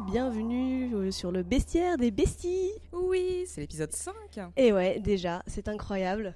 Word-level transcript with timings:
et 0.00 0.10
bienvenue 0.10 0.94
euh, 0.94 1.10
sur 1.10 1.32
le 1.32 1.42
bestiaire 1.42 1.96
des 1.96 2.10
besties. 2.10 2.72
Oui, 2.92 3.44
c'est 3.46 3.60
l'épisode 3.60 3.92
5. 3.92 4.14
Et 4.56 4.72
ouais, 4.72 5.00
déjà, 5.00 5.42
c'est 5.46 5.68
incroyable. 5.68 6.34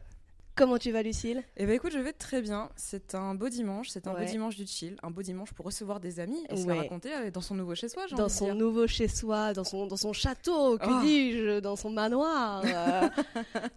Comment 0.57 0.79
tu 0.79 0.93
vas, 0.93 1.03
Lucille? 1.03 1.43
Eh 1.57 1.67
ben 1.67 1.73
écoute, 1.75 1.91
je 1.93 1.99
vais 1.99 2.13
très 2.13 2.41
bien. 2.41 2.71
C'est 2.77 3.17
un 3.17 3.35
beau 3.35 3.49
dimanche, 3.49 3.89
c'est 3.89 4.07
un 4.07 4.13
beau 4.15 4.23
dimanche 4.25 4.55
du 4.55 4.69
chill, 4.69 4.95
un 5.03 5.11
beau 5.11 5.21
dimanche 5.21 5.53
pour 5.53 5.67
recevoir 5.67 5.99
des 5.99 6.21
amis 6.21 6.45
et 6.49 6.57
se 6.57 6.69
la 6.69 6.77
raconter 6.77 7.13
euh, 7.13 7.31
dans 7.33 7.41
son 7.41 7.57
nouveau 7.57 7.75
chez 7.75 7.89
soi. 7.89 8.05
Dans 8.17 8.29
son 8.29 8.45
dire. 8.45 8.55
nouveau 8.55 8.87
chez-soi, 8.87 9.53
dans 9.53 9.65
son, 9.65 9.89
dans 9.89 9.97
son 9.97 10.13
château, 10.13 10.79
que 10.79 10.87
Oh. 10.89 11.01
dis-je, 11.03 11.59
dans 11.59 11.75
son 11.75 11.91
manoir. 11.91 12.63
euh, 12.65 13.09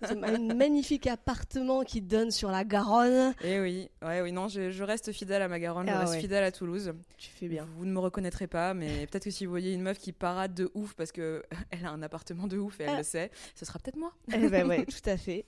un 0.24 0.54
magnifique 0.54 1.08
appartement 1.08 1.82
qui 1.84 2.00
donne 2.02 2.30
sur 2.30 2.52
la 2.52 2.64
Garonne. 2.64 3.34
Eh 3.44 3.60
oui, 3.60 3.90
ouais, 4.04 4.22
oui, 4.22 4.32
non, 4.32 4.48
je, 4.48 4.70
je 4.70 4.84
reste 4.84 5.12
fidèle 5.12 5.42
à 5.42 5.48
ma 5.48 5.60
Garonne, 5.60 5.88
je 5.88 5.92
Ah 5.94 6.00
reste 6.02 6.14
ouais. 6.14 6.20
fidèle 6.20 6.44
à 6.44 6.52
Toulouse. 6.52 6.94
Tu 7.18 7.30
fais 7.32 7.48
bien. 7.48 7.68
Vous 7.78 7.86
ne 7.86 7.92
me 7.92 8.00
reconnaîtrez 8.00 8.46
pas, 8.46 8.76
mais 8.76 9.08
peut-être 9.08 9.24
que 9.24 9.32
si 9.32 9.46
vous 9.48 9.52
voyez 9.52 9.74
une 9.74 9.82
meuf 9.82 9.98
qui 9.98 10.12
parade 10.12 10.54
de 10.54 10.70
ouf 10.76 10.94
parce 10.94 11.12
que 11.12 11.42
elle 11.72 11.88
a 11.88 11.90
un 11.90 12.04
appartement 12.04 12.46
de 12.46 12.60
ouf 12.60 12.80
et 12.80 12.84
elle 12.84 12.90
Ah. 12.94 12.98
le 12.98 13.04
sait, 13.04 13.32
ce 13.56 13.66
sera 13.66 13.80
peut-être 13.80 13.98
moi. 13.98 14.14
Eh 14.32 14.48
ben 14.48 14.68
ouais, 14.68 14.86
tout 14.86 15.10
à 15.10 15.18
fait. 15.18 15.46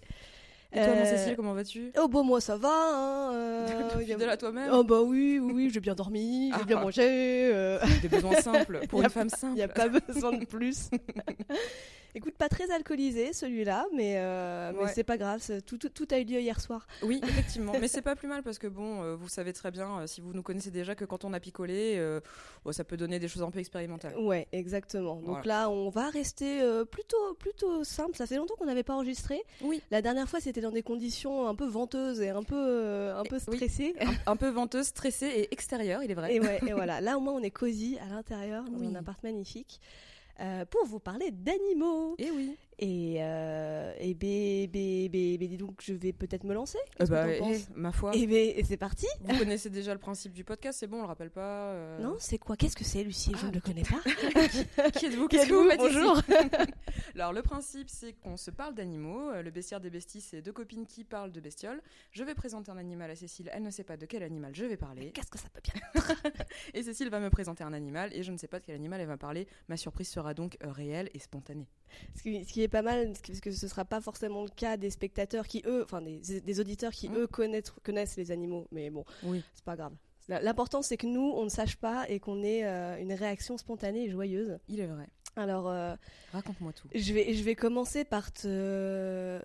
Et 0.72 0.76
toi, 0.84 0.94
mon 0.94 1.02
Euh, 1.02 1.05
Cécile, 1.05 1.36
comment 1.36 1.54
vas-tu? 1.54 1.91
Oh 2.00 2.08
bon, 2.08 2.23
moi 2.23 2.40
ça 2.41 2.55
va. 2.55 2.70
Hein, 2.70 3.34
euh, 3.34 3.90
Fidèle 4.05 4.30
à 4.30 4.38
toi-même? 4.38 4.70
Oh 4.72 4.84
bah 4.84 5.02
oui, 5.02 5.40
oui, 5.42 5.52
oui, 5.54 5.70
j'ai 5.73 5.80
bien 5.80 5.95
dormi, 5.95 6.52
j'ai 6.54 6.59
Ah. 6.62 6.64
bien 6.64 6.80
mangé. 6.80 7.02
euh, 7.54 7.80
Des 8.04 8.08
besoins 8.08 8.36
simples 8.40 8.82
pour 8.88 9.02
une 9.04 9.09
femme 9.09 9.30
Il 9.34 9.38
simple. 9.38 9.55
n'y 9.55 9.62
a 9.64 9.68
pas 9.68 9.88
besoin 9.88 10.38
de 10.38 10.45
plus. 10.45 10.90
Écoute, 12.20 12.36
pas 12.38 12.50
très 12.50 12.70
alcoolisé 12.72 13.34
celui-là, 13.34 13.86
mais, 13.96 14.16
euh, 14.18 14.72
mais 14.76 14.84
Ouais. 14.84 14.91
c'est 14.94 15.04
pas 15.04 15.18
grave, 15.18 15.41
tout, 15.66 15.78
tout, 15.78 15.89
tout 15.89 16.08
a 16.12 16.20
eu 16.20 16.25
lieu 16.25 16.39
hier 16.42 16.59
soir. 16.59 16.86
Oui, 17.02 17.22
effectivement. 17.23 17.73
Mais 17.80 17.88
c'est 17.88 18.02
pas 18.02 18.16
plus 18.16 18.28
mal 18.28 18.44
parce 18.44 18.59
que 18.59 18.67
bon, 18.67 19.02
euh, 19.03 19.16
vous 19.16 19.30
savez 19.30 19.53
très 19.53 19.72
bien, 19.72 20.00
euh, 20.02 20.08
si 20.08 20.20
vous 20.22 20.34
nous 20.34 20.44
connaissez 20.44 20.70
déjà, 20.72 20.95
que 20.95 21.06
quand 21.06 21.23
on 21.23 21.34
a 21.34 21.40
picolé, 21.40 21.95
euh, 21.97 22.20
bon, 22.66 22.72
ça 22.73 22.84
peut 22.84 22.97
donner 22.97 23.20
des 23.20 23.28
choses 23.28 23.42
un 23.44 23.52
peu 23.52 23.59
expérimentales. 23.59 24.17
Ouais, 24.17 24.47
exactement. 24.52 25.16
Donc 25.16 25.25
Voilà. 25.28 25.45
là, 25.45 25.70
on 25.70 25.90
va 25.90 26.09
rester 26.09 26.62
plutôt, 26.92 27.34
plutôt 27.40 27.84
simple. 27.84 28.16
Ça 28.17 28.28
fait 28.28 28.36
longtemps 28.36 28.56
qu'on 28.56 28.66
n'avait 28.66 28.84
pas 28.84 28.94
enregistré. 28.95 29.42
Oui. 29.62 29.81
La 29.92 30.02
dernière 30.02 30.28
fois, 30.28 30.40
c'était 30.40 30.62
dans 30.62 30.72
des 30.72 30.84
conditions 30.84 31.47
un 31.47 31.56
peu 31.56 31.66
venteuses 31.67 32.22
et 32.22 32.30
un 32.30 32.44
peu, 32.44 32.56
euh, 32.58 33.17
un 33.17 33.23
peu 33.23 33.38
Oui. 33.47 33.56
stressées. 33.58 33.95
Un, 34.02 34.12
un 34.34 34.36
peu 34.36 34.50
venteuse, 34.50 34.88
stressée 34.88 35.28
et 35.28 35.53
extérieure, 35.53 36.03
il 36.03 36.12
est 36.12 36.16
vrai. 36.16 36.36
Et, 36.36 36.40
ouais, 36.42 36.59
et 36.67 36.73
voilà, 36.73 37.00
là 37.02 37.17
au 37.17 37.22
moins 37.22 37.34
on 37.34 37.42
est 37.44 37.52
cosy 37.52 37.97
à 38.00 38.09
l'intérieur, 38.14 38.64
dans 38.66 38.80
Oui. 38.80 38.88
un 38.88 38.95
appart 38.95 39.22
magnifique, 39.23 39.80
euh, 40.42 40.66
pour 40.66 40.86
vous 40.86 41.00
parler 41.00 41.32
d'animaux. 41.32 42.16
Et 42.18 42.32
oui. 42.32 42.56
Et, 42.81 43.17
euh, 43.19 43.94
et 43.99 44.13
bé, 44.13 44.67
bé, 44.67 45.09
bé, 45.09 45.38
bé, 45.38 45.47
dis 45.49 45.58
donc, 45.58 45.81
je 45.83 45.94
vais 45.94 46.13
peut-être 46.13 46.45
me 46.45 46.53
lancer. 46.53 46.77
Euh, 47.02 47.05
que 47.05 47.09
bah, 47.09 47.27
eh, 47.30 47.59
ma 47.75 47.91
foi. 47.91 48.16
Et, 48.16 48.25
bé, 48.25 48.53
et 48.55 48.63
c'est 48.63 48.77
parti. 48.77 49.05
Vous 49.19 49.38
connaissez 49.38 49.69
déjà 49.69 49.91
le 49.94 49.99
principe 49.99 50.31
du 50.31 50.45
podcast, 50.45 50.80
c'est 50.80 50.88
bon, 50.88 51.00
on 51.00 51.02
le 51.02 51.07
rappelle 51.07 51.30
pas. 51.30 51.72
euh. 51.73 52.00
Non, 52.00 52.16
c'est 52.19 52.38
quoi? 52.38 52.55
Qu'est-ce 52.55 52.77
que 52.77 52.85
c'est, 52.85 53.03
Lucie? 53.03 53.31
Je 53.35 53.45
Ah, 53.45 53.50
ne 53.50 53.53
le 53.55 53.59
connais 53.59 53.83
pas. 53.83 54.00
Qui 54.91 55.07
êtes-vous? 55.07 55.27
Qui 55.27 55.35
êtes-vous? 55.35 55.69
Bonjour. 55.77 56.22
Alors, 57.16 57.33
le 57.33 57.41
principe, 57.41 57.89
c'est 57.89 58.13
qu'on 58.13 58.38
se 58.38 58.50
parle 58.50 58.75
d'animaux. 58.75 59.30
Euh, 59.31 59.41
Le 59.41 59.52
bestiaire 59.52 59.81
des 59.81 59.89
besties, 59.89 60.22
c'est 60.22 60.41
deux 60.41 60.53
copines 60.53 60.85
qui 60.85 61.03
parlent 61.03 61.33
de 61.33 61.41
bestioles. 61.41 61.81
Je 62.11 62.23
vais 62.23 62.33
présenter 62.33 62.72
un 62.72 62.77
animal 62.77 63.11
à 63.11 63.16
Cécile, 63.16 63.50
elle 63.53 63.63
ne 63.63 63.72
sait 63.72 63.83
pas 63.83 63.97
de 63.97 64.05
quel 64.05 64.23
animal 64.23 64.55
je 64.55 64.63
vais 64.63 64.77
parler. 64.77 65.11
Qu'est-ce 65.11 65.30
que 65.31 65.38
ça 65.38 65.50
peut 65.50 65.61
bien 65.61 66.03
Et 66.73 66.83
Cécile 66.83 67.09
va 67.09 67.19
me 67.19 67.30
présenter 67.30 67.66
un 67.66 67.73
animal 67.73 68.13
et 68.16 68.23
je 68.23 68.31
ne 68.31 68.38
sais 68.38 68.47
pas 68.47 68.59
de 68.61 68.66
quel 68.66 68.75
animal 68.75 69.02
elle 69.02 69.07
va 69.07 69.17
parler. 69.17 69.47
Ma 69.67 69.75
surprise 69.75 70.07
sera 70.07 70.33
donc 70.33 70.57
euh, 70.63 70.72
réelle 70.72 71.09
et 71.13 71.19
spontanée. 71.19 71.67
Ce 72.16 72.22
qui, 72.23 72.45
ce 72.45 72.54
qui 72.54 72.62
est 72.62 72.68
pas 72.68 72.82
mal, 72.82 73.14
parce 73.26 73.40
que 73.40 73.52
ce 73.52 73.68
sera 73.68 73.86
pas 73.86 74.02
forcément 74.02 74.44
le 74.44 74.50
cas 74.50 74.78
des 74.78 74.90
spectateurs 74.90 75.48
qui, 75.48 75.62
eux, 75.66 75.84
enfin 75.84 76.02
des, 76.02 76.42
des 76.42 76.59
auditeurs 76.59 76.92
qui, 76.92 77.09
Mm. 77.09 77.16
eux, 77.18 77.28
connaissent, 77.28 77.72
connaissent 77.84 78.18
les 78.18 78.31
animaux. 78.31 78.68
Mais 78.72 78.90
bon, 78.90 79.06
Oui. 79.23 79.44
c'est 79.54 79.64
pas 79.66 79.75
grave. 79.75 79.94
L'important, 80.28 80.84
c'est 80.84 80.96
que 80.97 81.08
nous, 81.08 81.34
on 81.36 81.44
ne 81.44 81.50
sache 81.50 81.75
pas 81.78 82.08
et 82.08 82.19
qu'on 82.19 82.44
ait 82.44 82.63
euh, 82.63 82.97
une 83.02 83.13
réaction 83.13 83.58
spontanée 83.58 84.03
et 84.06 84.09
joyeuse. 84.12 84.59
Il 84.68 84.80
est 84.80 84.86
vrai. 84.86 85.08
Alors, 85.36 85.68
euh, 85.69 85.96
Raconte-moi 86.34 86.72
tout. 86.74 86.88
Je 86.94 87.13
vais, 87.13 87.34
je 87.34 87.44
vais 87.44 87.56
commencer 87.56 88.03
par 88.03 88.31
te. 88.31 89.40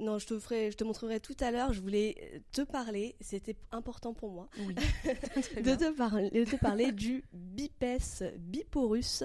Non, 0.00 0.18
je 0.18 0.26
te 0.26 0.38
ferai, 0.38 0.70
je 0.70 0.76
te 0.76 0.84
montrerai 0.84 1.20
tout 1.20 1.36
à 1.40 1.50
l'heure. 1.50 1.72
Je 1.74 1.80
voulais 1.82 2.40
te 2.52 2.62
parler. 2.62 3.16
C'était 3.20 3.56
important 3.72 4.14
pour 4.14 4.30
moi 4.30 4.48
Oui. 4.60 4.74
De 5.62 5.74
te, 5.74 5.90
parler, 5.94 6.30
de 6.30 6.44
te 6.44 6.56
parler 6.56 6.92
du 6.92 7.24
Bipes 7.32 8.24
biporus 8.38 9.24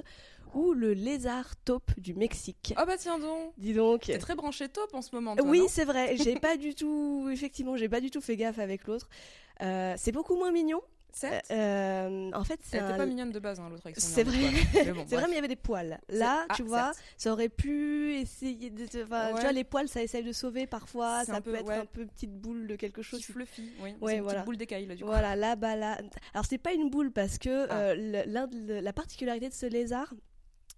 ou 0.53 0.73
le 0.73 0.93
lézard 0.93 1.55
taupe 1.65 1.91
du 1.99 2.13
Mexique. 2.13 2.73
Ah 2.77 2.85
bah 2.85 2.97
tiens 2.97 3.19
donc 3.19 3.53
Dis 3.57 3.73
donc. 3.73 4.01
T'es 4.01 4.17
très 4.17 4.35
branché 4.35 4.69
top 4.69 4.93
en 4.93 5.01
ce 5.01 5.13
moment, 5.15 5.35
toi, 5.35 5.45
Oui, 5.47 5.63
c'est 5.69 5.85
vrai. 5.85 6.15
J'ai 6.17 6.35
pas 6.39 6.57
du 6.57 6.75
tout, 6.75 7.29
effectivement, 7.31 7.75
j'ai 7.77 7.89
pas 7.89 8.01
du 8.01 8.11
tout 8.11 8.21
fait 8.21 8.37
gaffe 8.37 8.59
avec 8.59 8.85
l'autre. 8.87 9.09
Euh, 9.61 9.93
c'est 9.97 10.11
beaucoup 10.11 10.35
moins 10.35 10.51
mignon. 10.51 10.81
Certes. 11.15 11.45
Euh, 11.51 12.31
en 12.33 12.43
fait, 12.43 12.59
c'est 12.63 12.77
Elle 12.77 12.85
était 12.85 12.93
un- 12.93 12.97
pas 12.97 13.05
mignonne 13.05 13.31
de 13.31 13.37
base, 13.37 13.59
hein, 13.59 13.69
l'autre 13.69 13.83
avec 13.85 13.99
C'est 13.99 14.23
vrai. 14.23 14.33
bon, 14.95 15.05
C'est 15.07 15.15
vrai, 15.15 15.25
mais 15.27 15.33
il 15.33 15.35
y 15.35 15.37
avait 15.37 15.47
des 15.47 15.55
poils. 15.55 15.99
Là, 16.09 16.47
Ah, 16.49 16.55
tu 16.55 16.63
vois, 16.63 16.85
certes. 16.85 17.03
ça 17.17 17.31
aurait 17.33 17.49
pu 17.49 18.15
essayer 18.15 18.71
de. 18.71 18.87
te- 18.87 19.03
enfin, 19.03 19.27
Ouais. 19.27 19.35
Tu 19.35 19.41
vois, 19.41 19.51
les 19.51 19.63
poils, 19.63 19.87
ça 19.87 20.01
essaye 20.01 20.23
de 20.23 20.31
sauver 20.31 20.65
parfois. 20.65 21.23
Ça 21.23 21.39
peut 21.39 21.51
peu- 21.51 21.57
être 21.59 21.67
ouais. 21.67 21.75
un 21.75 21.85
peu 21.85 22.07
petite 22.07 22.31
boule 22.41 22.65
de 22.65 22.75
quelque 22.75 23.03
chose. 23.03 23.19
Petit 23.21 23.31
fluffy, 23.31 23.69
oui. 23.83 23.93
Ouais, 24.01 24.15
une 24.15 24.21
voilà. 24.23 24.39
petite 24.39 24.45
boule 24.47 24.57
d'écaille, 24.57 24.87
là, 24.87 24.95
du 24.95 25.03
coup. 25.03 25.09
Voilà, 25.09 25.35
là, 25.35 25.55
bas, 25.55 25.75
là. 25.75 25.99
Alors, 26.33 26.45
c'est 26.49 26.57
pas 26.57 26.73
une 26.73 26.89
boule 26.89 27.11
parce 27.11 27.37
que 27.37 27.67
Ah. 27.69 27.77
euh, 27.79 27.95
le- 27.95 28.31
l'un 28.31 28.47
de- 28.47 28.73
la 28.81 28.93
particularité 28.93 29.49
de 29.49 29.53
ce 29.53 29.67
lézard, 29.67 30.15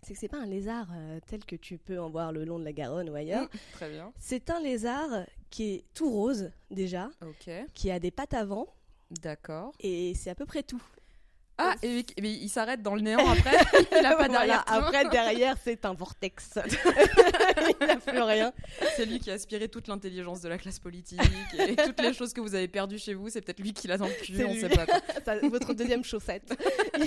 c'est 0.06 0.14
que 0.14 0.20
c'est 0.20 0.28
pas 0.28 0.38
un 0.40 0.46
lézard 0.46 0.88
euh, 0.94 1.20
tel 1.26 1.44
que 1.46 1.56
tu 1.56 1.78
peux 1.80 2.00
en 2.00 2.10
voir 2.10 2.32
le 2.32 2.46
long 2.46 2.60
de 2.60 2.64
la 2.64 2.74
Garonne 2.74 3.10
ou 3.10 3.16
ailleurs. 3.16 3.50
Très 3.74 3.90
bien. 3.90 4.14
C'est 4.20 4.50
un 4.52 4.60
lézard 4.60 5.26
qui 5.50 5.74
est 5.74 5.84
tout 5.96 6.12
rose, 6.12 6.52
déjà, 6.70 7.10
Ok. 7.22 7.50
qui 7.74 7.90
a 7.90 8.00
des 8.00 8.12
pattes 8.12 8.34
avant, 8.36 8.68
D'accord. 9.10 9.72
et 9.80 10.14
c'est 10.14 10.30
à 10.30 10.36
peu 10.36 10.46
près 10.46 10.62
tout. 10.64 10.82
Ah, 11.58 11.76
et, 11.84 12.00
et- 12.00 12.06
mais 12.22 12.32
il 12.34 12.50
s'arrête 12.50 12.82
dans 12.82 12.96
le 12.96 13.02
néant 13.02 13.26
après. 13.32 13.58
il 13.92 14.06
a 14.06 14.16
pas 14.16 14.28
Voilà, 14.28 14.64
après, 14.68 15.06
derrière, 15.10 15.56
c'est 15.64 15.86
un 15.86 15.94
vortex. 15.94 16.60
il 17.82 17.88
n'a 17.88 17.96
plus 17.98 18.22
rien. 18.22 18.52
C'est 18.96 19.06
lui 19.06 19.20
qui 19.20 19.32
a 19.32 19.36
aspiré 19.36 19.70
toute 19.70 19.88
l'intelligence 19.88 20.42
de 20.42 20.50
la 20.50 20.58
classe 20.58 20.80
politique 20.80 21.20
et 21.58 21.76
toutes 21.86 22.02
les 22.02 22.14
choses 22.14 22.34
que 22.34 22.42
vous 22.42 22.56
avez 22.56 22.68
perdues 22.68 23.00
chez 23.00 23.14
vous. 23.14 23.30
C'est 23.30 23.42
peut-être 23.42 23.60
lui 23.62 23.74
qui 23.74 23.88
l'a 23.88 23.98
dans 23.98 24.08
le 24.08 24.14
cul. 24.14 24.44
On 24.46 24.54
lui. 24.54 24.60
sait 24.60 24.70
pas. 24.70 24.86
quoi. 24.86 25.00
Ça, 25.24 25.38
votre 25.48 25.74
deuxième 25.74 26.04
chaussette. 26.04 26.54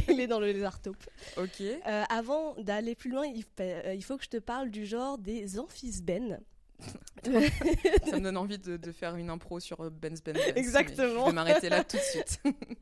il 0.09 0.21
est 0.21 0.27
dans 0.27 0.41
le 0.41 0.47
lézard 0.51 0.81
taupe. 0.81 1.05
Ok. 1.37 1.61
Euh, 1.61 2.05
avant 2.09 2.55
d'aller 2.57 2.95
plus 2.95 3.11
loin, 3.11 3.27
il, 3.27 3.45
euh, 3.61 3.95
il 3.95 4.03
faut 4.03 4.17
que 4.17 4.25
je 4.25 4.31
te 4.31 4.39
parle 4.39 4.71
du 4.71 4.87
genre 4.87 5.19
des 5.19 5.59
amphisbènes. 5.59 6.41
Ça 7.25 8.17
me 8.17 8.21
donne 8.21 8.37
envie 8.37 8.59
de, 8.59 8.77
de 8.77 8.93
faire 8.93 9.17
une 9.17 9.29
impro 9.29 9.59
sur 9.61 9.79
Benz 9.91 10.23
Benz. 10.23 10.37
Benz, 10.39 10.53
Exactement. 10.57 11.25
Je 11.25 11.31
vais 11.31 11.33
m'arrêter 11.33 11.69
là 11.69 11.83
tout 11.85 11.97
de 11.97 12.03
suite. 12.03 12.41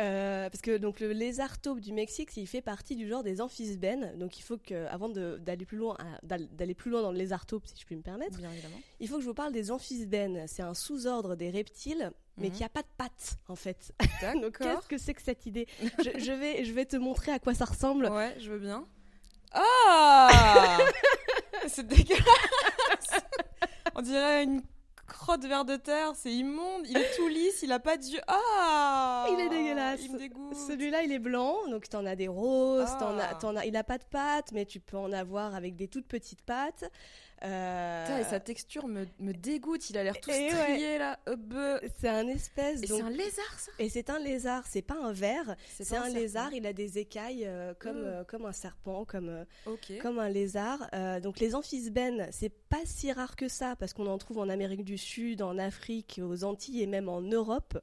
Euh, 0.00 0.50
parce 0.50 0.60
que 0.60 0.76
donc 0.76 0.98
le 0.98 1.12
lézard 1.12 1.60
taupe 1.60 1.78
du 1.78 1.92
Mexique, 1.92 2.36
il 2.36 2.48
fait 2.48 2.62
partie 2.62 2.96
du 2.96 3.06
genre 3.08 3.22
des 3.22 3.40
amphisbènes. 3.40 4.18
Donc 4.18 4.40
il 4.40 4.42
faut 4.42 4.56
que, 4.58 4.86
avant 4.88 5.08
d'aller 5.08 5.64
plus 5.64 5.76
loin, 5.76 5.96
d'aller 6.24 6.74
plus 6.74 6.90
loin 6.90 7.00
dans 7.00 7.12
le 7.12 7.16
lézard 7.18 7.46
taupe, 7.46 7.64
si 7.66 7.74
je 7.80 7.86
puis 7.86 7.94
me 7.94 8.02
permettre, 8.02 8.36
Bien 8.38 8.50
évidemment. 8.50 8.74
il 8.98 9.06
faut 9.08 9.14
que 9.16 9.20
je 9.22 9.26
vous 9.28 9.34
parle 9.34 9.52
des 9.52 9.70
amphisbènes. 9.70 10.46
C'est 10.48 10.62
un 10.62 10.74
sous-ordre 10.74 11.36
des 11.36 11.48
reptiles, 11.50 12.10
mais 12.38 12.48
Mhm. 12.48 12.54
qui 12.54 12.64
a 12.64 12.68
pas 12.68 12.82
de 12.82 12.88
pattes 12.96 13.36
en 13.46 13.54
fait. 13.54 13.92
Donc 14.42 14.58
qu'est-ce 14.58 14.88
que 14.88 14.98
c'est 14.98 15.14
que 15.14 15.22
cette 15.22 15.46
idée? 15.46 15.68
Je, 16.02 16.18
je 16.18 16.32
vais, 16.32 16.64
je 16.64 16.72
vais 16.72 16.86
te 16.86 16.96
montrer 16.96 17.30
à 17.30 17.38
quoi 17.38 17.54
ça 17.54 17.64
ressemble. 17.66 18.06
Ouais, 18.10 18.34
je 18.40 18.50
veux 18.50 18.58
bien. 18.58 18.84
Ah 19.52 20.78
C'est 21.68 21.86
dégueulasse 21.86 22.24
On 23.94 24.02
dirait 24.02 24.44
une 24.44 24.62
crotte 25.06 25.44
vers 25.44 25.64
de 25.64 25.76
terre, 25.76 26.12
c'est 26.16 26.32
immonde, 26.32 26.86
il 26.86 26.96
est 26.96 27.14
tout 27.16 27.28
lisse, 27.28 27.60
il 27.62 27.70
a 27.72 27.78
pas 27.78 27.96
d'yeux. 27.96 28.20
Ah 28.26 29.26
Il 29.30 29.38
est 29.40 29.48
dégueulasse. 29.48 30.00
Il 30.02 30.12
me 30.12 30.18
dégoûte. 30.18 30.56
Celui-là, 30.56 31.02
il 31.02 31.12
est 31.12 31.18
blanc, 31.18 31.56
donc 31.68 31.88
t'en 31.88 32.04
as 32.06 32.16
des 32.16 32.28
roses, 32.28 32.88
Ah. 32.88 32.96
t'en 32.98 33.18
as, 33.18 33.34
t'en 33.34 33.54
as, 33.56 33.66
il 33.66 33.76
a 33.76 33.84
pas 33.84 33.98
de 33.98 34.04
pattes, 34.04 34.50
mais 34.52 34.64
tu 34.64 34.80
peux 34.80 34.96
en 34.96 35.12
avoir 35.12 35.54
avec 35.54 35.76
des 35.76 35.88
toutes 35.88 36.06
petites 36.08 36.42
pattes. 36.42 36.84
Euh, 37.44 38.04
Putain, 38.06 38.18
et 38.18 38.24
sa 38.24 38.40
texture 38.40 38.86
me, 38.88 39.06
me 39.20 39.32
dégoûte, 39.32 39.90
il 39.90 39.98
a 39.98 40.02
l'air 40.04 40.18
tout 40.20 40.30
Et 40.30 40.50
strié 40.50 40.98
là. 40.98 41.18
C'est 42.00 42.08
un 42.08 42.26
espèce. 42.28 42.82
Et 42.82 42.86
donc- 42.86 42.98
c'est 43.00 43.04
un 43.06 43.10
lézard 43.10 43.58
ça 43.58 43.72
Et 43.78 43.88
c'est 43.88 44.10
un 44.10 44.18
lézard, 44.18 44.64
c'est 44.66 44.82
pas 44.82 44.96
un 45.02 45.12
ver, 45.12 45.54
c'est 45.68 45.82
un, 45.82 45.86
serpent. 46.04 46.14
lézard, 46.14 46.52
il 46.54 46.66
a 46.66 46.72
des 46.72 46.98
écailles 46.98 47.44
euh, 47.46 47.74
comme, 47.78 48.00
Mm. 48.02 48.04
euh, 48.06 48.24
comme 48.24 48.46
un 48.46 48.52
serpent, 48.52 49.04
comme, 49.04 49.44
comme 50.00 50.18
un 50.18 50.28
lézard. 50.28 50.88
Euh, 50.94 51.20
donc 51.20 51.38
les 51.40 51.54
amphisbènes, 51.54 52.28
c'est 52.32 52.48
pas 52.50 52.80
si 52.84 53.12
rare 53.12 53.36
que 53.36 53.48
ça, 53.48 53.76
parce 53.76 53.92
qu'on 53.92 54.06
en 54.06 54.18
trouve 54.18 54.38
en 54.38 54.48
Amérique 54.48 54.84
du 54.84 54.98
Sud, 54.98 55.42
en 55.42 55.58
Afrique, 55.58 56.20
aux 56.22 56.44
Antilles 56.44 56.82
et 56.82 56.86
même 56.86 57.08
en 57.08 57.20
Europe, 57.20 57.78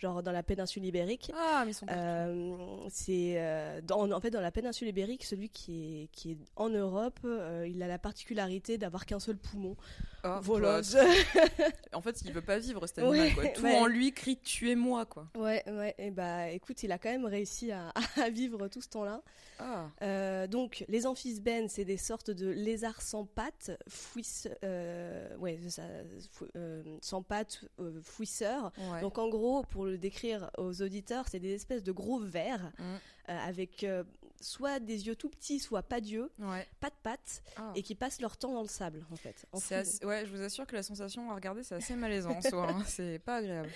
genre 0.00 0.22
dans 0.22 0.32
la 0.32 0.42
péninsule 0.42 0.84
ibérique. 0.84 1.30
Ah, 1.36 1.62
mais 1.64 1.72
ils 1.72 1.74
sont. 1.74 1.86
Euh, 1.90 2.56
c'est 2.88 3.34
euh, 3.36 3.80
dans- 3.82 4.10
en 4.10 4.20
fait 4.20 4.30
dans 4.30 4.40
la 4.40 4.50
péninsule 4.50 4.88
ibérique, 4.88 5.24
celui 5.24 5.48
qui 5.48 6.02
est, 6.04 6.06
qui 6.12 6.32
est 6.32 6.36
en 6.56 6.68
Europe, 6.70 7.20
euh, 7.24 7.66
il 7.68 7.82
a 7.82 7.88
la 7.88 7.98
particularité 7.98 8.78
d'avoir 8.78 9.01
qu'un 9.06 9.20
seul 9.20 9.36
poumon. 9.36 9.76
Voilà. 10.42 10.80
bah, 10.82 11.04
en 11.94 12.00
fait, 12.00 12.22
il 12.24 12.32
veut 12.32 12.42
pas 12.42 12.58
vivre 12.58 12.86
cet 12.86 12.98
animal. 13.00 13.18
Ouais, 13.18 13.32
quoi. 13.34 13.48
Tout 13.48 13.62
ouais. 13.64 13.76
en 13.78 13.86
lui 13.86 14.12
crie 14.12 14.36
tuez-moi 14.36 15.04
quoi. 15.06 15.26
ouais, 15.36 15.64
ouais. 15.68 15.94
Et 15.98 16.12
bah 16.12 16.48
écoute, 16.50 16.80
il 16.84 16.92
a 16.92 16.98
quand 16.98 17.10
même 17.10 17.24
réussi 17.24 17.72
à, 17.72 17.92
à 18.22 18.30
vivre 18.30 18.68
tout 18.68 18.80
ce 18.80 18.88
temps-là. 18.88 19.20
Ah. 19.58 19.86
Euh, 20.02 20.46
donc, 20.46 20.84
les 20.88 21.06
amphisbènes, 21.06 21.68
c'est 21.68 21.84
des 21.84 21.96
sortes 21.96 22.30
de 22.30 22.48
lézards 22.48 23.02
sans 23.02 23.24
pattes, 23.26 23.70
fouisse, 23.88 24.48
euh, 24.64 25.36
ouais, 25.38 25.58
c'est 25.62 25.70
ça, 25.70 25.82
fou- 26.30 26.46
euh, 26.56 26.82
sans 27.00 27.22
pattes, 27.22 27.64
fouisseurs. 28.02 28.72
Ouais. 28.92 29.00
Donc, 29.00 29.18
en 29.18 29.28
gros, 29.28 29.62
pour 29.64 29.84
le 29.84 29.98
décrire 29.98 30.50
aux 30.58 30.82
auditeurs, 30.82 31.26
c'est 31.30 31.38
des 31.40 31.52
espèces 31.52 31.82
de 31.82 31.92
gros 31.92 32.18
vers 32.20 32.72
Mm. 32.78 32.94
avec. 33.28 33.86
Soit 34.42 34.80
des 34.80 35.06
yeux 35.06 35.16
tout 35.16 35.28
petits, 35.30 35.58
soit 35.60 35.82
pas 35.82 36.00
d'yeux, 36.00 36.30
Ouais. 36.38 36.66
pas 36.80 36.90
de 36.90 36.94
pattes, 37.02 37.42
Ah. 37.56 37.72
et 37.74 37.82
qui 37.82 37.94
passent 37.94 38.20
leur 38.20 38.36
temps 38.36 38.52
dans 38.52 38.62
le 38.62 38.68
sable, 38.68 39.06
en 39.10 39.16
fait. 39.16 39.46
en 39.52 39.58
assez- 39.58 40.04
Ouais, 40.04 40.26
je 40.26 40.34
vous 40.36 40.42
assure 40.42 40.66
que 40.66 40.74
la 40.74 40.82
sensation 40.82 41.30
à 41.30 41.34
regarder, 41.34 41.62
c'est 41.62 41.76
assez 41.76 41.94
malaisant 41.94 42.32
en 42.32 42.42
soi. 42.42 42.68
hein. 42.70 42.82
C'est 42.86 43.18
pas 43.20 43.36
agréable. 43.36 43.70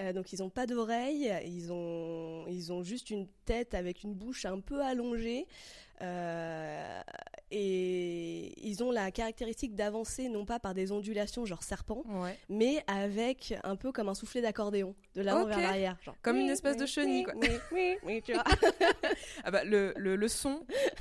Euh, 0.00 0.12
donc 0.12 0.32
ils 0.32 0.42
ont 0.44 0.50
pas 0.50 0.66
d'oreilles, 0.66 1.32
ils 1.44 1.72
ont, 1.72 2.46
ils 2.48 2.72
ont 2.72 2.82
juste 2.84 3.10
une 3.10 3.26
tête 3.44 3.74
avec 3.74 4.04
une 4.04 4.14
bouche 4.14 4.44
un 4.44 4.60
peu 4.60 4.80
allongée. 4.80 5.46
euh, 6.02 7.00
et 7.50 8.52
ils 8.64 8.84
ont 8.84 8.90
la 8.92 9.10
caractéristique 9.10 9.74
d'avancer 9.74 10.28
non 10.28 10.44
pas 10.44 10.60
par 10.60 10.74
des 10.74 10.92
ondulations 10.92 11.44
genre 11.46 11.62
serpent, 11.62 12.02
Ouais. 12.06 12.38
mais 12.48 12.84
avec 12.86 13.54
un 13.64 13.74
peu 13.74 13.90
comme 13.90 14.08
un 14.08 14.14
soufflet 14.14 14.42
d'accordéon, 14.42 14.94
de 15.14 15.22
l'avant 15.22 15.46
vers 15.46 15.58
l'arrière. 15.58 15.96
genre. 16.04 16.14
Comme 16.22 16.36
une 16.36 16.44
Oui, 16.46 16.50
espèce 16.52 16.76
de 16.76 16.86
chenille, 16.86 17.24
oui, 17.34 17.48
quoi. 17.48 17.58
Oui, 17.72 17.96
oui, 18.04 18.22
tu 18.22 18.34
vois. 18.34 18.44
Ah 19.44 19.50
bah, 19.50 19.64
le, 19.64 19.94
le, 19.96 20.14
le 20.14 20.28
son 20.28 20.60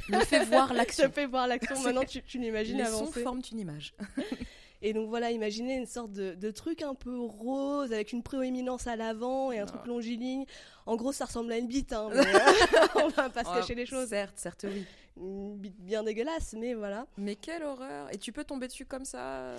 me 0.09 0.19
fait 0.21 0.45
voir 0.45 0.69
Je 0.69 0.73
l'action. 0.77 1.07
te 1.09 1.13
fais 1.13 1.25
voir 1.25 1.47
l'action, 1.47 1.79
maintenant 1.81 2.05
tu, 2.05 2.23
tu 2.23 2.39
l'imagines 2.39 2.77
Les 2.77 2.85
sons 2.85 3.01
avancer. 3.03 3.21
forment 3.21 3.41
une 3.51 3.59
image. 3.59 3.93
Et 4.81 4.93
donc 4.93 5.09
voilà, 5.09 5.31
imaginez 5.31 5.75
une 5.75 5.85
sorte 5.87 6.11
de, 6.11 6.35
de 6.35 6.51
truc 6.51 6.81
un 6.83 6.93
peu 6.93 7.17
rose 7.19 7.91
avec 7.93 8.11
une 8.13 8.21
prééminence 8.21 8.85
à 8.87 8.95
l'avant 8.95 9.51
et 9.51 9.59
un 9.59 9.65
truc 9.65 9.85
longiligne. 9.87 10.45
En 10.85 10.95
gros, 10.95 11.11
ça 11.11 11.25
ressemble 11.25 11.51
à 11.51 11.57
une 11.57 11.67
bite, 11.67 11.93
hein, 11.93 12.09
mais, 12.13 12.19
euh, 12.35 12.87
on 13.03 13.07
va 13.09 13.29
pas 13.29 13.43
se 13.43 13.49
Ah, 13.51 13.59
cacher 13.59 13.75
les 13.75 13.85
choses. 13.87 14.09
Certes, 14.09 14.37
certes, 14.37 14.65
oui. 14.69 14.85
Une 15.19 15.57
bite 15.57 15.79
bien 15.81 16.03
dégueulasse, 16.03 16.53
mais 16.57 16.75
voilà. 16.75 17.07
Mais 17.17 17.35
quelle 17.35 17.63
horreur 17.63 18.07
Et 18.13 18.17
tu 18.19 18.31
peux 18.31 18.43
tomber 18.43 18.67
dessus 18.67 18.85
comme 18.85 19.03
ça 19.05 19.55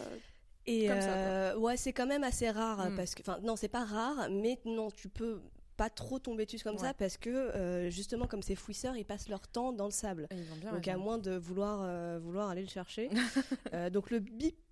Et 0.67 0.87
Comme 0.87 1.00
ça, 1.00 1.09
euh, 1.17 1.56
ouais, 1.56 1.76
c'est 1.76 1.93
quand 1.93 2.06
même 2.06 2.23
assez 2.23 2.49
rare 2.50 2.88
Hmm. 2.91 2.97
parce 2.97 3.14
que, 3.17 3.23
enfin, 3.23 3.38
non, 3.43 3.56
c'est 3.56 3.67
pas 3.69 3.85
rare, 3.85 4.29
mais 4.31 4.61
non, 4.64 4.91
tu 4.91 5.09
peux 5.09 5.41
pas 5.76 5.91
trop 5.91 6.19
tomber 6.19 6.44
dessus 6.44 6.59
comme 6.62 6.75
Ouais. 6.76 6.81
ça 6.82 6.93
parce 6.94 7.17
que 7.17 7.31
euh, 7.31 7.88
justement, 7.91 8.26
comme 8.26 8.43
ces 8.43 8.55
fouisseurs, 8.56 8.97
ils 8.97 9.05
passent 9.05 9.29
leur 9.29 9.47
temps 9.49 9.73
dans 9.73 9.85
le 9.87 9.91
sable. 9.93 10.29
Donc 10.73 10.87
à 10.88 10.97
moins 10.97 11.19
de 11.19 11.37
vouloir, 11.37 11.81
euh, 11.82 12.19
vouloir 12.23 12.50
aller 12.50 12.62
le 12.62 12.69
chercher. 12.69 13.09
Euh, 13.75 13.88
donc 13.91 14.11
le 14.11 14.19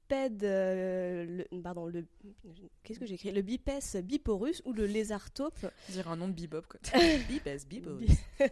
bipède, 0.06 0.44
euh, 0.44 1.44
le, 1.50 1.62
pardon, 1.62 1.86
le, 1.86 2.04
qu'est-ce 2.84 2.98
que 3.00 3.06
j'ai 3.06 3.14
écrit 3.14 3.32
Le 3.32 3.42
bipes 3.42 3.70
biporus 4.04 4.62
ou 4.64 4.72
le 4.72 4.86
lézard 4.86 5.30
taupe. 5.30 5.66
Dire 5.88 6.08
un 6.08 6.16
nom 6.16 6.28
de 6.28 6.32
bebop, 6.32 6.62
quoi. 6.68 6.80
Bibes, 7.28 7.42
bebop. 7.68 7.94
Bi- 7.96 8.08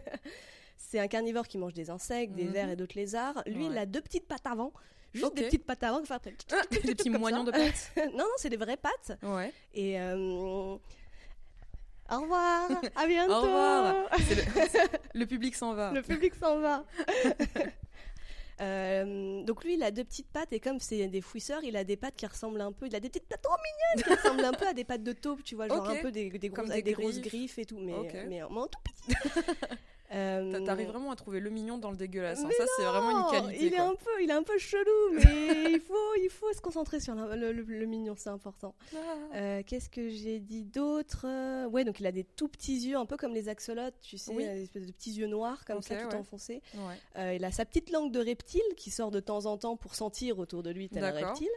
C'est 0.77 0.99
un 0.99 1.07
carnivore 1.07 1.47
qui 1.47 1.57
mange 1.57 1.73
des 1.73 1.89
insectes, 1.89 2.33
des 2.33 2.43
Mhm. 2.45 2.51
vers 2.51 2.69
et 2.69 2.75
d'autres 2.75 2.97
lézards. 2.97 3.41
Lui, 3.45 3.67
il 3.67 3.77
a 3.77 3.85
deux 3.85 4.01
petites 4.01 4.27
pattes 4.27 4.45
avant. 4.45 4.73
Juste 5.13 5.33
des 5.35 5.43
petites 5.43 5.65
pattes 5.65 5.83
avant. 5.83 6.01
Enfin, 6.01 6.19
Ah, 6.51 6.61
des 6.69 6.79
petits 6.79 7.09
moignons 7.09 7.45
ça. 7.45 7.51
de 7.51 7.57
pattes. 7.57 7.91
non, 8.11 8.17
non, 8.19 8.25
c'est 8.37 8.49
des 8.49 8.57
vraies 8.57 8.75
pattes. 8.77 9.17
Ouais. 9.23 9.53
Et 9.73 9.99
euh, 9.99 10.17
au 10.17 10.79
revoir, 12.21 12.69
à 12.95 13.07
bientôt. 13.07 13.33
Au 13.33 13.41
revoir. 13.41 13.95
Le 15.13 15.25
public 15.25 15.55
s'en 15.55 15.73
va. 15.73 15.91
Le 15.93 16.01
public 16.01 16.35
s'en 16.35 16.59
va. 16.59 16.85
Euh, 18.61 19.43
donc 19.43 19.63
lui, 19.63 19.73
il 19.75 19.83
a 19.83 19.91
deux 19.91 20.03
petites 20.03 20.29
pattes 20.29 20.53
et 20.53 20.59
comme 20.59 20.79
c'est 20.79 21.07
des 21.07 21.21
fouisseurs, 21.21 21.63
il 21.63 21.75
a 21.75 21.83
des 21.83 21.97
pattes 21.97 22.15
qui 22.15 22.25
ressemblent 22.25 22.61
un 22.61 22.71
peu. 22.71 22.87
Il 22.87 22.95
a 22.95 22.99
des 22.99 23.09
petites 23.09 23.27
pattes 23.27 23.41
trop 23.41 23.55
mignonnes 23.57 24.07
qui 24.07 24.21
ressemblent 24.21 24.45
un 24.45 24.53
peu 24.53 24.67
à 24.67 24.73
des 24.73 24.83
pattes 24.83 25.03
de 25.03 25.11
taupe, 25.13 25.43
tu 25.43 25.55
vois, 25.55 25.67
genre 25.67 25.89
un 25.89 26.01
peu 26.01 26.11
des, 26.11 26.29
des, 26.29 26.49
grosses, 26.49 26.69
avec 26.69 26.85
des 26.85 26.93
grosses 26.93 27.19
griffes. 27.19 27.59
et 27.59 27.65
tout, 27.65 27.79
mais, 27.79 27.93
Ok. 27.93 28.13
mais, 28.13 28.27
mais 28.29 28.41
en 28.41 28.67
tout 28.67 28.79
petit. 28.83 29.15
Euh, 30.15 30.51
T'a- 30.51 30.61
T'arrives 30.61 30.87
vraiment 30.87 31.11
à 31.11 31.15
trouver 31.15 31.39
le 31.41 31.49
mignon 31.49 31.77
dans 31.77 31.91
le 31.91 31.97
dégueulasse. 31.97 32.39
hein. 32.43 32.49
Ça, 32.57 32.63
c'est 32.77 32.83
vraiment 32.85 33.25
une 33.27 33.31
qualité. 33.31 33.65
Il 33.65 33.73
est 33.73 33.77
quoi. 33.77 33.85
un 33.87 33.95
peu, 33.95 34.23
il 34.23 34.29
est 34.29 34.33
un 34.33 34.43
peu 34.43 34.57
chelou, 34.57 35.11
mais 35.13 35.21
il 35.73 35.81
faut, 35.81 36.15
il 36.23 36.29
faut 36.29 36.51
se 36.53 36.61
concentrer 36.61 36.99
sur 37.01 37.15
le, 37.15 37.35
le- 37.51 37.63
le 37.63 37.85
mignon, 37.85 38.15
c'est 38.17 38.29
important. 38.29 38.75
Ah. 38.95 38.97
Euh, 39.35 39.63
Qu'est-ce 39.65 39.89
que 39.89 40.09
j'ai 40.09 40.39
dit 40.39 40.63
d'autre? 40.63 41.25
Euh, 41.27 41.65
Ouais, 41.67 41.83
donc 41.83 41.99
il 41.99 42.05
a 42.05 42.11
des 42.13 42.23
tout 42.23 42.47
petits 42.47 42.77
yeux, 42.87 42.95
un 42.95 43.05
peu 43.05 43.17
comme 43.17 43.33
les 43.33 43.49
axolotes, 43.49 43.95
tu 44.01 44.17
sais, 44.17 44.31
Oui. 44.33 44.45
des 44.45 44.63
espèces 44.63 44.85
de 44.85 44.91
petits 44.93 45.11
yeux 45.13 45.27
noirs 45.27 45.65
comme 45.65 45.77
Ok, 45.77 45.83
ça, 45.83 45.95
tout 45.97 46.15
ouais. 46.15 46.61
Euh, 47.17 47.33
il 47.35 47.43
a 47.43 47.51
sa 47.51 47.65
petite 47.65 47.89
langue 47.91 48.11
de 48.11 48.19
reptile 48.19 48.61
qui 48.77 48.91
sort 48.91 49.11
de 49.11 49.19
temps 49.19 49.45
en 49.47 49.57
temps 49.57 49.75
pour 49.75 49.95
sentir 49.95 50.39
autour 50.39 50.63
de 50.63 50.69
lui 50.69 50.87
tel 50.89 51.03
un 51.03 51.11
reptile. 51.11 51.49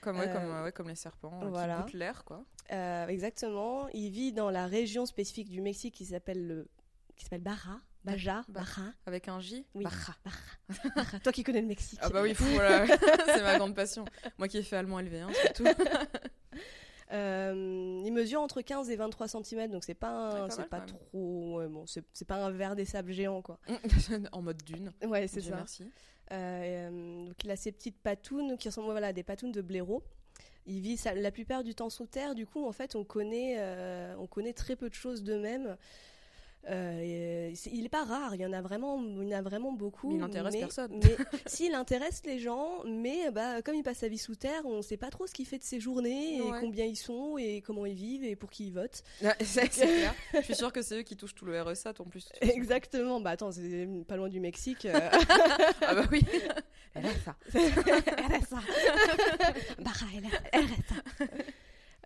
Comme, 0.00 0.18
ouais, 0.18 0.28
Euh, 0.28 0.32
comme, 0.32 0.62
ouais, 0.64 0.72
comme 0.72 0.88
les 0.88 0.94
serpents 0.96 1.40
euh, 1.42 1.48
voilà. 1.48 1.86
qui 1.88 1.96
l'air, 1.98 2.24
quoi. 2.24 2.42
Euh, 2.72 3.06
exactement. 3.08 3.86
Il 3.92 4.10
vit 4.10 4.32
dans 4.32 4.50
la 4.50 4.66
région 4.66 5.04
spécifique 5.06 5.48
du 5.50 5.60
Mexique 5.60 5.94
qui 5.94 6.06
s'appelle 6.06 6.46
le, 6.46 6.68
qui 7.16 7.24
s'appelle 7.24 7.42
Baja, 7.42 7.78
Baja, 8.04 8.44
Ba- 8.48 8.60
Baja. 8.60 8.92
Avec 9.06 9.28
un 9.28 9.40
J. 9.40 9.66
Oui. 9.74 9.84
Baja. 9.84 10.14
Baja. 10.24 10.94
Baja. 10.96 11.18
Toi 11.22 11.32
qui 11.32 11.42
connais 11.42 11.60
le 11.60 11.66
Mexique. 11.66 11.98
Ah 12.02 12.08
bah 12.08 12.22
oui, 12.22 12.32
voilà. 12.32 12.86
c'est 13.26 13.42
ma 13.42 13.58
grande 13.58 13.74
passion. 13.74 14.04
Moi 14.38 14.48
qui 14.48 14.58
ai 14.58 14.62
fait 14.62 14.76
allemand 14.76 15.00
LV1, 15.00 15.34
surtout. 15.34 15.64
Euh, 17.12 18.02
il 18.04 18.12
mesure 18.12 18.40
entre 18.40 18.60
15 18.60 18.88
et 18.90 18.94
23 18.96 19.26
cm, 19.26 19.68
donc 19.72 19.82
c'est 19.82 19.94
pas, 19.94 20.46
c'est 20.48 20.58
mal, 20.58 20.68
pas 20.68 20.80
trop, 20.80 21.58
ouais, 21.58 21.66
bon, 21.66 21.84
c'est 21.86 22.24
pas 22.24 22.36
un 22.36 22.50
ver 22.52 22.76
des 22.76 22.84
sables 22.84 23.10
géants 23.10 23.42
quoi. 23.42 23.58
en 24.30 24.42
mode 24.42 24.62
dune. 24.62 24.92
Ouais, 25.04 25.26
c'est 25.26 25.40
ça. 25.40 25.56
merci. 25.56 25.82
Euh, 26.30 26.88
euh, 26.88 27.26
donc 27.26 27.34
il 27.42 27.50
a 27.50 27.56
ses 27.56 27.72
petites 27.72 27.98
patounes 28.00 28.56
qui 28.56 28.68
ressemblent 28.68 28.92
voilà, 28.92 29.08
à 29.08 29.12
des 29.12 29.24
patounes 29.24 29.50
de 29.50 29.60
blaireau. 29.60 30.04
Il 30.66 30.80
vit 30.82 31.00
la 31.16 31.32
plupart 31.32 31.64
du 31.64 31.74
temps 31.74 31.90
sous 31.90 32.06
terre, 32.06 32.36
du 32.36 32.46
coup 32.46 32.64
en 32.64 32.70
fait 32.70 32.94
on 32.94 33.02
connaît, 33.02 33.56
euh, 33.58 34.14
on 34.18 34.28
connaît 34.28 34.52
très 34.52 34.76
peu 34.76 34.88
de 34.88 34.94
choses 34.94 35.24
d'eux-mêmes. 35.24 35.76
Euh, 36.68 37.52
il 37.72 37.86
est 37.86 37.88
pas 37.88 38.04
rare, 38.04 38.34
il 38.34 38.40
y 38.42 38.46
en 38.46 38.52
a 38.52 38.60
vraiment, 38.60 39.02
il 39.02 39.28
y 39.28 39.34
en 39.34 39.38
a 39.38 39.42
vraiment 39.42 39.72
beaucoup. 39.72 40.08
Mais 40.08 40.14
il 40.16 40.20
n'intéresse 40.20 40.56
personne. 40.56 41.00
Mais 41.02 41.16
s'il 41.46 41.74
intéresse 41.74 42.22
les 42.26 42.38
gens, 42.38 42.84
mais 42.84 43.30
bah, 43.30 43.62
comme 43.62 43.74
il 43.74 43.82
passe 43.82 43.98
sa 43.98 44.08
vie 44.08 44.18
sous 44.18 44.34
terre, 44.36 44.60
on 44.66 44.82
sait 44.82 44.96
pas 44.98 45.10
trop 45.10 45.26
ce 45.26 45.32
qu'il 45.32 45.46
fait 45.46 45.58
de 45.58 45.64
ses 45.64 45.80
journées, 45.80 46.36
et 46.36 46.50
combien 46.60 46.84
ils 46.84 46.96
sont, 46.96 47.38
et 47.38 47.62
comment 47.62 47.86
ils 47.86 47.94
vivent, 47.94 48.24
et 48.24 48.36
pour 48.36 48.50
qui 48.50 48.66
ils 48.66 48.72
votent. 48.72 49.02
Ah, 49.24 49.34
c'est 49.40 49.68
clair. 49.68 50.14
Je 50.34 50.40
suis 50.42 50.54
sûre 50.54 50.72
que 50.72 50.82
c'est 50.82 50.98
eux 50.98 51.02
qui 51.02 51.16
touchent 51.16 51.34
tout 51.34 51.44
le 51.44 51.60
RSA 51.60 51.92
en 51.98 52.04
plus. 52.04 52.28
Exactement, 52.40 53.20
bah 53.20 53.30
attends, 53.30 53.52
c'est 53.52 53.86
pas 54.08 54.16
loin 54.16 54.28
du 54.28 54.40
Mexique. 54.40 54.84
euh, 54.86 55.10
Ah 55.82 55.94
bah 55.94 56.04
oui. 56.10 56.22
RSA. 56.94 57.36
RSA. 57.54 58.58
Barra, 59.78 60.06
RSA. 60.52 61.26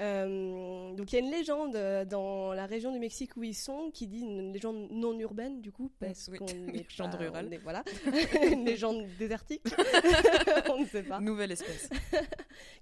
Euh, 0.00 0.92
donc 0.94 1.12
il 1.12 1.14
y 1.14 1.18
a 1.18 1.24
une 1.24 1.30
légende 1.30 1.76
euh, 1.76 2.04
dans 2.04 2.52
la 2.52 2.66
région 2.66 2.90
du 2.92 2.98
Mexique 2.98 3.36
où 3.36 3.44
ils 3.44 3.54
sont 3.54 3.90
qui 3.92 4.08
dit 4.08 4.20
une 4.22 4.52
légende 4.52 4.88
non 4.90 5.16
urbaine 5.20 5.60
du 5.60 5.70
coup 5.70 5.92
parce 6.00 6.28
Oui, 6.32 6.38
qu'on 6.38 6.46
une 6.52 6.70
est 6.70 6.88
légende 6.88 7.12
pas- 7.12 7.16
rurale. 7.18 7.46
on 7.48 7.52
est- 7.52 7.58
voilà 7.58 7.84
une 8.52 8.64
légende 8.64 9.04
désertique 9.20 9.62
on 10.68 10.80
ne 10.80 10.86
sait 10.86 11.04
pas 11.04 11.20
Nouvelle 11.20 11.52
espèce. 11.52 11.88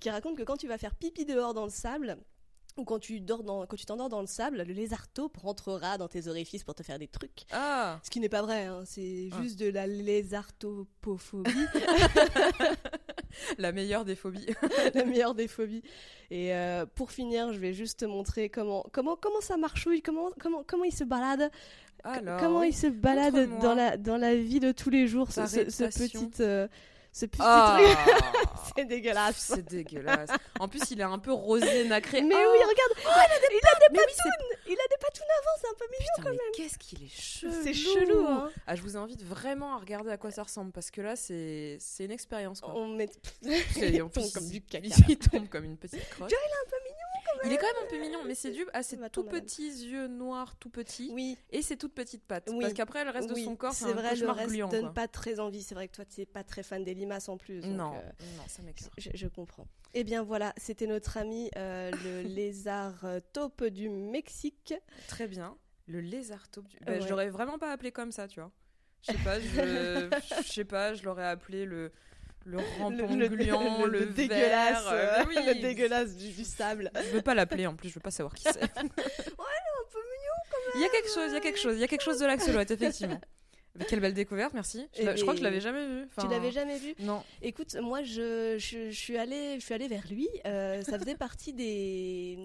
qui 0.00 0.08
raconte 0.08 0.38
que 0.38 0.42
quand 0.42 0.56
tu 0.56 0.68
vas 0.68 0.78
faire 0.78 0.94
pipi 0.94 1.26
dehors 1.26 1.52
dans 1.52 1.64
le 1.64 1.70
sable 1.70 2.16
ou 2.76 2.84
quand 2.84 2.98
tu 2.98 3.20
dors 3.20 3.42
dans 3.42 3.66
quand 3.66 3.76
tu 3.76 3.84
t'endors 3.84 4.08
dans 4.08 4.20
le 4.20 4.26
sable 4.26 4.62
le 4.62 4.72
lézard 4.72 5.08
taupe 5.08 5.36
rentrera 5.36 5.98
dans 5.98 6.08
tes 6.08 6.28
orifices 6.28 6.64
pour 6.64 6.74
te 6.74 6.82
faire 6.82 6.98
des 6.98 7.08
trucs. 7.08 7.42
Ah. 7.52 7.98
Ce 8.02 8.10
qui 8.10 8.20
n'est 8.20 8.28
pas 8.28 8.42
vrai 8.42 8.64
hein, 8.64 8.82
c'est 8.84 9.28
Ah. 9.32 9.42
juste 9.42 9.58
de 9.58 9.68
la 9.68 9.86
lézartopophobie. 9.86 11.50
La 13.58 13.72
meilleure 13.72 14.04
des 14.04 14.14
phobies. 14.14 14.46
la 14.94 15.04
meilleure 15.04 15.34
des 15.34 15.48
phobies. 15.48 15.82
Et 16.30 16.54
euh, 16.54 16.84
pour 16.94 17.10
finir, 17.10 17.52
je 17.52 17.58
vais 17.58 17.72
juste 17.72 18.00
te 18.00 18.04
montrer 18.04 18.50
comment, 18.50 18.84
comment, 18.92 19.16
comment 19.16 19.40
ça 19.40 19.56
marchouille, 19.56 20.02
comment, 20.02 20.28
comment, 20.38 20.62
comment 20.66 20.84
il 20.84 20.94
se 20.94 21.04
balade, 21.04 21.50
Alors, 22.04 22.38
comment 22.40 22.62
il 22.62 22.74
se 22.74 22.88
balade 22.88 23.58
dans 23.60 23.74
la, 23.74 23.96
dans 23.96 24.18
la 24.18 24.34
vie 24.36 24.60
de 24.60 24.72
tous 24.72 24.90
les 24.90 25.08
jours, 25.08 25.32
ce, 25.32 25.40
petit, 25.40 26.30
euh, 26.40 26.68
ce 27.12 27.26
petit 27.26 27.42
Ah 27.44 27.78
truc. 27.78 27.98
C'est 28.76 28.84
dégueulasse. 28.86 29.36
C'est 29.36 29.62
dégueulasse. 29.62 30.30
En 30.58 30.66
plus, 30.66 30.80
il 30.90 31.00
est 31.00 31.04
un 31.04 31.18
peu 31.18 31.32
rosé, 31.32 31.86
nacré. 31.86 32.22
Mais 32.22 32.34
Ah 32.34 32.38
oui, 32.50 32.58
regarde, 32.58 32.92
il, 32.98 33.06
a 33.06 33.48
des, 33.48 33.54
il 33.54 33.66
a 33.66 33.90
des 33.90 33.98
oui, 33.98 34.04
patounes, 34.06 34.58
il 34.66 34.72
a 34.72 34.88
des 34.88 34.96
patounes 34.98 35.26
avant, 35.38 35.50
c'est 35.60 35.68
un 35.68 35.74
peu 35.78 35.84
mignon. 35.90 36.06
Putain, 36.16 36.30
mais 36.32 36.56
qu'est-ce 36.56 36.78
qu'il 36.78 37.04
est 37.04 37.08
chelou. 37.14 37.52
C'est 37.62 37.74
chelou, 37.74 38.26
hein. 38.26 38.50
Ah, 38.66 38.74
je 38.74 38.82
vous 38.82 38.96
invite 38.96 39.22
vraiment 39.22 39.74
à 39.76 39.78
regarder 39.78 40.10
à 40.10 40.16
quoi 40.16 40.30
ça 40.30 40.42
ressemble 40.42 40.72
parce 40.72 40.90
que 40.90 41.02
là, 41.02 41.16
c'est 41.16 41.76
c'est 41.80 42.04
une 42.06 42.12
expérience. 42.12 42.60
Quoi. 42.62 42.74
On 42.74 42.88
met 42.88 43.10
Et 43.44 43.58
il 43.76 43.98
tombe 44.10 44.32
comme 44.32 44.48
du 44.48 44.62
caca. 44.62 44.88
Il 45.08 45.18
tombe 45.18 45.48
comme 45.48 45.64
une 45.64 45.76
petite 45.76 46.08
crotte. 46.10 46.30
Tu 46.30 46.34
vois, 46.34 46.44
il 46.44 46.50
est 46.50 46.66
un 46.66 46.70
peu 46.70 46.76
mignon 46.84 47.06
quand 47.11 47.11
Il 47.44 47.52
est 47.52 47.56
quand 47.56 47.66
même 47.66 47.84
un 47.86 47.90
peu 47.90 47.98
mignon, 47.98 48.20
mais 48.26 48.34
c'est 48.34 48.50
dû 48.50 48.64
à 48.72 48.82
ses 48.82 48.98
tout 49.10 49.24
petits 49.24 49.68
yeux 49.68 50.06
noirs, 50.08 50.56
tout 50.56 50.70
petits, 50.70 51.10
Oui, 51.12 51.36
et 51.50 51.62
ses 51.62 51.76
toutes 51.76 51.94
petites 51.94 52.24
pattes. 52.24 52.48
Oui. 52.50 52.60
Parce 52.60 52.72
qu'après, 52.74 53.04
le 53.04 53.10
reste 53.10 53.28
de 53.30 53.34
son 53.34 53.56
corps, 53.56 53.72
c'est 53.72 53.86
un 53.86 53.92
vrai, 53.92 54.14
le 54.16 54.30
reste 54.30 54.50
gluant. 54.50 54.68
donne 54.68 54.80
quoi. 54.82 54.94
pas 54.94 55.08
très 55.08 55.40
envie. 55.40 55.62
C'est 55.62 55.74
vrai 55.74 55.88
que 55.88 55.94
toi, 55.96 56.04
tu 56.04 56.20
n'es 56.20 56.26
pas 56.26 56.44
très 56.44 56.62
fan 56.62 56.84
des 56.84 56.94
limaces 56.94 57.28
en 57.28 57.36
plus. 57.36 57.60
donc, 57.60 57.72
Non, 57.72 57.94
euh, 57.94 58.00
non, 58.36 58.44
ça 58.48 58.62
m'écoeure. 58.62 58.90
Je, 58.98 59.10
je 59.14 59.26
comprends. 59.28 59.66
Eh 59.94 60.04
bien 60.04 60.22
voilà, 60.22 60.54
c'était 60.56 60.86
notre 60.86 61.16
ami 61.18 61.50
euh, 61.56 61.90
le 62.04 62.22
lézard 62.28 63.04
taupe 63.32 63.64
du 63.64 63.88
Mexique. 63.88 64.74
Très 65.08 65.26
bien. 65.26 65.56
Le 65.86 66.00
lézard 66.00 66.48
taupe. 66.48 66.68
du- 66.68 66.78
Bah, 66.86 66.92
Ouais. 66.92 67.00
Je 67.00 67.08
l'aurais 67.08 67.28
vraiment 67.30 67.58
pas 67.58 67.72
appelé 67.72 67.92
comme 67.92 68.12
ça, 68.12 68.28
tu 68.28 68.40
vois. 68.40 68.50
Je 69.02 69.12
sais 69.12 69.18
pas, 69.24 69.40
je 69.40 70.08
sais 70.46 70.64
pas, 70.64 70.94
je 70.94 71.02
l'aurais 71.04 71.26
appelé 71.26 71.64
le 71.64 71.90
le 72.44 72.58
rampant 72.78 72.90
gluant, 72.90 73.86
le, 73.86 73.98
vert, 73.98 74.14
dégueulasse, 74.14 74.84
euh, 74.90 75.18
euh, 75.18 75.24
oui. 75.28 75.36
le 75.46 75.54
dégueulasse 75.60 76.16
du, 76.16 76.30
du 76.30 76.44
sable. 76.44 76.90
Je 76.94 77.16
veux 77.16 77.22
pas 77.22 77.34
l'appeler 77.34 77.66
en 77.66 77.74
plus, 77.74 77.88
je 77.88 77.94
veux 77.94 78.00
pas 78.00 78.10
savoir 78.10 78.34
qui 78.34 78.44
c'est. 78.44 78.62
un 78.76 78.88
peu 78.88 79.02
mignon. 79.98 80.74
Il 80.74 80.80
y 80.80 80.84
a 80.84 80.88
quelque 80.88 81.12
chose, 81.12 81.28
il 81.28 81.34
y 81.34 81.36
a 81.36 81.40
quelque 81.40 81.58
chose, 81.58 81.76
il 81.76 81.80
y 81.80 81.84
a 81.84 81.88
quelque 81.88 82.02
chose 82.02 82.18
de 82.18 82.26
l'axolote, 82.26 82.70
effectivement. 82.70 83.20
Mais 83.78 83.86
quelle 83.86 84.00
belle 84.00 84.12
découverte, 84.12 84.52
merci. 84.52 84.86
Je, 84.94 85.00
Et 85.00 85.04
l'a- 85.06 85.16
je 85.16 85.22
crois 85.22 85.32
que 85.32 85.38
je 85.38 85.44
l'avais 85.44 85.60
jamais 85.62 85.86
vu. 85.86 86.06
Tu 86.20 86.28
l'avais 86.28 86.50
jamais 86.52 86.78
vu 86.78 86.94
Non. 87.00 87.22
Écoute, 87.40 87.74
moi, 87.80 88.02
je, 88.02 88.56
je, 88.58 88.90
je 88.90 88.94
suis 88.98 89.16
allée, 89.16 89.58
je 89.58 89.64
suis 89.64 89.72
allée 89.72 89.88
vers 89.88 90.06
lui. 90.10 90.28
Euh, 90.46 90.82
ça 90.82 90.98
faisait 90.98 91.14
partie 91.14 91.54
des, 91.54 92.38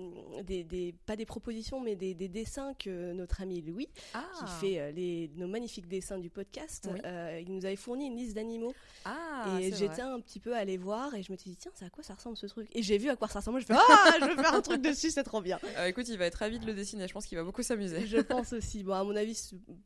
des, 0.46 0.63
des- 0.63 0.96
pas 1.05 1.17
des 1.17 1.25
propositions, 1.25 1.81
mais 1.81 1.96
des, 1.98 2.13
des 2.13 2.29
dessins 2.29 2.74
que 2.75 3.12
notre 3.12 3.41
ami 3.41 3.62
Louis, 3.62 3.89
Ah. 4.13 4.24
qui 4.39 4.51
fait 4.67 4.79
euh, 4.79 4.91
les, 4.91 5.29
nos 5.36 5.48
magnifiques 5.48 5.88
dessins 5.89 6.17
du 6.17 6.29
podcast, 6.29 6.88
Oui. 6.93 7.01
euh, 7.05 7.41
il 7.46 7.53
nous 7.53 7.65
avait 7.65 7.75
fourni 7.75 8.07
une 8.07 8.15
liste 8.15 8.34
d'animaux. 8.36 8.74
Ah, 9.03 9.57
et 9.60 9.74
j'étais 9.74 10.01
un 10.01 10.19
petit 10.22 10.39
peu 10.39 10.55
allée 10.55 10.77
voir 10.77 11.13
et 11.15 11.24
je 11.24 11.31
me 11.34 11.38
suis 11.38 11.50
dit, 11.51 11.57
tiens, 11.57 11.72
c'est 11.75 11.86
à 11.86 11.89
quoi 11.89 12.03
ça 12.05 12.13
ressemble 12.13 12.38
ce 12.38 12.46
truc? 12.46 12.69
Et 12.74 12.81
j'ai 12.81 12.98
vu 12.98 13.10
à 13.10 13.15
quoi 13.17 13.27
ça 13.27 13.39
ressemble. 13.39 13.60
Je 13.60 13.65
fais, 13.65 13.74
ah, 13.77 14.13
je 14.22 14.25
veux 14.25 14.36
faire 14.41 14.53
un 14.53 14.62
truc 14.62 14.81
dessus, 14.81 15.12
c'est 15.12 15.24
trop 15.24 15.41
bien. 15.41 15.60
Euh, 15.77 15.88
écoute, 15.88 16.07
il 16.07 16.17
va 16.17 16.25
être 16.25 16.36
ravi 16.36 16.57
de 16.60 16.65
le 16.65 16.74
dessiner. 16.74 17.05
Je 17.07 17.13
pense 17.13 17.25
qu'il 17.25 17.38
va 17.38 17.43
beaucoup 17.43 17.63
s'amuser. 17.63 18.05
Je 18.07 18.17
pense 18.19 18.53
aussi. 18.53 18.84
Bon, 18.84 18.93
à 18.93 19.03
mon 19.03 19.15
avis, 19.15 19.34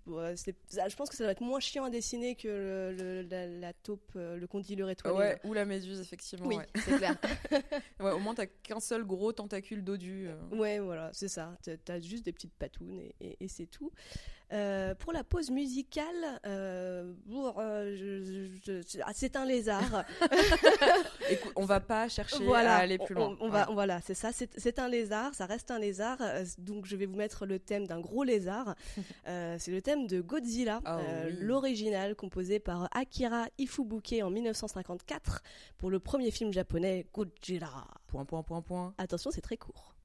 je 0.08 0.96
pense 0.96 1.10
que 1.10 1.16
ça 1.16 1.31
être 1.32 1.42
moins 1.42 1.60
chiant 1.60 1.84
à 1.86 1.90
dessiner 1.90 2.36
que 2.36 2.48
le, 2.48 2.92
le- 2.94 3.22
la, 3.24 3.48
la 3.48 3.74
taupe, 3.74 4.12
euh, 4.16 4.38
le 4.38 4.48
condylure 4.48 4.90
étoilé. 4.90 5.18
Ouais, 5.18 5.40
ou 5.44 5.54
la 5.54 5.66
méduse, 5.66 6.00
effectivement. 6.00 6.48
Oui, 6.48 6.58
Ouais. 6.58 6.68
c'est 6.86 6.98
clair. 6.98 7.18
Ouais, 8.00 8.12
au 8.12 8.20
moins, 8.20 8.34
t'as 8.36 8.46
qu'un 8.48 8.80
seul 8.80 9.04
gros 9.04 9.32
tentacule 9.32 9.84
dodu. 9.84 10.28
euh. 10.28 10.56
Ouais, 10.56 10.80
voilà, 10.80 11.10
c'est 11.14 11.28
ça. 11.28 11.58
T'as- 11.86 12.00
juste 12.02 12.26
des 12.26 12.32
petites 12.34 12.54
patounes 12.54 13.00
et, 13.00 13.16
et- 13.22 13.38
et 13.44 13.48
c'est 13.48 13.68
tout. 13.68 13.92
Euh, 14.54 14.94
pour 14.96 15.14
la 15.14 15.24
pause 15.24 15.50
musicale, 15.50 16.06
euh, 16.46 17.14
euh, 17.58 18.52
ah, 19.06 19.12
c'est 19.14 19.36
un 19.38 19.46
lézard. 19.46 20.04
Écoute, 21.30 21.54
on 21.56 21.64
va 21.64 21.80
pas 21.80 22.10
chercher 22.10 22.44
voilà, 22.44 22.76
à 22.76 22.80
aller 22.80 22.98
plus 22.98 23.16
loin. 23.16 23.38
On, 23.40 23.46
on 23.46 23.50
va, 23.50 23.68
voilà, 23.72 24.02
c'est 24.02 24.14
ça. 24.14 24.32
C'est 24.34 24.80
un 24.80 24.90
lézard. 24.90 25.34
Ça 25.36 25.46
reste 25.46 25.72
un 25.72 25.80
lézard. 25.80 26.18
donc 26.58 26.86
je 26.86 26.98
vais 26.98 27.06
vous 27.06 27.16
mettre 27.16 27.46
le 27.46 27.60
thème 27.60 27.88
d'un 27.88 28.00
gros 28.00 28.24
lézard. 28.24 28.76
Euh, 29.28 29.56
c'est 29.60 29.72
le 29.72 29.82
thème 29.82 30.08
de 30.08 30.20
Godzilla, 30.20 30.82
Ah 30.84 31.00
oui. 31.26 31.36
l'original 31.40 32.16
composé 32.16 32.60
par 32.60 32.90
Akira 32.92 33.46
Ifubuke 33.58 34.16
en 34.24 34.30
1954 34.30 35.44
pour 35.78 35.90
le 35.90 36.00
premier 36.00 36.32
film 36.32 36.52
japonais 36.52 37.08
Godzilla. 37.14 37.70
Point, 38.08 38.26
point, 38.26 38.42
point, 38.44 38.62
point. 38.62 38.94
Attention, 38.98 39.32
c'est 39.32 39.42
très 39.42 39.58
court. 39.58 39.96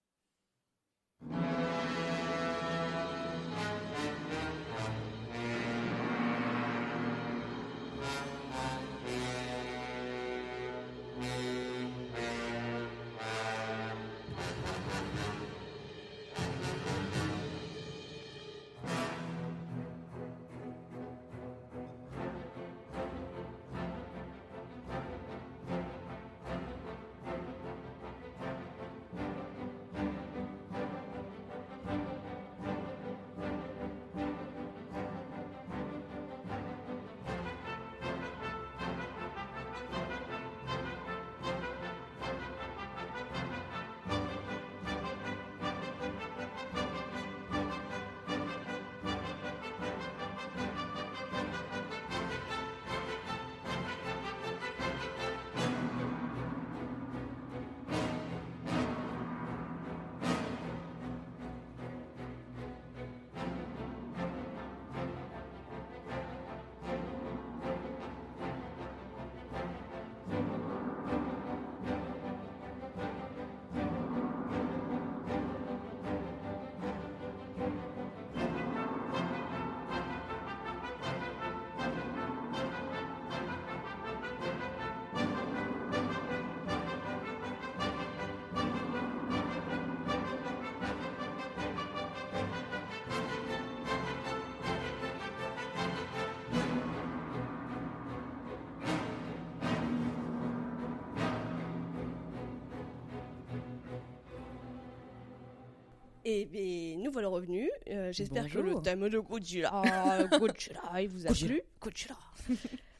Et, 106.28 106.92
et 106.92 106.96
nous 106.96 107.12
voilà 107.12 107.28
revenus. 107.28 107.70
Euh, 107.88 108.10
J'espère 108.12 108.50
que 108.50 108.58
le 108.58 108.82
thème 108.82 109.08
de 109.08 109.18
Godzilla, 109.20 110.26
Godzilla, 110.38 111.00
il 111.00 111.08
vous 111.08 111.24
a 111.26 111.32
plu. 111.32 111.62
Godzilla. 111.80 112.16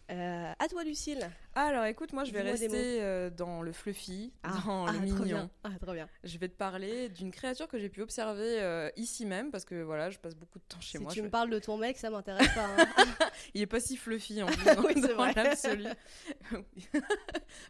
Euh, 0.08 0.52
à 0.60 0.68
toi, 0.68 0.84
Lucille. 0.84 1.28
Alors 1.56 1.84
écoute, 1.86 2.12
moi 2.12 2.22
je 2.22 2.30
vais 2.30 2.40
rester 2.42 3.02
euh, 3.02 3.28
dans 3.28 3.60
le 3.60 3.72
fluffy, 3.72 4.32
dans 4.64 4.86
le 4.86 4.92
trop 4.92 5.00
mignon. 5.00 5.24
bien. 5.24 5.50
Ah, 5.64 5.70
trop 5.82 5.94
bien. 5.94 6.08
Je 6.22 6.38
vais 6.38 6.46
te 6.48 6.54
parler 6.54 7.08
d'une 7.08 7.32
créature 7.32 7.66
que 7.66 7.76
j'ai 7.76 7.88
pu 7.88 8.02
observer 8.02 8.60
euh, 8.62 8.88
ici 8.96 9.26
même 9.26 9.50
parce 9.50 9.64
que 9.64 9.82
voilà, 9.82 10.10
je 10.10 10.18
passe 10.20 10.36
beaucoup 10.36 10.60
de 10.60 10.64
temps 10.68 10.80
chez 10.80 10.98
si 10.98 11.02
moi. 11.02 11.10
tu 11.10 11.18
je 11.18 11.24
me 11.24 11.28
parles 11.28 11.50
de 11.50 11.58
ton 11.58 11.76
mec, 11.76 11.96
ça 11.98 12.08
m'intéresse 12.10 12.54
pas. 12.54 12.66
hein. 12.78 13.06
Il 13.54 13.62
est 13.62 13.66
pas 13.66 13.80
si 13.80 13.96
fluffy 13.96 14.44
en 14.44 14.46
plus 14.46 14.54
Oui, 14.86 14.92
c'est 14.94 15.08
dans 15.08 15.14
vrai. 15.16 15.32
l'absolu. 15.34 15.86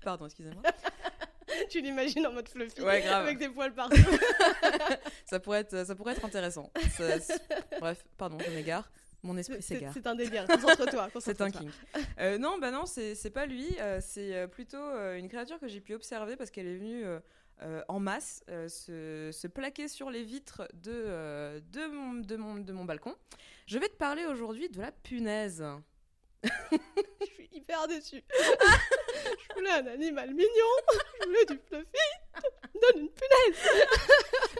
Pardon, 0.04 0.26
excusez-moi. 0.26 0.62
tu 1.70 1.80
l'imagines 1.80 2.26
en 2.26 2.32
mode 2.32 2.48
fluffy, 2.48 2.80
Ouais, 2.82 3.00
grave. 3.02 3.24
avec 3.24 3.38
des 3.38 3.48
poils 3.48 3.72
partout. 3.74 3.96
Ça 5.26 5.40
pourrait 5.40 5.60
être, 5.60 5.84
ça 5.86 5.94
pourrait 5.94 6.12
être 6.14 6.24
intéressant. 6.24 6.70
Ça- 6.96 7.18
Bref, 7.80 8.04
pardon, 8.16 8.38
je 8.44 8.50
m'égare. 8.50 8.90
Mon 9.22 9.36
esprit 9.36 9.60
s'égare. 9.60 9.92
c'est 9.92 10.06
un 10.06 10.14
délire. 10.14 10.46
Concentre-toi. 10.48 11.08
C'est 11.20 11.40
un 11.40 11.50
kink. 11.50 11.70
Euh, 12.20 12.38
non, 12.38 12.58
bah 12.58 12.70
non, 12.70 12.84
c'est 12.86 13.30
pas 13.30 13.46
lui. 13.46 13.66
euh, 13.80 13.98
c'est 14.00 14.34
euh, 14.36 14.46
plutôt 14.46 14.76
euh, 14.76 15.16
une 15.18 15.28
créature 15.28 15.58
que 15.58 15.66
j'ai 15.66 15.80
pu 15.80 15.94
observer 15.94 16.36
parce 16.36 16.50
qu'elle 16.50 16.66
est 16.68 16.76
venue 16.76 17.04
en 17.88 17.98
masse 17.98 18.44
se, 18.68 19.30
se 19.32 19.46
plaquer 19.48 19.88
sur 19.88 20.10
les 20.10 20.22
vitres 20.22 20.62
de, 20.74 21.58
de, 21.72 21.86
mon, 21.86 22.12
de, 22.14 22.36
mon, 22.36 22.56
de 22.56 22.72
mon 22.72 22.84
balcon. 22.84 23.14
Je 23.66 23.78
vais 23.78 23.88
te 23.88 23.96
parler 23.96 24.26
aujourd'hui 24.26 24.68
de 24.68 24.80
la 24.80 24.92
punaise. 24.92 25.64
Je 26.44 27.26
suis 27.26 27.48
hyper 27.52 27.88
déçue. 27.88 28.22
Je 29.48 29.54
voulais 29.54 29.70
un 29.70 29.86
animal 29.86 30.30
mignon. 30.30 30.72
Je 31.20 31.26
voulais 31.26 31.44
du 31.46 31.58
fluffy. 31.58 31.86
Donne 32.74 33.02
une 33.02 33.08
punaise. 33.08 33.86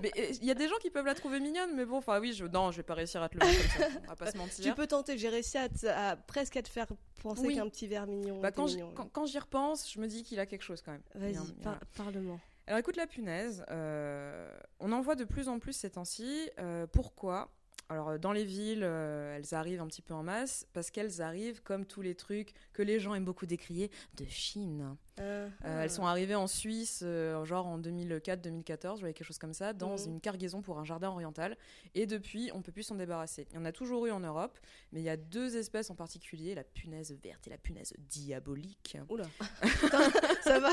Mais 0.03 0.11
euh, 0.19 0.33
il 0.41 0.45
y 0.45 0.51
a 0.51 0.55
des 0.55 0.69
gens 0.69 0.77
qui 0.81 0.89
peuvent 0.91 1.05
la 1.07 1.15
trouver 1.15 1.39
mignonne, 1.41 1.75
mais 1.75 1.85
bon, 1.85 1.97
enfin 1.99 2.19
oui, 2.21 2.33
je, 2.33 2.45
non, 2.47 2.71
je 2.71 2.79
vais 2.79 2.83
pas 2.83 2.95
réussir 2.95 3.23
à 3.23 3.29
te 3.29 3.37
le 3.39 3.47
mettre 3.47 3.77
comme 3.79 3.83
ça. 3.93 3.99
On 4.05 4.09
va 4.09 4.17
pas 4.17 4.31
se 4.33 4.37
mentir. 4.39 4.65
Tu 4.65 4.75
peux 4.75 4.87
tenter. 4.87 5.19
J'ai 5.19 5.29
réussi 5.29 5.59
à, 5.59 5.69
te- 5.69 5.87
à 5.87 6.17
presque 6.17 6.57
à 6.57 6.63
te 6.63 6.69
faire 6.69 6.87
penser 7.23 7.43
Oui. 7.47 7.55
qu'un 7.57 7.69
petit 7.69 7.87
verre 7.87 8.07
mignon. 8.07 8.41
Bah, 8.41 8.49
était 8.49 8.57
quand 8.57 8.67
j'y- 8.69 8.77
mignon. 8.77 8.93
quand- 8.95 9.09
quand 9.13 9.27
j'y 9.27 9.39
repense, 9.39 9.91
je 9.93 10.01
me 10.01 10.07
dis 10.07 10.23
qu'il 10.23 10.41
a 10.41 10.47
quelque 10.47 10.63
chose 10.63 10.81
quand 10.83 10.93
même. 10.93 11.03
Il 11.15 11.21
y 11.21 11.25
a 11.25 11.27
Vas-y, 11.29 11.37
un- 11.37 11.45
il 11.45 11.49
y 11.49 11.61
a 11.61 11.65
par- 11.65 11.75
un- 11.75 11.81
parle-moi. 12.05 12.39
Alors 12.69 12.81
écoute 12.81 12.97
la 12.97 13.07
punaise, 13.07 13.65
euh, 13.71 14.51
on 14.81 14.91
en 14.93 15.01
voit 15.01 15.15
de 15.15 15.25
plus 15.25 15.49
en 15.49 15.59
plus 15.61 15.73
ces 15.75 15.91
temps-ci. 15.91 16.51
Euh, 16.59 16.87
pourquoi? 16.89 17.49
Alors 17.89 18.11
euh, 18.11 18.19
dans 18.19 18.33
les 18.33 18.45
villes, 18.45 18.83
euh, 18.83 19.37
elles 19.37 19.55
arrivent 19.55 19.81
un 19.81 19.87
petit 19.87 20.03
peu 20.03 20.15
en 20.15 20.23
masse 20.23 20.67
parce 20.73 20.91
qu'elles 20.91 21.23
arrivent 21.23 21.63
comme 21.63 21.87
tous 21.87 22.03
les 22.03 22.15
trucs 22.15 22.53
que 22.73 22.83
les 22.83 23.01
gens 23.01 23.15
aiment 23.15 23.25
beaucoup 23.25 23.47
décrier 23.47 23.91
de 24.17 24.25
Chine. 24.29 24.97
Euh, 25.21 25.49
Euh, 25.65 25.83
elles 25.83 25.91
sont 25.91 26.05
arrivées 26.05 26.35
en 26.35 26.47
Suisse, 26.47 27.01
euh, 27.03 27.45
genre 27.45 27.67
en 27.67 27.79
2004-2014, 27.79 28.97
je 28.97 29.01
voyais 29.01 29.15
quelque 29.15 29.27
chose 29.27 29.39
comme 29.39 29.55
ça, 29.55 29.73
dans 29.73 29.97
Mhm. 29.97 30.07
une 30.15 30.21
cargaison 30.21 30.61
pour 30.63 30.79
un 30.79 30.85
jardin 30.85 31.09
oriental. 31.11 31.57
Et 31.95 32.07
depuis, 32.07 32.51
on 32.55 32.61
peut 32.63 32.73
plus 32.73 32.83
s'en 32.83 32.97
débarrasser. 32.97 33.47
Il 33.51 33.57
y 33.57 33.59
en 33.59 33.65
a 33.65 33.73
toujours 33.73 34.07
eu 34.07 34.11
en 34.11 34.21
Europe, 34.21 34.59
mais 34.93 35.01
il 35.01 35.05
y 35.05 35.09
a 35.09 35.17
deux 35.17 35.57
espèces 35.57 35.91
en 35.91 35.95
particulier, 35.95 36.55
la 36.55 36.65
punaise 36.65 37.15
verte 37.23 37.47
et 37.47 37.51
la 37.51 37.59
punaise 37.59 37.95
diabolique. 37.99 38.97
Oula. 39.09 39.25
Ça 40.43 40.59
va. 40.61 40.71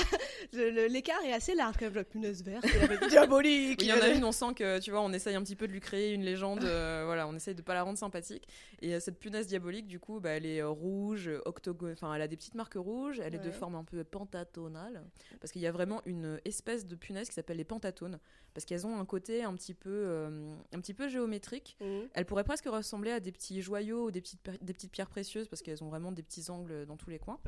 L'écart 0.53 1.23
est 1.23 1.33
assez 1.33 1.55
large 1.55 1.75
quand 1.77 1.85
même. 1.85 1.95
La 1.95 2.03
punaise 2.03 2.43
verte. 2.43 2.65
et 2.65 2.87
la 2.87 3.07
diabolique. 3.07 3.81
Il 3.81 3.87
y 3.87 3.93
en 3.93 4.01
a 4.01 4.09
une, 4.09 4.23
on 4.23 4.31
sent 4.31 4.53
que, 4.55 4.79
tu 4.79 4.91
vois, 4.91 5.01
on 5.01 5.13
essaye 5.13 5.35
un 5.35 5.43
petit 5.43 5.55
peu 5.55 5.67
de 5.67 5.71
lui 5.73 5.79
créer 5.79 6.13
une 6.13 6.23
légende. 6.23 6.59
voilà, 7.05 7.27
on 7.27 7.35
essaye 7.35 7.55
de 7.55 7.61
pas 7.61 7.73
la 7.73 7.83
rendre 7.83 7.97
sympathique. 7.97 8.47
Et 8.81 8.99
cette 8.99 9.19
punaise 9.19 9.47
diabolique, 9.47 9.87
du 9.87 9.99
coup, 9.99 10.19
bah, 10.19 10.31
elle 10.31 10.45
est 10.45 10.61
rouge, 10.63 11.29
octogone, 11.45 11.93
enfin, 11.93 12.13
elle 12.13 12.21
a 12.21 12.27
des 12.27 12.35
petites 12.37 12.55
marques 12.55 12.75
rouges, 12.75 13.19
elle 13.19 13.35
est 13.35 13.39
de 13.39 13.51
forme 13.51 13.75
un 13.75 13.83
peu 13.83 14.03
pentatonale, 14.33 15.03
parce 15.39 15.51
qu'il 15.51 15.61
y 15.61 15.67
a 15.67 15.71
vraiment 15.71 16.01
une 16.05 16.39
espèce 16.45 16.85
de 16.85 16.95
punaise 16.95 17.29
qui 17.29 17.35
s'appelle 17.35 17.57
les 17.57 17.63
pentatones, 17.63 18.19
parce 18.53 18.65
qu'elles 18.65 18.85
ont 18.85 18.99
un 18.99 19.05
côté 19.05 19.43
un 19.43 19.53
petit 19.55 19.73
peu, 19.73 19.89
euh, 19.89 20.53
un 20.73 20.79
petit 20.79 20.93
peu 20.93 21.07
géométrique. 21.07 21.77
Mhm. 21.81 22.07
Elles 22.13 22.25
pourraient 22.25 22.43
presque 22.43 22.65
ressembler 22.65 23.11
à 23.11 23.19
des 23.19 23.31
petits 23.31 23.61
joyaux 23.61 24.07
ou 24.07 24.11
des 24.11 24.21
petites, 24.21 24.41
des 24.61 24.73
petites 24.73 24.91
pierres 24.91 25.09
précieuses, 25.09 25.47
parce 25.47 25.61
qu'elles 25.61 25.83
ont 25.83 25.89
vraiment 25.89 26.11
des 26.11 26.23
petits 26.23 26.49
angles 26.49 26.85
dans 26.85 26.97
tous 26.97 27.09
les 27.09 27.19
coins. 27.19 27.39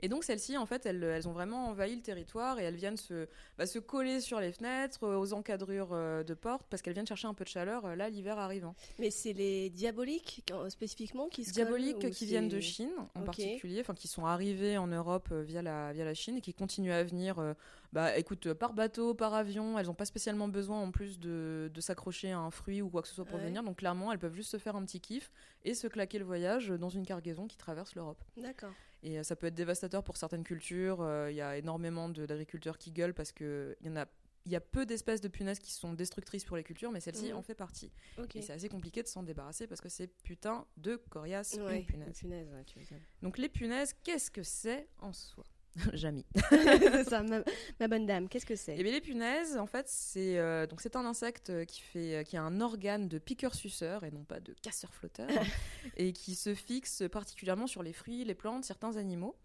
Et 0.00 0.08
donc 0.08 0.24
celles-ci, 0.24 0.56
en 0.56 0.66
fait, 0.66 0.86
elles, 0.86 1.02
elles 1.02 1.28
ont 1.28 1.32
vraiment 1.32 1.68
envahi 1.68 1.94
le 1.94 2.02
territoire 2.02 2.58
et 2.58 2.64
elles 2.64 2.76
viennent 2.76 2.96
se, 2.96 3.28
bah, 3.58 3.66
se 3.66 3.78
coller 3.78 4.20
sur 4.20 4.40
les 4.40 4.52
fenêtres, 4.52 5.04
euh, 5.04 5.18
aux 5.18 5.32
encadrures 5.32 5.92
euh, 5.92 6.24
de 6.24 6.34
portes, 6.34 6.66
parce 6.70 6.82
qu'elles 6.82 6.94
viennent 6.94 7.06
chercher 7.06 7.28
un 7.28 7.34
peu 7.34 7.44
de 7.44 7.48
chaleur, 7.48 7.96
là, 7.96 8.08
l'hiver 8.08 8.38
arrivant. 8.38 8.74
Mais 8.98 9.10
c'est 9.10 9.32
les 9.32 9.70
diaboliques 9.70 10.44
spécifiquement 10.68 11.28
qui 11.28 11.44
se 11.44 11.52
Diaboliques 11.52 12.00
collent, 12.00 12.10
qui 12.10 12.26
viennent 12.26 12.48
de 12.48 12.60
Chine, 12.60 12.92
en 13.14 13.22
particulier, 13.22 13.80
enfin 13.80 13.94
qui 13.94 14.08
sont 14.08 14.26
arrivés 14.26 14.78
en 14.78 14.86
Europe 14.86 15.32
via, 15.32 15.62
la, 15.62 15.91
via 15.92 16.04
la 16.04 16.14
Chine 16.14 16.36
et 16.36 16.40
qui 16.40 16.54
continuent 16.54 16.92
à 16.92 17.02
venir, 17.04 17.38
euh, 17.38 17.54
bah, 17.92 18.16
écoute, 18.16 18.46
euh, 18.46 18.54
par 18.54 18.72
bateau, 18.72 19.14
par 19.14 19.34
avion, 19.34 19.78
elles 19.78 19.86
n'ont 19.86 19.94
pas 19.94 20.04
spécialement 20.04 20.48
besoin 20.48 20.80
en 20.82 20.90
plus 20.90 21.18
de, 21.18 21.70
de 21.72 21.80
s'accrocher 21.80 22.32
à 22.32 22.38
un 22.38 22.50
fruit 22.50 22.82
ou 22.82 22.90
quoi 22.90 23.02
que 23.02 23.08
ce 23.08 23.14
soit 23.14 23.24
pour 23.24 23.38
Ouais. 23.38 23.44
venir, 23.44 23.62
donc 23.62 23.78
clairement, 23.78 24.12
elles 24.12 24.18
peuvent 24.18 24.34
juste 24.34 24.50
se 24.50 24.58
faire 24.58 24.76
un 24.76 24.84
petit 24.84 25.00
kiff 25.00 25.30
et 25.64 25.74
se 25.74 25.86
claquer 25.86 26.18
le 26.18 26.24
voyage 26.24 26.68
dans 26.68 26.88
une 26.90 27.04
cargaison 27.06 27.46
qui 27.46 27.56
traverse 27.56 27.94
l'Europe. 27.94 28.22
D'accord. 28.36 28.74
Et 29.02 29.18
euh, 29.18 29.22
ça 29.22 29.34
peut 29.36 29.48
être 29.48 29.54
dévastateur 29.54 30.04
pour 30.04 30.16
certaines 30.16 30.44
cultures. 30.44 31.00
euh, 31.00 31.30
Il 31.30 31.36
y 31.36 31.40
a 31.42 31.56
énormément 31.56 32.08
d'agriculteurs 32.08 32.78
qui 32.78 32.92
gueulent 32.92 33.14
parce 33.14 33.32
que 33.32 33.76
il 33.80 33.86
y 33.88 33.90
en 33.90 33.96
a. 33.96 34.06
Il 34.44 34.50
y 34.50 34.56
a 34.56 34.60
peu 34.60 34.84
d'espèces 34.86 35.20
de 35.20 35.28
punaises 35.28 35.60
qui 35.60 35.70
sont 35.70 35.92
destructrices 35.92 36.44
pour 36.44 36.56
les 36.56 36.64
cultures, 36.64 36.90
mais 36.90 36.98
celle-ci 36.98 37.30
Mhm. 37.30 37.36
en 37.38 37.42
fait 37.42 37.54
partie. 37.54 37.92
Ok. 38.18 38.34
Et 38.34 38.42
c'est 38.42 38.52
assez 38.52 38.68
compliqué 38.68 39.00
de 39.00 39.06
s'en 39.06 39.22
débarrasser 39.22 39.68
parce 39.68 39.80
que 39.80 39.88
c'est 39.88 40.08
putain 40.24 40.66
de 40.78 40.96
coriace, 41.10 41.54
Ouais, 41.60 41.78
une 41.78 41.84
punaise. 41.86 42.18
punaise, 42.18 42.48
ouais, 42.50 42.64
tu 42.64 42.76
m'étonnes. 42.80 42.98
Donc 43.22 43.38
les 43.38 43.48
punaises, 43.48 43.94
qu'est-ce 44.02 44.32
que 44.32 44.42
c'est 44.42 44.88
en 44.98 45.12
soi? 45.12 45.44
Jamy. 45.94 46.24
c'est 46.50 47.04
ça, 47.04 47.22
ma, 47.22 47.42
ma 47.80 47.88
bonne 47.88 48.06
dame, 48.06 48.28
qu'est-ce 48.28 48.46
que 48.46 48.56
c'est? 48.56 48.76
Et 48.76 48.82
bien 48.82 48.92
les 48.92 49.00
punaises, 49.00 49.56
en 49.56 49.66
fait, 49.66 49.86
c'est 49.88 50.38
euh, 50.38 50.66
donc 50.66 50.80
c'est 50.80 50.96
un 50.96 51.06
insecte 51.06 51.50
euh, 51.50 51.64
qui 51.64 51.80
fait 51.80 52.16
euh, 52.16 52.22
qui 52.24 52.36
a 52.36 52.42
un 52.42 52.60
organe 52.60 53.08
de 53.08 53.18
piqueur-suceur 53.18 54.04
et 54.04 54.10
non 54.10 54.24
pas 54.24 54.40
de 54.40 54.54
casseur-flotteur 54.62 55.28
et 55.96 56.12
qui 56.12 56.34
se 56.34 56.54
fixe 56.54 57.02
particulièrement 57.10 57.66
sur 57.66 57.82
les 57.82 57.92
fruits, 57.92 58.24
les 58.24 58.34
plantes, 58.34 58.64
certains 58.64 58.96
animaux. 58.96 59.36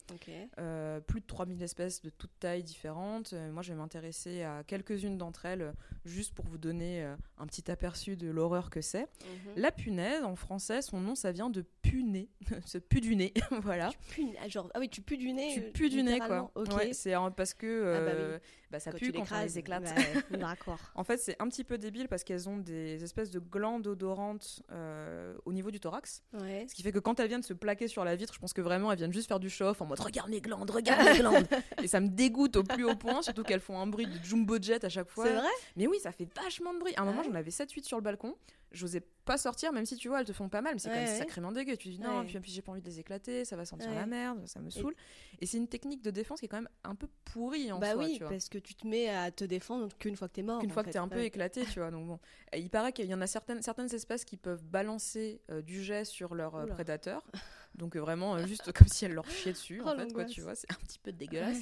Euh, 0.60 1.00
plus 1.00 1.22
de 1.22 1.26
3000 1.26 1.62
espèces 1.64 2.02
de 2.02 2.10
toutes 2.10 2.38
tailles 2.40 2.64
différentes. 2.64 3.34
Moi, 3.34 3.62
je 3.62 3.72
vais 3.72 3.78
m'intéresser 3.78 4.44
à 4.44 4.64
quelques-unes 4.66 5.18
d'entre 5.18 5.46
elles, 5.46 5.74
juste 6.06 6.34
pour 6.34 6.46
vous 6.46 6.58
donner 6.58 7.04
un 7.38 7.48
petit 7.48 7.70
aperçu 7.70 8.16
de 8.16 8.30
l'horreur 8.30 8.70
que 8.70 8.82
c'est. 8.82 9.04
Mhm. 9.04 9.54
La 9.58 9.72
punaise, 9.72 10.24
en 10.24 10.36
français, 10.36 10.82
son 10.82 11.00
nom, 11.00 11.16
ça 11.16 11.32
vient 11.32 11.50
de 11.50 11.62
puner, 11.90 12.30
ce 12.66 12.78
pu 12.78 13.02
du 13.02 13.16
nez, 13.16 13.34
voilà. 13.62 13.90
Tu 13.90 13.98
pues, 14.24 14.36
ah, 14.44 14.48
genre, 14.48 14.70
ah 14.74 14.80
oui, 14.80 14.90
tu 14.90 15.02
pues 15.02 15.18
du 15.18 15.32
nez. 15.34 15.54
Tu 15.54 15.62
pues 15.74 15.90
du 15.90 16.04
nez, 16.04 16.18
quoi. 16.18 16.26
littéralement. 16.28 16.52
Ok. 16.56 16.74
Ouais, 16.76 16.94
c'est 16.94 17.14
parce 17.36 17.54
que 17.54 17.94
Ah 17.96 18.00
bah 18.02 18.12
euh, 18.12 18.40
bah, 18.72 18.80
ça 18.80 18.92
Quand 18.92 18.98
pue 18.98 19.06
tu 19.12 19.12
quand 19.14 19.26
on 19.32 19.42
les 19.42 19.58
éclate. 19.58 19.84
bah 20.32 20.38
D'accord. 20.38 20.80
En 20.96 21.04
fait, 21.04 21.18
c'est 21.18 21.36
un 21.40 21.48
petit 21.48 21.64
peu 21.64 21.78
débile 21.78 22.08
parce 22.08 22.24
qu'elles 22.24 22.50
ont 22.50 22.58
des 22.58 23.04
espèces 23.04 23.32
de 23.32 23.40
glandes 23.40 23.88
odorantes 23.88 24.62
euh, 24.72 25.36
au 25.46 25.54
niveau 25.54 25.72
du 25.72 25.80
thorax. 25.80 26.24
Ouais. 26.34 26.66
Ce 26.70 26.76
qui 26.76 26.84
fait 26.84 26.92
que 26.92 27.00
quand 27.00 27.20
elles 27.20 27.28
viennent 27.30 27.44
se 27.44 27.54
plaquer 27.54 27.88
sur 27.88 28.04
la 28.04 28.16
vitre, 28.16 28.34
je 28.34 28.40
pense 28.40 28.54
que 28.54 28.62
vraiment 28.62 28.92
elles 28.92 28.98
viennent 28.98 29.14
juste 29.14 29.28
faire 29.28 29.40
du 29.40 29.50
chauffe 29.50 29.82
en 29.82 29.86
mode 29.86 30.00
regarde 30.00 30.30
mes 30.30 30.42
glandes, 30.42 30.70
regarde 30.70 31.06
mes 31.08 31.18
glandes. 31.20 31.48
Et 31.82 31.88
ça 31.88 32.00
me 32.00 32.08
dégoûte 32.10 32.56
au 32.58 32.64
plus 32.64 32.84
haut 32.84 32.96
point, 32.96 33.22
surtout 33.22 33.44
qu'elles 33.44 33.62
font 33.62 33.80
un 33.80 33.88
bruit 33.88 34.06
de 34.08 34.24
jumbo 34.24 34.58
jet 34.62 34.84
à 34.84 34.90
chaque 34.90 35.10
fois. 35.10 35.26
C'est 35.26 35.34
vrai? 35.34 35.48
Mais 35.76 35.88
oui, 35.88 36.00
ça 36.00 36.12
fait 36.12 36.28
vachement 36.36 36.74
de 36.74 36.80
bruit. 36.80 36.94
À 36.98 37.02
un 37.02 37.06
moment, 37.06 37.20
Ouais. 37.22 37.28
j'en 37.30 37.36
avais 37.36 37.52
7-8 37.52 37.84
sur 37.84 37.98
le 37.98 38.04
balcon. 38.04 38.36
J'osais 38.72 39.02
pas 39.28 39.38
sortir, 39.38 39.72
même 39.74 39.86
si 39.86 39.96
tu 39.98 40.08
vois, 40.08 40.22
elles 40.22 40.26
te 40.26 40.34
font 40.34 40.50
pas 40.50 40.62
mal, 40.62 40.74
mais 40.74 40.80
c'est 40.80 40.90
quand 40.90 40.96
même 40.96 41.06
ouais. 41.08 41.18
sacrément 41.18 41.52
dégueu. 41.52 41.78
Tu 41.78 41.90
dis 41.90 42.00
non, 42.00 42.20
Ouais. 42.22 42.26
puis, 42.26 42.40
puis 42.40 42.52
j'ai 42.52 42.62
pas 42.62 42.72
envie 42.72 42.82
de 42.82 42.88
les 42.88 43.00
éclater, 43.00 43.46
ça 43.46 43.56
va 43.56 43.66
sentir 43.66 43.94
la 43.94 44.06
merde, 44.06 44.48
ça 44.48 44.60
me 44.60 44.70
saoule. 44.70 44.96
Et, 45.40 45.46
c'est 45.46 45.58
une 45.58 45.68
technique 45.68 46.02
de 46.02 46.10
défense 46.10 46.40
qui 46.40 46.46
est 46.46 46.50
quand 46.50 46.58
même 46.58 46.70
un 46.84 46.96
peu 46.96 47.08
pourrie 47.26 47.72
en 47.72 47.80
Bah 47.80 47.94
soi, 47.94 48.06
oui, 48.06 48.14
tu 48.14 48.20
vois. 48.22 48.30
parce 48.30 48.50
que 48.50 48.58
tu 48.58 48.74
te 48.74 48.88
mets 48.88 49.10
à 49.10 49.30
te 49.30 49.44
défendre 49.44 49.90
qu'une 50.00 50.16
fois 50.16 50.28
que 50.28 50.34
t'es 50.34 50.42
mort. 50.42 50.62
Qu'une 50.62 50.72
fois 50.72 50.82
que 50.84 50.88
fait. 50.88 50.94
t'es 50.94 51.00
un 51.00 51.08
peu 51.08 51.22
éclaté, 51.24 51.64
tu 51.66 51.80
vois. 51.80 51.92
Donc 51.92 52.08
bon, 52.08 52.20
Et 52.54 52.60
il 52.60 52.70
paraît 52.70 52.94
qu'il 52.94 53.06
y 53.06 53.14
en 53.14 53.22
a 53.22 53.28
certaines, 53.28 53.62
certaines 53.62 53.94
espèces 53.94 54.26
qui 54.26 54.38
peuvent 54.38 54.64
balancer 54.64 55.42
euh, 55.52 55.62
du 55.62 55.84
jet 55.84 56.06
sur 56.06 56.34
leur 56.34 56.56
euh, 56.56 56.66
prédateur. 56.66 57.24
Donc 57.76 57.96
euh, 57.96 58.00
vraiment 58.00 58.36
euh, 58.36 58.48
juste 58.48 58.72
comme 58.72 58.88
si 58.88 59.06
elle 59.06 59.14
leur 59.14 59.30
chiait 59.30 59.52
dessus, 59.52 59.82
Oh, 59.86 59.90
en 59.90 59.96
fait, 59.98 60.12
quoi, 60.14 60.26
tu 60.26 60.42
vois. 60.42 60.56
C'est 60.56 60.72
un 60.72 60.76
petit 60.76 61.00
peu 61.00 61.12
dégueulasse. 61.12 61.60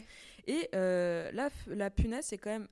Et 0.47 0.69
la, 0.73 1.49
la 1.67 1.89
punaise, 1.89 2.25
c'est 2.25 2.37
quand 2.37 2.51
même 2.51 2.67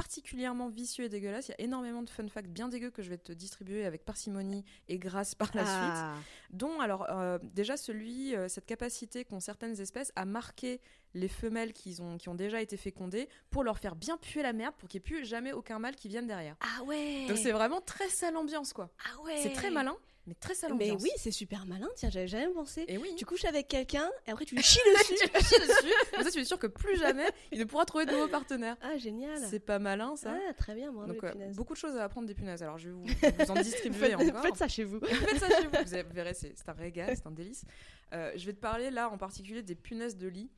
particulièrement 0.00 0.68
vicieux 0.68 1.04
et 1.04 1.08
dégueulasse. 1.10 1.48
Il 1.48 1.50
y 1.50 1.54
a 1.54 1.60
énormément 1.60 2.02
de 2.02 2.08
fun 2.08 2.26
facts 2.28 2.48
bien 2.48 2.68
dégueux 2.68 2.90
que 2.90 3.02
je 3.02 3.10
vais 3.10 3.18
te 3.18 3.32
distribuer 3.32 3.84
avec 3.84 4.04
parcimonie 4.04 4.64
et 4.88 4.98
grâce 4.98 5.34
par 5.34 5.50
la 5.54 5.62
suite. 5.64 5.74
Ah. 5.76 6.14
Dont, 6.50 6.80
alors, 6.80 7.06
euh, 7.10 7.38
déjà, 7.42 7.76
celui, 7.76 8.34
euh, 8.34 8.48
cette 8.48 8.64
capacité 8.64 9.26
qu'ont 9.26 9.40
certaines 9.40 9.78
espèces 9.78 10.10
à 10.16 10.24
marquer 10.24 10.80
les 11.12 11.28
femelles 11.28 11.74
qui 11.74 12.00
ont, 12.00 12.16
qui 12.16 12.30
ont 12.30 12.34
déjà 12.34 12.62
été 12.62 12.78
fécondées 12.78 13.28
pour 13.50 13.62
leur 13.62 13.78
faire 13.78 13.94
bien 13.94 14.16
puer 14.16 14.42
la 14.42 14.54
merde 14.54 14.74
pour 14.78 14.88
qu'il 14.88 15.00
n'y 15.00 15.02
ait 15.02 15.10
plus 15.10 15.26
jamais 15.26 15.52
aucun 15.52 15.78
mâle 15.78 15.96
qui 15.96 16.08
vienne 16.08 16.26
derrière. 16.26 16.56
Ah 16.60 16.82
ouais. 16.84 17.26
Donc, 17.28 17.36
c'est 17.36 17.52
vraiment 17.52 17.82
très 17.82 18.08
sale 18.08 18.36
ambiance, 18.36 18.72
quoi. 18.72 18.90
ah 19.04 19.22
ouais. 19.22 19.36
C'est 19.42 19.52
très 19.52 19.70
malin, 19.70 19.96
mais 20.30 20.34
très 20.36 20.54
sale 20.54 20.74
Mais 20.78 20.92
oui, 20.92 21.10
c'est 21.16 21.32
super 21.32 21.66
malin. 21.66 21.88
Tiens, 21.96 22.08
j'avais 22.08 22.28
jamais 22.28 22.52
pensé. 22.52 22.84
Et 22.86 22.98
oui. 22.98 23.12
Tu 23.16 23.26
couches 23.26 23.44
avec 23.44 23.66
quelqu'un 23.66 24.08
et 24.28 24.30
après 24.30 24.44
tu 24.44 24.54
lui 24.54 24.62
chies 24.64 24.78
dessus. 24.96 25.14
tu 25.20 25.28
le 25.34 25.40
chies 25.40 25.60
dessus. 25.60 25.94
Comme 26.14 26.22
ça, 26.22 26.30
tu 26.30 26.38
es 26.38 26.44
sûr 26.44 26.58
que 26.58 26.68
plus 26.68 26.96
jamais 26.96 27.26
il 27.50 27.58
ne 27.58 27.64
pourra 27.64 27.84
trouver 27.84 28.06
de 28.06 28.12
nouveaux 28.12 28.28
partenaires. 28.28 28.76
ah 28.80 28.96
génial. 28.96 29.38
C'est 29.50 29.58
pas 29.58 29.80
malin, 29.80 30.14
ça. 30.14 30.32
Ah 30.48 30.52
très 30.54 30.76
bien, 30.76 30.92
bravo 30.92 31.12
Donc, 31.12 31.28
punaises. 31.32 31.56
beaucoup 31.56 31.72
de 31.72 31.78
choses 31.78 31.96
à 31.96 32.04
apprendre 32.04 32.28
des 32.28 32.34
punaises. 32.34 32.62
Alors, 32.62 32.78
je 32.78 32.90
vais 32.90 32.94
vous, 32.94 33.04
vous 33.44 33.50
en 33.50 33.54
distribuer 33.54 34.10
Faites, 34.10 34.14
encore. 34.14 34.42
faites 34.42 34.56
ça 34.56 34.68
chez 34.68 34.84
vous. 34.84 35.00
Faites 35.04 35.38
ça 35.40 35.48
chez 35.48 35.66
vous. 35.66 36.04
Vous 36.08 36.14
verrez, 36.14 36.34
c'est 36.34 36.54
un 36.68 36.72
régal, 36.72 37.16
c'est 37.16 37.26
un 37.26 37.32
délice. 37.32 37.64
Euh, 38.12 38.32
je 38.36 38.46
vais 38.46 38.52
te 38.52 38.60
parler 38.60 38.90
là 38.90 39.10
en 39.10 39.18
particulier 39.18 39.62
des 39.62 39.74
punaises 39.74 40.16
de 40.16 40.28
lit 40.28 40.50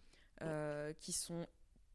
euh, 0.42 0.92
qui 1.00 1.12
sont 1.12 1.46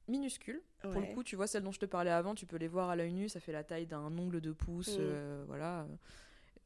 minuscules. 0.08 0.62
Pour 0.82 1.02
le 1.02 1.08
coup, 1.14 1.24
tu 1.24 1.36
vois, 1.36 1.48
celles 1.48 1.64
dont 1.64 1.72
je 1.72 1.80
te 1.80 1.86
parlais 1.86 2.12
avant, 2.12 2.34
tu 2.34 2.46
peux 2.46 2.58
les 2.58 2.68
voir 2.68 2.90
à 2.90 2.96
l'œil 2.96 3.12
nu, 3.14 3.28
ça 3.30 3.40
fait 3.40 3.52
la 3.52 3.64
taille 3.64 3.86
d'un 3.88 4.18
ongle 4.18 4.40
de 4.42 4.52
pouce. 4.52 4.98
Mm. 4.98 5.02
euh, 5.02 5.44
voilà. 5.48 5.86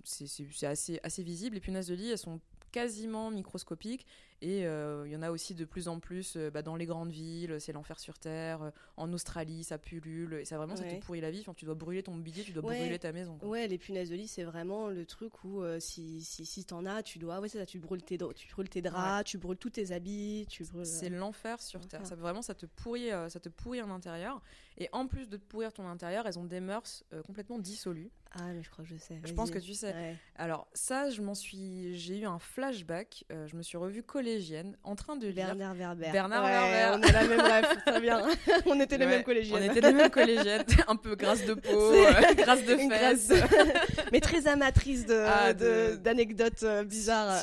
C'est 0.05 0.65
assez, 0.67 0.99
assez 1.03 1.23
visible. 1.23 1.55
Les 1.55 1.61
punaises 1.61 1.87
de 1.87 1.95
lit, 1.95 2.09
elles 2.09 2.17
sont 2.17 2.39
quasiment 2.71 3.31
microscopiques 3.31 4.05
et 4.41 4.65
euh, 4.65 5.03
il 5.05 5.11
y 5.11 5.15
en 5.17 5.21
a 5.21 5.29
aussi 5.29 5.53
de 5.53 5.65
plus 5.65 5.89
en 5.89 5.99
plus 5.99 6.35
euh, 6.37 6.49
bah, 6.49 6.61
dans 6.61 6.77
les 6.77 6.85
grandes 6.85 7.11
villes, 7.11 7.57
c'est 7.59 7.73
l'enfer 7.73 7.99
sur 7.99 8.17
terre, 8.17 8.61
euh, 8.63 8.71
en 8.95 9.11
Australie 9.11 9.65
ça 9.65 9.77
pullule 9.77 10.35
et 10.35 10.45
ça 10.45 10.55
vraiment 10.57 10.77
ça 10.77 10.85
te 10.85 10.95
pourrit 11.05 11.19
la 11.19 11.31
vie, 11.31 11.41
Enfin, 11.41 11.53
tu 11.53 11.65
dois 11.65 11.75
brûler 11.75 12.01
ton 12.01 12.13
mobilier, 12.13 12.43
tu 12.43 12.53
dois 12.53 12.63
Ouais. 12.63 12.77
brûler 12.79 12.97
ta 12.97 13.11
maison. 13.11 13.37
quoi. 13.37 13.49
Ouais, 13.49 13.67
les 13.67 13.77
punaises 13.77 14.09
de 14.09 14.15
lit, 14.15 14.27
c'est 14.29 14.43
vraiment 14.45 14.87
le 14.87 15.05
truc 15.05 15.43
où 15.43 15.61
si, 15.79 16.23
si, 16.23 16.45
si 16.45 16.63
t'en 16.63 16.85
as, 16.85 17.03
tu 17.03 17.19
dois. 17.19 17.39
Ouais, 17.41 17.49
ça, 17.49 17.65
tu 17.65 17.79
brûles 17.79 18.03
tes, 18.03 18.17
tu 18.17 18.47
brûles 18.53 18.69
tes 18.69 18.81
draps, 18.81 19.29
tu 19.29 19.37
brûles 19.37 19.57
tous 19.57 19.71
tes 19.71 19.91
habits, 19.91 20.45
tu 20.49 20.63
brûles. 20.63 20.85
C'est 20.85 21.09
l'enfer 21.09 21.61
sur 21.61 21.85
terre. 21.87 22.05
Ça, 22.05 22.15
vraiment, 22.15 22.41
ça 22.41 22.55
te 22.55 22.65
pourrit, 22.65 23.09
ça 23.27 23.39
te 23.41 23.49
pourrit 23.49 23.81
en 23.81 23.91
intérieur. 23.91 24.41
Et 24.77 24.89
en 24.93 25.05
plus 25.05 25.27
de 25.29 25.37
te 25.37 25.43
pourrir 25.43 25.71
ton 25.73 25.87
intérieur, 25.87 26.25
elles 26.27 26.39
ont 26.39 26.45
des 26.45 26.59
mœurs 26.59 27.03
euh, 27.13 27.21
complètement 27.23 27.59
dissolues. 27.59 28.09
Ah, 28.33 28.43
mais 28.55 28.63
je 28.63 28.69
crois 28.69 28.85
que 28.85 28.89
je 28.89 28.95
sais. 28.95 29.19
Je 29.25 29.33
pense 29.33 29.51
que 29.51 29.59
tu 29.59 29.73
sais. 29.73 29.93
Ouais. 29.93 30.15
Alors 30.37 30.65
ça, 30.73 31.09
je 31.09 31.21
m'en 31.21 31.35
suis, 31.35 31.97
j'ai 31.99 32.17
eu 32.19 32.25
un 32.25 32.39
flashback. 32.39 33.25
euh, 33.31 33.45
je 33.47 33.57
me 33.57 33.61
suis 33.61 33.77
revue 33.77 34.01
collégienne 34.03 34.77
en 34.83 34.95
train 34.95 35.17
de 35.17 35.27
lire. 35.27 35.47
Bernard 35.53 35.75
Werber. 35.75 36.11
Bernard 36.13 36.43
Ouais, 36.45 36.49
Werber. 36.51 36.97
On 36.97 37.09
a 37.09 37.11
la 37.11 37.27
même 37.27 37.39
rêve, 37.41 37.77
très 37.85 37.99
bien. 38.01 38.25
on 38.65 38.79
était 38.79 38.97
les 38.97 39.05
Ouais, 39.05 39.11
mêmes 39.11 39.23
collégiennes. 39.23 39.61
On 39.61 39.71
était 39.71 39.81
les 39.81 39.93
mêmes 39.93 40.09
collégiennes, 40.09 40.63
un 40.87 40.95
peu 40.95 41.15
grasse 41.15 41.45
de 41.45 41.53
peau, 41.53 41.93
euh, 41.93 42.33
grasse 42.37 42.63
de 42.63 42.77
fesses, 42.77 43.33
mais 44.13 44.21
très 44.21 44.47
amatrice 44.47 45.05
de, 45.05 45.25
Ah, 45.27 45.53
de- 45.53 45.97
d'anecdotes 45.97 46.63
euh, 46.63 46.85
bizarres. 46.85 47.41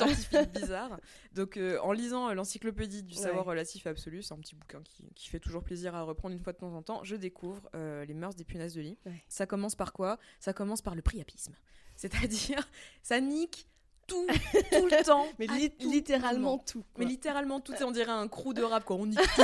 Donc, 1.33 1.57
euh, 1.57 1.77
en 1.81 1.91
lisant 1.91 2.29
euh, 2.29 2.33
l'encyclopédie 2.33 3.03
du 3.03 3.15
Ouais. 3.15 3.21
savoir 3.21 3.45
relatif 3.45 3.85
et 3.85 3.89
absolu, 3.89 4.23
c'est 4.23 4.33
un 4.33 4.37
petit 4.39 4.55
bouquin 4.55 4.81
qui, 4.83 5.03
qui 5.15 5.29
fait 5.29 5.39
toujours 5.39 5.63
plaisir 5.63 5.93
à 5.95 6.01
reprendre 6.01 6.33
une 6.35 6.41
fois 6.41 6.53
de 6.53 6.57
temps 6.57 6.73
en 6.73 6.81
temps, 6.81 7.03
je 7.03 7.15
découvre 7.15 7.69
euh, 7.75 8.03
les 8.05 8.13
mœurs 8.13 8.35
des 8.35 8.43
punaises 8.45 8.73
de 8.73 8.81
lit. 8.81 8.97
Ouais. 9.05 9.23
Ça 9.27 9.45
commence 9.45 9.75
par 9.75 9.93
quoi? 9.93 10.17
Ça 10.39 10.53
commence 10.53 10.81
par 10.81 10.95
le 10.95 11.01
priapisme. 11.01 11.53
C'est-à-dire, 11.95 12.67
ça 13.03 13.19
nique 13.21 13.67
tout, 14.07 14.25
tout 14.71 14.85
le 14.87 15.03
temps. 15.05 15.27
Mais 15.39 15.47
à 15.47 15.55
li- 15.55 15.69
tout 15.69 15.91
littéralement 15.91 16.57
tout. 16.57 16.83
Mais 16.97 17.05
littéralement 17.05 17.59
tout, 17.59 17.73
on 17.83 17.91
dirait 17.91 18.11
un 18.11 18.27
crew 18.27 18.53
de 18.55 18.63
rap, 18.63 18.83
quoi. 18.83 18.95
On 18.95 19.05
nique 19.05 19.19
tout, 19.35 19.43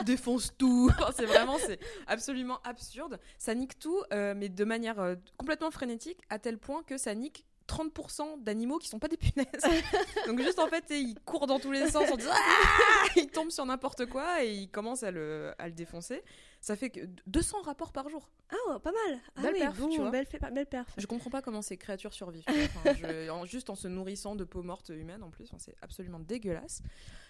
on 0.00 0.02
défonce 0.04 0.54
tout. 0.56 0.88
Enfin, 0.92 1.12
c'est 1.14 1.26
vraiment, 1.26 1.58
c'est 1.58 1.78
absolument 2.06 2.58
absurde. 2.64 3.20
Ça 3.36 3.54
nique 3.54 3.78
tout, 3.78 4.02
euh, 4.14 4.32
mais 4.34 4.48
de 4.48 4.64
manière 4.64 4.98
euh, 4.98 5.16
complètement 5.36 5.70
frénétique, 5.70 6.20
à 6.30 6.38
tel 6.38 6.56
point 6.56 6.82
que 6.84 6.96
ça 6.96 7.14
nique 7.14 7.44
30% 7.68 8.42
d'animaux 8.42 8.78
qui 8.78 8.88
sont 8.88 8.98
pas 8.98 9.08
des 9.08 9.16
punaises. 9.16 9.46
Donc 10.26 10.40
juste 10.40 10.58
en 10.58 10.66
fait, 10.68 10.84
ils 10.90 11.14
courent 11.24 11.46
dans 11.46 11.58
tous 11.58 11.72
les 11.72 11.88
sens 11.90 12.10
en 12.10 12.16
disant 12.16 12.30
Ah 12.34 13.04
ils 13.16 13.28
tombent 13.28 13.50
sur 13.50 13.64
n'importe 13.66 14.06
quoi 14.06 14.44
et 14.44 14.52
ils 14.54 14.68
commencent 14.68 15.02
à 15.02 15.10
le, 15.10 15.52
à 15.58 15.66
le 15.68 15.72
défoncer. 15.74 16.22
Ça 16.60 16.76
fait 16.76 16.90
que 16.90 17.00
200 17.26 17.62
rapports 17.62 17.92
par 17.92 18.08
jour. 18.08 18.30
Ah, 18.50 18.54
ouais, 18.72 18.78
pas 18.78 18.92
mal. 18.92 19.20
Ah 19.36 19.42
Belle 19.42 19.52
oui, 19.54 19.58
perf, 19.60 19.78
bon, 19.80 19.88
tu 19.88 20.00
vois. 20.00 20.10
belle, 20.10 20.26
fait- 20.26 20.38
belle 20.52 20.66
perf. 20.66 20.86
Je 20.96 21.06
comprends 21.06 21.30
pas 21.30 21.42
comment 21.42 21.60
ces 21.62 21.76
créatures 21.76 22.14
survivent. 22.14 22.44
tu 22.46 22.52
vois. 22.52 22.62
Enfin, 22.92 22.92
je- 23.00 23.28
en- 23.30 23.44
juste 23.46 23.68
en 23.70 23.74
se 23.74 23.88
nourrissant 23.88 24.36
de 24.36 24.44
peau 24.44 24.62
morte 24.62 24.90
humaine 24.90 25.22
en 25.22 25.30
plus, 25.30 25.44
Enfin, 25.46 25.56
c'est 25.58 25.74
absolument 25.82 26.20
dégueulasse. 26.20 26.82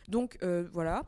Donc 0.09 0.37
euh, 0.43 0.69
voilà. 0.73 1.05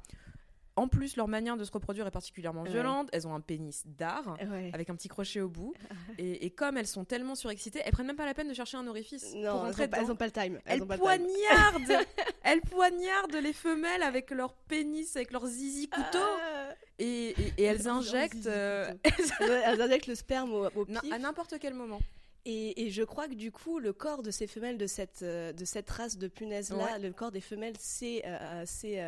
En 0.76 0.88
plus, 0.88 1.16
leur 1.16 1.28
manière 1.28 1.56
de 1.56 1.64
se 1.64 1.70
reproduire 1.70 2.06
est 2.06 2.10
particulièrement 2.10 2.62
Ouais. 2.62 2.70
violente. 2.70 3.08
Elles 3.12 3.26
ont 3.28 3.34
un 3.34 3.40
pénis 3.40 3.82
d'art. 3.86 4.36
Ouais. 4.50 4.70
Avec 4.72 4.90
un 4.90 4.96
petit 4.96 5.08
crochet 5.08 5.40
au 5.40 5.48
bout. 5.48 5.72
Et, 6.18 6.44
et 6.46 6.50
comme 6.50 6.76
elles 6.76 6.86
sont 6.86 7.04
tellement 7.04 7.34
surexcitées, 7.34 7.80
elles 7.84 7.92
prennent 7.92 8.06
même 8.06 8.16
pas 8.16 8.26
la 8.26 8.34
peine 8.34 8.48
de 8.48 8.54
chercher 8.54 8.76
un 8.76 8.86
orifice 8.86 9.24
pour 9.24 9.34
Non, 9.36 9.40
elles 9.40 9.48
rentrer 9.50 9.84
ont, 9.84 9.88
pas, 9.88 9.96
elles 9.98 10.02
dedans. 10.04 10.12
ont 10.12 10.16
pas 10.16 10.26
le 10.26 10.32
time. 10.32 10.60
Elles 10.64 10.80
time. 10.80 10.96
poignardent 10.98 12.06
Elles 12.42 12.60
poignardent 12.60 13.36
les 13.36 13.52
femelles 13.52 14.02
avec 14.02 14.30
leur 14.30 14.54
pénis, 14.54 15.14
avec 15.16 15.30
leurs 15.32 15.46
zizi 15.46 15.88
couteaux. 15.88 16.18
Ah. 16.18 16.74
Et, 16.98 17.30
et- 17.30 17.52
et 17.58 17.62
elles 17.64 17.88
injectent 17.88 18.46
euh, 18.46 18.92
Elles 19.66 19.80
injectent 19.80 20.06
le 20.06 20.14
sperme 20.14 20.52
au, 20.52 20.66
au 20.74 20.84
pif. 20.84 21.12
à 21.12 21.18
n'importe 21.18 21.56
quel 21.60 21.74
moment. 21.74 21.98
Et, 22.46 22.84
et 22.86 22.90
je 22.90 23.02
crois 23.02 23.26
que 23.26 23.34
du 23.34 23.50
coup, 23.50 23.78
le 23.78 23.92
corps 23.92 24.22
de 24.22 24.30
ces 24.30 24.46
femelles, 24.46 24.76
de 24.78 24.86
cette, 24.86 25.22
euh, 25.22 25.52
de 25.52 25.64
cette 25.64 25.88
race 25.88 26.18
de 26.18 26.28
punaises-là, 26.28 26.76
Ouais. 26.76 26.98
le 26.98 27.10
corps 27.12 27.30
des 27.32 27.40
femelles, 27.40 27.74
c'est 27.78 28.22
euh, 28.26 28.62
c'est, 28.66 29.00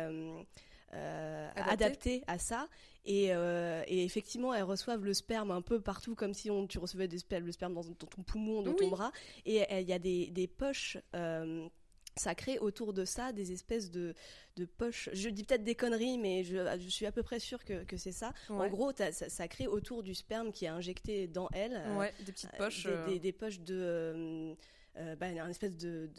euh, 0.93 1.47
euh, 1.47 1.51
Adapté. 1.55 1.83
adapté. 1.85 2.23
à 2.27 2.37
ça. 2.37 2.67
Et, 3.05 3.33
euh, 3.33 3.83
et 3.87 4.03
effectivement, 4.03 4.53
elles 4.53 4.63
reçoivent 4.63 5.03
le 5.05 5.13
sperme 5.13 5.51
un 5.51 5.61
peu 5.61 5.79
partout, 5.79 6.13
comme 6.15 6.33
si 6.33 6.49
on, 6.51 6.67
tu 6.67 6.77
recevais 6.77 7.07
des 7.07 7.19
sperme, 7.19 7.45
le 7.45 7.51
sperme 7.51 7.73
dans, 7.73 7.83
dans 7.83 7.93
ton 7.93 8.21
poumon, 8.23 8.61
dans 8.61 8.73
ton 8.73 8.89
bras. 8.89 9.11
Et 9.45 9.61
euh, 9.71 9.79
il 9.79 9.87
y 9.87 9.93
a 9.93 9.99
des, 9.99 10.27
des 10.27 10.47
poches. 10.47 10.97
euh, 11.15 11.67
sacrées 12.19 12.57
autour 12.57 12.93
de 12.93 13.05
ça, 13.05 13.31
des 13.31 13.51
espèces 13.51 13.91
de, 13.91 14.15
de 14.55 14.65
poches. 14.65 15.07
Je 15.13 15.29
dis 15.29 15.43
peut-être 15.43 15.63
des 15.63 15.75
conneries, 15.75 16.17
mais 16.17 16.43
je, 16.43 16.57
je 16.79 16.89
suis 16.89 17.05
à 17.05 17.11
peu 17.11 17.21
près 17.21 17.39
sûre 17.39 17.63
que, 17.63 17.83
que 17.83 17.95
c'est 17.95 18.11
ça. 18.11 18.33
En 18.49 18.67
gros, 18.69 18.91
ça, 18.91 19.11
ça 19.11 19.47
crée 19.47 19.67
autour 19.67 20.01
du 20.01 20.15
sperme 20.15 20.51
qui 20.51 20.65
est 20.65 20.69
injecté 20.69 21.27
dans 21.27 21.47
elle. 21.53 21.75
euh, 21.85 21.95
Ouais, 21.99 22.11
des 22.25 22.31
petites 22.31 22.51
poches. 22.57 22.87
des, 22.87 23.13
des- 23.13 23.19
des 23.19 23.31
poches 23.33 23.59
de 23.59 24.55
bah, 25.15 25.27
un 25.27 25.49
espèce 25.49 25.77
de 25.77 26.09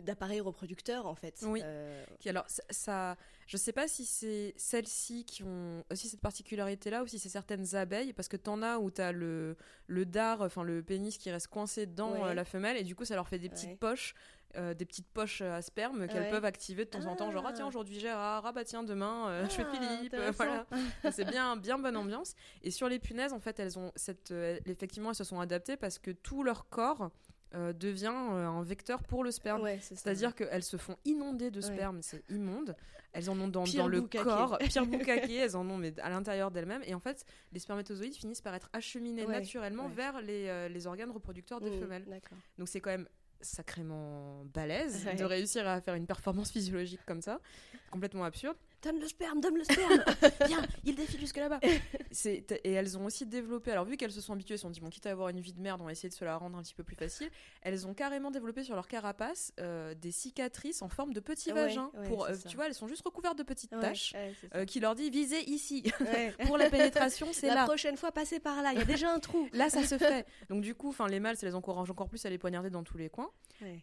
d'appareil 0.00 0.40
reproducteur 0.40 1.06
en 1.06 1.14
fait 1.14 1.38
Oui. 1.46 1.60
Euh, 1.64 2.04
qui- 2.18 2.28
alors, 2.28 2.44
ça, 2.48 2.62
ça- 2.70 3.16
je 3.46 3.56
sais 3.56 3.72
pas 3.72 3.88
si 3.88 4.04
c'est 4.06 4.54
celles-ci 4.56 5.24
qui 5.24 5.42
ont 5.42 5.84
aussi 5.90 6.08
cette 6.08 6.20
particularité-là 6.20 7.02
ou 7.02 7.06
si 7.06 7.18
c'est 7.18 7.28
certaines 7.28 7.74
abeilles, 7.74 8.12
parce 8.12 8.28
que 8.28 8.36
t'en 8.36 8.62
as 8.62 8.78
où 8.78 8.90
t'as 8.90 9.12
le, 9.12 9.56
le 9.86 10.06
dard, 10.06 10.40
enfin 10.42 10.62
le 10.62 10.82
pénis 10.82 11.18
qui 11.18 11.30
reste 11.30 11.48
coincé 11.48 11.86
dans 11.86 12.12
Ouais. 12.12 12.28
euh, 12.30 12.34
la 12.34 12.44
femelle, 12.44 12.76
et 12.76 12.84
du 12.84 12.94
coup, 12.94 13.04
ça 13.04 13.14
leur 13.14 13.28
fait 13.28 13.38
des 13.38 13.48
petites 13.48 13.70
Ouais. 13.70 13.76
poches. 13.76 14.14
euh, 14.56 14.74
des 14.74 14.84
petites 14.84 15.06
poches 15.06 15.42
à 15.42 15.62
sperme 15.62 16.08
qu'elles 16.08 16.22
Ouais. 16.24 16.30
peuvent 16.30 16.44
activer 16.44 16.84
de 16.84 16.90
temps 16.90 17.06
en 17.06 17.14
temps 17.14 17.30
genre 17.30 17.44
ah 17.46 17.50
Ah. 17.50 17.54
tiens 17.56 17.68
aujourd'hui 17.68 18.00
Gérard 18.00 18.44
ah 18.44 18.50
bah 18.50 18.64
tiens 18.64 18.82
demain 18.82 19.28
euh, 19.28 19.44
je 19.44 19.50
fais 19.54 19.62
Ah, 19.64 19.70
Philippe 19.72 20.14
euh, 20.14 20.32
voilà 20.36 20.66
c'est 21.12 21.24
bien 21.24 21.54
bien 21.56 21.78
bonne 21.78 21.96
ambiance 21.96 22.34
et 22.64 22.72
sur 22.72 22.88
les 22.88 22.98
punaises 22.98 23.32
en 23.32 23.38
fait 23.38 23.60
elles 23.60 23.78
ont 23.78 23.92
cette 23.94 24.32
euh, 24.32 24.58
effectivement 24.66 25.10
elles 25.10 25.14
se 25.14 25.22
sont 25.22 25.38
adaptées 25.38 25.76
parce 25.76 26.00
que 26.00 26.10
tout 26.10 26.42
leur 26.42 26.68
corps 26.68 27.12
euh, 27.54 27.72
devient 27.72 28.14
euh, 28.14 28.46
un 28.46 28.62
vecteur 28.62 29.02
pour 29.02 29.24
le 29.24 29.30
sperme 29.30 29.62
ouais, 29.62 29.78
c'est-à-dire 29.80 30.34
qu'elles 30.34 30.62
se 30.62 30.76
font 30.76 30.96
inonder 31.04 31.50
de 31.50 31.60
Ouais. 31.60 31.66
sperme, 31.66 32.02
c'est 32.02 32.22
immonde. 32.30 32.76
Elles 33.12 33.28
en 33.28 33.40
ont 33.40 33.48
dans, 33.48 33.64
le 33.88 34.02
corps, 34.02 34.56
pire 34.58 34.86
boucaquet, 34.86 35.34
elles 35.34 35.56
en 35.56 35.68
ont 35.68 35.76
mais 35.76 35.98
à 36.00 36.10
l'intérieur 36.10 36.52
d'elles-mêmes. 36.52 36.82
Et 36.86 36.94
en 36.94 37.00
fait, 37.00 37.24
les 37.52 37.58
spermatozoïdes 37.58 38.14
finissent 38.14 38.40
par 38.40 38.54
être 38.54 38.70
acheminés 38.72 39.26
Ouais, 39.26 39.32
naturellement 39.32 39.88
vers 39.88 40.20
les, 40.20 40.46
euh, 40.46 40.68
les 40.68 40.86
organes 40.86 41.10
reproducteurs 41.10 41.60
des 41.60 41.70
Mm, 41.70 41.80
femelles. 41.80 42.20
Donc 42.56 42.68
c'est 42.68 42.80
quand 42.80 42.90
même 42.90 43.08
sacrément 43.40 44.44
balèze 44.44 45.04
de 45.18 45.24
réussir 45.24 45.66
à 45.66 45.80
faire 45.80 45.94
une 45.94 46.06
performance 46.06 46.50
physiologique 46.52 47.00
comme 47.06 47.20
ça. 47.20 47.40
Complètement 47.90 48.24
absurde. 48.24 48.56
Donne 48.82 48.98
le 48.98 49.06
sperme 49.08 49.40
donne 49.40 49.56
le 49.56 49.64
sperme 49.64 50.02
Viens, 50.46 50.62
il 50.84 50.94
défile 50.94 51.20
jusque 51.20 51.36
là-bas. 51.36 51.60
Et 51.62 52.72
elles 52.72 52.98
ont 52.98 53.04
aussi 53.04 53.26
développé, 53.26 53.70
alors 53.72 53.84
vu 53.84 53.96
qu'elles 53.96 54.12
se 54.12 54.20
sont 54.20 54.32
habituées, 54.32 54.54
elles 54.54 54.58
se 54.58 54.62
sont 54.62 54.70
dit, 54.70 54.80
bon, 54.80 54.88
quitte 54.88 55.06
à 55.06 55.10
avoir 55.10 55.28
une 55.28 55.40
vie 55.40 55.52
de 55.52 55.60
merde, 55.60 55.80
on 55.80 55.84
va 55.84 55.92
essayer 55.92 56.08
de 56.08 56.14
se 56.14 56.24
la 56.24 56.36
rendre 56.36 56.56
un 56.58 56.62
petit 56.62 56.74
peu 56.74 56.82
plus 56.84 56.96
facile. 56.96 57.30
Elles 57.62 57.86
ont 57.86 57.94
carrément 57.94 58.30
développé 58.30 58.64
sur 58.64 58.74
leur 58.74 58.88
carapace 58.88 59.52
euh, 59.60 59.94
des 59.94 60.10
cicatrices 60.12 60.82
en 60.82 60.88
forme 60.88 61.12
de 61.12 61.20
petits 61.20 61.52
Ouais, 61.52 61.66
vagins. 61.66 61.90
ouais, 61.94 62.08
pour, 62.08 62.26
euh, 62.26 62.34
tu 62.48 62.56
vois, 62.56 62.66
elles 62.66 62.74
sont 62.74 62.88
juste 62.88 63.02
recouvertes 63.04 63.38
de 63.38 63.42
petites 63.42 63.72
Ouais, 63.72 63.80
taches 63.80 64.14
euh, 64.54 64.64
qui 64.64 64.80
leur 64.80 64.94
dit, 64.94 65.10
visez 65.10 65.42
ici. 65.50 65.84
Pour 66.46 66.56
la 66.58 66.70
pénétration, 66.70 67.28
c'est 67.32 67.48
la 67.48 67.54
là. 67.54 67.64
prochaine 67.64 67.96
fois 67.96 68.12
passez 68.12 68.40
par 68.40 68.62
là 68.62 68.72
il 68.72 68.78
y 68.78 68.82
a 68.82 68.84
déjà 68.84 69.12
un 69.12 69.18
trou 69.18 69.48
Là, 69.52 69.68
ça 69.70 69.84
se 69.84 69.98
fait. 69.98 70.26
Donc, 70.48 70.62
du 70.62 70.74
coup, 70.74 70.94
les 71.08 71.20
mâles, 71.20 71.36
ça 71.36 71.46
les 71.46 71.54
encourage 71.54 71.90
encore 71.90 72.08
plus 72.08 72.24
à 72.26 72.30
les 72.30 72.38
poignarder 72.38 72.70
dans 72.70 72.82
tous 72.84 72.96
les 72.98 73.08
coins. 73.08 73.30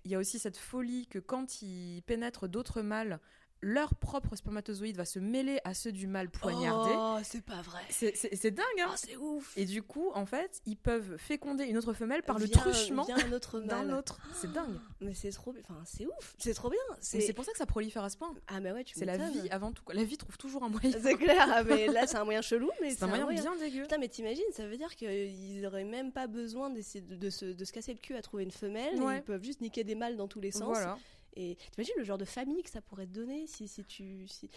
Il 0.05 0.11
y 0.11 0.15
a 0.15 0.17
aussi 0.17 0.39
cette 0.39 0.57
folie 0.57 1.05
que 1.07 1.19
quand 1.19 1.61
ils 1.61 2.01
pénètrent 2.07 2.47
d'autres 2.47 2.81
mâles, 2.81 3.19
leur 3.61 3.95
propre 3.95 4.35
spermatozoïde 4.35 4.95
va 4.97 5.05
se 5.05 5.17
mêler 5.19 5.59
à 5.63 5.73
ceux 5.73 5.91
du 5.91 6.05
mâle 6.07 6.29
poignardé. 6.29 6.91
oh 6.95 7.17
c'est 7.23 7.41
pas 7.43 7.61
vrai 7.61 7.81
C'est- 7.89 8.51
dingue, 8.51 8.63
hein 8.81 8.89
oh, 8.89 8.93
c'est 8.95 9.15
ouf 9.17 9.57
Et 9.57 9.65
du 9.65 9.81
coup, 9.81 10.11
en 10.13 10.25
fait, 10.25 10.61
ils 10.65 10.77
peuvent 10.77 11.17
féconder 11.17 11.63
une 11.65 11.77
autre 11.77 11.93
femelle 11.93 12.21
par 12.23 12.37
le 12.39 12.47
truchement 12.47 13.05
autre 13.33 13.59
d'un 13.61 13.83
mâle. 13.83 13.93
autre. 13.95 14.19
C'est 14.33 14.51
dingue. 14.51 14.77
mais 15.01 15.13
c'est 15.13 15.31
trop 15.31 15.53
enfin 15.59 15.81
c'est 15.85 16.05
ouf 16.05 16.35
c'est 16.37 16.53
trop 16.53 16.69
bien 16.69 16.79
C'est 16.99 17.33
pour 17.33 17.45
ça 17.45 17.51
que 17.51 17.57
ça 17.57 17.65
prolifère 17.65 18.03
à 18.03 18.09
ce 18.09 18.17
point. 18.17 18.33
ah 18.47 18.59
mais 18.59 18.71
ouais 18.71 18.83
tu 18.83 18.93
C'est 18.97 19.05
la 19.05 19.17
vie 19.17 19.49
avant 19.49 19.71
tout. 19.71 19.83
La 19.91 20.03
vie 20.03 20.17
trouve 20.17 20.37
toujours 20.37 20.63
un 20.63 20.69
moyen. 20.69 20.91
c'est 21.01 21.15
clair 21.15 21.47
ah, 21.51 21.63
mais 21.63 21.87
là 21.87 22.05
c'est 22.07 22.17
un 22.17 22.25
moyen 22.25 22.41
chelou 22.41 22.69
mais 22.81 22.91
C'est 22.91 23.03
un 23.03 23.07
moyen 23.07 23.25
bien 23.27 23.55
dégueu. 23.55 23.81
Putain, 23.83 23.97
mais 23.97 24.07
t'imagines, 24.07 24.43
ça 24.53 24.67
veut 24.67 24.77
dire 24.77 24.95
qu'ils 24.95 25.65
auraient 25.65 25.83
même 25.83 26.11
pas 26.11 26.27
besoin 26.27 26.69
d'essayer 26.69 27.01
de, 27.01 27.15
de 27.15 27.29
se, 27.29 27.45
de 27.45 27.65
se 27.65 27.71
casser 27.71 27.93
le 27.93 27.99
cul 27.99 28.15
à 28.15 28.21
trouver 28.21 28.43
une 28.43 28.51
femelle. 28.51 29.01
Ouais. 29.01 29.17
Ils 29.17 29.23
peuvent 29.23 29.43
juste 29.43 29.61
niquer 29.61 29.83
des 29.83 29.95
mâles 29.95 30.17
dans 30.17 30.27
tous 30.27 30.39
les 30.39 30.51
sens. 30.51 30.63
Voilà. 30.77 30.97
Et 31.39 31.55
t'imagines 31.71 31.93
le 31.97 32.03
genre 32.03 32.17
de 32.17 32.25
famille 32.25 32.63
que 32.63 32.69
ça 32.69 32.81
pourrait 32.81 33.05
te 33.05 33.11
donner 33.13 33.45
si, 33.45 33.67
si 33.67 33.83
tu. 33.85 34.27
Si... 34.27 34.49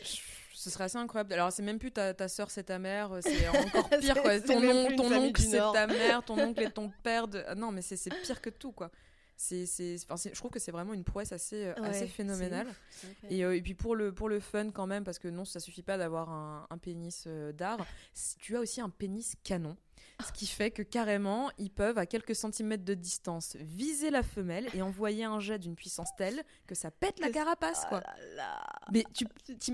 Ce 0.54 0.70
serait 0.70 0.84
assez 0.84 0.96
incroyable. 0.96 1.32
Alors, 1.34 1.52
c'est 1.52 1.62
même 1.62 1.78
plus 1.78 1.90
ta, 1.92 2.14
ta 2.14 2.26
soeur, 2.28 2.50
c'est 2.50 2.64
ta 2.64 2.78
mère. 2.78 3.12
euh, 3.12 3.20
C'est 3.22 3.46
encore 3.48 3.88
pire, 3.90 4.20
quoi. 4.22 4.40
Ton, 4.40 4.56
oncle- 4.62 4.96
ton 4.96 5.32
c'est 5.36 5.58
ta 5.58 5.86
mère. 5.86 6.24
Ton 6.24 6.38
oncle 6.48 6.62
et 6.62 6.70
ton 6.70 6.90
père. 7.02 7.28
De... 7.28 7.42
ah 7.46 7.54
Non, 7.54 7.70
mais 7.70 7.82
c'est 7.82 7.96
pire 8.22 8.40
que 8.40 8.50
tout, 8.50 8.72
quoi. 8.72 8.90
C'est, 9.36 9.96
enfin, 10.10 10.30
je 10.30 10.36
trouve 10.38 10.50
que 10.50 10.58
c'est 10.58 10.70
vraiment 10.70 10.92
une 10.92 11.02
prouesse 11.04 11.32
assez, 11.32 11.64
euh, 11.64 11.74
Ouais, 11.80 11.88
assez 11.88 12.06
phénoménale. 12.06 12.66
Et, 13.30 13.42
euh, 13.42 13.56
et 13.56 13.62
puis 13.62 13.72
pour 13.74 13.96
le, 13.96 14.12
pour 14.12 14.28
le 14.28 14.38
fun 14.38 14.70
quand 14.70 14.86
même, 14.86 15.02
parce 15.02 15.18
que 15.18 15.28
non, 15.28 15.46
ça 15.46 15.60
suffit 15.60 15.82
pas 15.82 15.96
d'avoir 15.96 16.28
un, 16.28 16.66
un 16.68 16.76
pénis 16.76 17.24
euh, 17.26 17.50
d'art, 17.50 17.78
tu 18.38 18.54
as 18.56 18.60
aussi 18.60 18.82
un 18.82 18.90
pénis 18.90 19.36
canon. 19.42 19.78
Ce 20.26 20.33
qui 20.33 20.46
fait 20.46 20.70
que 20.70 20.83
carrément, 20.83 21.50
ils 21.59 21.70
peuvent, 21.70 21.98
à 21.98 22.06
quelques 22.06 22.35
centimètres 22.35 22.85
de 22.85 22.94
distance, 22.94 23.56
viser 23.61 24.11
la 24.11 24.22
femelle 24.22 24.68
et 24.74 24.83
envoyer 24.83 25.24
un 25.24 25.40
jet 25.40 25.59
d'une 25.59 25.74
puissance 25.74 26.09
telle 26.16 26.42
que 26.66 26.74
ça 26.74 26.90
pète 26.90 27.18
la 27.20 27.28
Que- 27.28 27.33
carapace, 27.35 27.85
quoi. 27.88 28.02
Ah 28.04 28.14
là 28.18 28.37
là. 28.37 28.62
Mais 28.92 29.04
tu, 29.14 29.26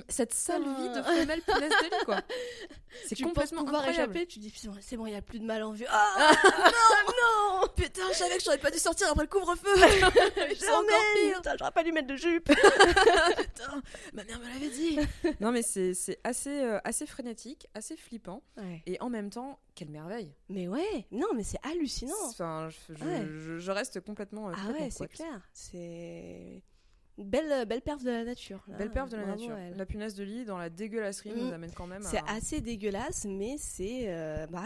cette 0.09 0.35
sale 0.35 0.63
vie 0.63 0.89
de 0.91 0.99
Ah. 0.99 1.03
femelle 1.05 1.43
punaise 1.43 1.71
de 1.71 1.85
lit, 1.85 2.05
quoi. 2.05 2.21
C'est 3.09 3.21
complètement 3.21 3.63
pouvoir 3.65 3.83
incroyable. 3.83 4.13
échapper, 4.17 4.27
tu 4.27 4.39
dis 4.39 4.53
c'est 4.81 4.97
bon, 4.97 5.07
il 5.07 5.13
y 5.13 5.17
a 5.17 5.23
plus 5.23 5.39
de 5.41 5.45
mal 5.45 5.63
en 5.63 5.73
vue. 5.73 5.87
Ah 5.91 6.33
non, 7.07 7.13
non 7.63 7.69
Putain, 7.77 8.03
je 8.13 8.17
savais 8.19 8.37
que 8.39 8.43
j'aurais 8.43 8.59
pas 8.59 8.71
dû 8.71 8.79
sortir 8.79 9.09
après 9.11 9.25
le 9.25 9.29
couvre-feu. 9.29 9.75
C'est 10.59 10.69
encore 10.71 10.85
pire. 11.15 11.37
Putain, 11.37 11.57
J'aurais 11.59 11.71
pas 11.73 11.83
dû 11.85 11.93
mettre 11.93 12.07
de 12.09 12.17
jupe 12.17 12.47
Putain, 12.49 13.83
ma 14.15 14.25
mère 14.25 14.39
me 14.39 14.45
l'avait 14.49 14.69
dit. 14.71 14.99
non, 15.41 15.53
mais 15.53 15.63
c'est 15.63 15.95
c'est 15.95 16.19
assez, 16.25 16.51
euh, 16.63 16.79
assez 16.85 17.07
frénétique, 17.07 17.67
assez 17.75 17.97
flippant. 17.97 18.43
ouais. 18.57 18.83
Et 18.87 19.01
en 19.01 19.09
même 19.11 19.31
temps, 19.31 19.59
quelle 19.77 19.91
merveille. 19.91 20.33
Mais 20.49 20.67
ouais, 20.67 21.07
non, 21.12 21.29
mais 21.37 21.45
c'est 21.45 21.59
hallucinant 21.65 22.15
Enfin, 22.25 22.69
je, 22.89 22.95
je- 22.95 23.05
Ouais. 23.05 23.25
je- 23.27 23.59
je 23.59 23.71
reste 23.71 24.01
complètement. 24.01 24.49
euh, 24.49 24.53
Ah 24.57 24.61
complètement 24.67 24.85
ouais, 24.87 24.91
c'est 24.91 25.09
clair. 25.09 25.49
C'est. 25.53 26.62
Belle, 27.19 27.65
belle 27.67 27.81
perf 27.81 28.03
de 28.03 28.11
la 28.11 28.25
nature. 28.25 28.63
là. 28.69 28.77
Belle 28.77 28.91
perf 28.91 29.09
de 29.09 29.17
la 29.17 29.25
Bravo 29.25 29.41
nature. 29.41 29.57
elle. 29.57 29.77
La 29.77 29.87
punaise 29.87 30.15
de 30.15 30.23
lit 30.25 30.45
dans 30.45 30.59
la 30.59 30.69
dégueulasserie 30.71 31.31
Mm. 31.31 31.39
nous 31.39 31.53
amène 31.53 31.73
quand 31.73 31.87
même 31.87 32.03
C'est 32.03 32.19
à. 32.19 32.25
assez 32.37 32.61
dégueulasse, 32.61 33.25
mais 33.25 33.57
c'est. 33.59 34.05
euh, 34.09 34.47
bah, 34.49 34.63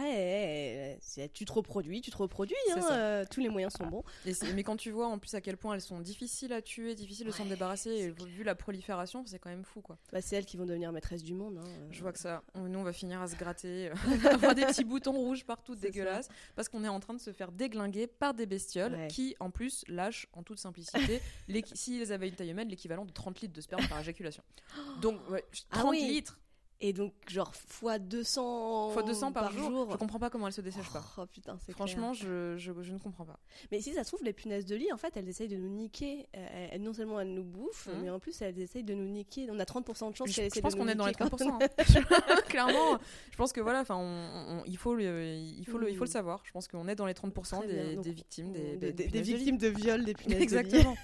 tu 1.32 1.44
te 1.44 1.52
reproduis, 1.52 2.00
tu 2.00 2.10
te 2.10 2.16
reproduis. 2.16 2.56
Hein, 2.74 2.80
euh, 2.92 3.24
tous 3.30 3.40
les 3.40 3.48
moyens 3.48 3.72
sont 3.74 3.86
bons. 3.86 4.02
Et 4.26 4.32
mais 4.54 4.62
quand 4.62 4.76
tu 4.76 4.90
vois 4.90 5.06
en 5.06 5.18
plus 5.18 5.34
à 5.34 5.40
quel 5.40 5.56
point 5.56 5.74
elles 5.74 5.80
sont 5.80 6.00
difficiles 6.00 6.52
à 6.52 6.62
tuer, 6.62 6.94
difficiles 6.94 7.26
de 7.26 7.30
s'en 7.32 7.44
débarrasser, 7.46 7.90
et 7.90 8.10
vu 8.26 8.42
la 8.42 8.54
prolifération, 8.54 9.22
c'est 9.26 9.38
quand 9.38 9.50
même 9.50 9.64
fou 9.64 9.80
quoi. 9.80 9.98
Bah, 10.12 10.20
c'est 10.20 10.36
elles 10.36 10.44
qui 10.46 10.56
vont 10.56 10.66
devenir 10.66 10.92
maîtresses 10.92 11.22
du 11.22 11.34
monde. 11.34 11.58
hein. 11.58 11.68
Je 11.90 12.00
vois 12.02 12.12
que 12.12 12.18
ça. 12.18 12.42
Nous, 12.56 12.78
on 12.78 12.82
va 12.82 12.92
finir 12.92 13.20
à 13.20 13.28
se 13.28 13.36
gratter, 13.36 13.90
avoir 14.44 14.54
des 14.54 14.64
petits 14.66 14.84
boutons 14.84 15.12
rouges 15.12 15.44
partout 15.44 15.74
ça. 15.74 15.80
dégueulasses, 15.80 16.28
parce 16.56 16.68
qu'on 16.68 16.84
est 16.84 16.88
en 16.88 17.00
train 17.00 17.14
de 17.14 17.20
se 17.20 17.32
faire 17.32 17.52
déglinguer 17.52 18.06
par 18.06 18.34
des 18.34 18.46
bestioles 18.46 18.94
Ouais. 18.94 19.08
qui, 19.08 19.36
en 19.40 19.50
plus, 19.50 19.84
lâchent 19.88 20.26
en 20.32 20.42
toute 20.42 20.58
simplicité, 20.58 21.20
l'équi- 21.48 21.76
s'ils 21.76 22.12
avaient 22.12 22.28
une 22.28 22.34
taille 22.40 22.50
humaine, 22.50 22.68
l'équivalent 22.68 23.04
de 23.04 23.12
30 23.12 23.40
litres 23.42 23.52
de 23.54 23.60
sperme 23.60 23.86
par 23.88 24.00
éjaculation. 24.00 24.42
Donc, 25.00 25.18
ouais, 25.30 25.44
30 25.70 25.82
Ah 25.84 25.88
oui. 25.90 26.00
litres 26.08 26.38
Et 26.82 26.94
donc, 26.94 27.12
genre, 27.28 27.54
fois 27.54 27.98
200, 27.98 28.90
fois 28.90 29.02
200 29.02 29.32
par, 29.32 29.52
jour, 29.52 29.88
je 29.90 29.96
comprends 29.98 30.18
pas 30.18 30.30
comment 30.30 30.46
elles 30.46 30.54
se 30.54 30.62
dessèchent 30.62 30.90
pas. 30.90 31.04
Oh 31.18 31.26
putain, 31.26 31.58
c'est 31.66 31.72
Franchement, 31.72 32.14
je, 32.14 32.56
je, 32.56 32.72
je 32.80 32.92
ne 32.94 32.98
comprends 32.98 33.26
pas. 33.26 33.38
Mais 33.70 33.82
si 33.82 33.92
ça 33.92 34.02
se 34.02 34.08
trouve, 34.08 34.24
les 34.24 34.32
punaises 34.32 34.64
de 34.64 34.76
lit, 34.76 34.90
en 34.90 34.96
fait, 34.96 35.14
elles 35.16 35.28
essayent 35.28 35.48
de 35.48 35.58
nous 35.58 35.68
niquer. 35.68 36.26
Euh, 36.34 36.68
elles- 36.72 36.80
non 36.80 36.94
seulement 36.94 37.20
elles 37.20 37.34
nous 37.34 37.44
bouffent, 37.44 37.88
Mhm. 37.88 38.02
mais 38.02 38.08
en 38.10 38.18
plus, 38.18 38.40
elles 38.40 38.58
essayent 38.58 38.82
de 38.82 38.94
nous 38.94 39.08
niquer. 39.08 39.46
On 39.50 39.58
a 39.60 39.64
30% 39.66 40.10
de 40.10 40.16
chance 40.16 40.30
Je, 40.30 40.34
qu'elles 40.36 40.44
je 40.44 40.46
essayent 40.48 40.62
pense 40.62 40.72
de 40.74 40.78
nous 40.78 40.84
qu'on 40.84 40.90
est 40.90 40.94
dans 40.94 41.04
les 41.04 41.10
niquer 41.12 41.24
quand 41.28 41.36
30%. 41.36 41.58
hein. 41.62 42.40
Clairement, 42.48 42.98
je 43.30 43.36
pense 43.36 43.52
que 43.52 43.60
voilà, 43.60 43.80
enfin, 43.80 43.96
on- 43.96 44.60
on- 44.60 44.62
il 44.66 44.76
faut 44.78 44.94
le, 44.94 45.24
il 45.34 45.64
faut 45.66 45.76
le, 45.76 45.90
il 45.90 45.96
faut 45.96 46.04
le 46.04 46.08
Mm. 46.08 46.12
savoir. 46.12 46.40
Je 46.44 46.50
pense 46.52 46.66
qu'on 46.66 46.88
est 46.88 46.94
dans 46.94 47.06
les 47.06 47.14
30% 47.14 47.58
Très 47.58 47.68
des, 47.68 47.96
des 47.96 48.12
victimes, 48.12 48.52
des, 48.52 48.76
Des, 48.76 48.92
punaises 48.92 49.12
de 49.12 49.18
victimes 49.36 49.58
de 49.58 49.68
viol 49.68 50.04
des 50.04 50.14
punaises 50.14 50.38
de 50.38 50.38
lit. 50.38 50.42
Exactement. 50.44 50.96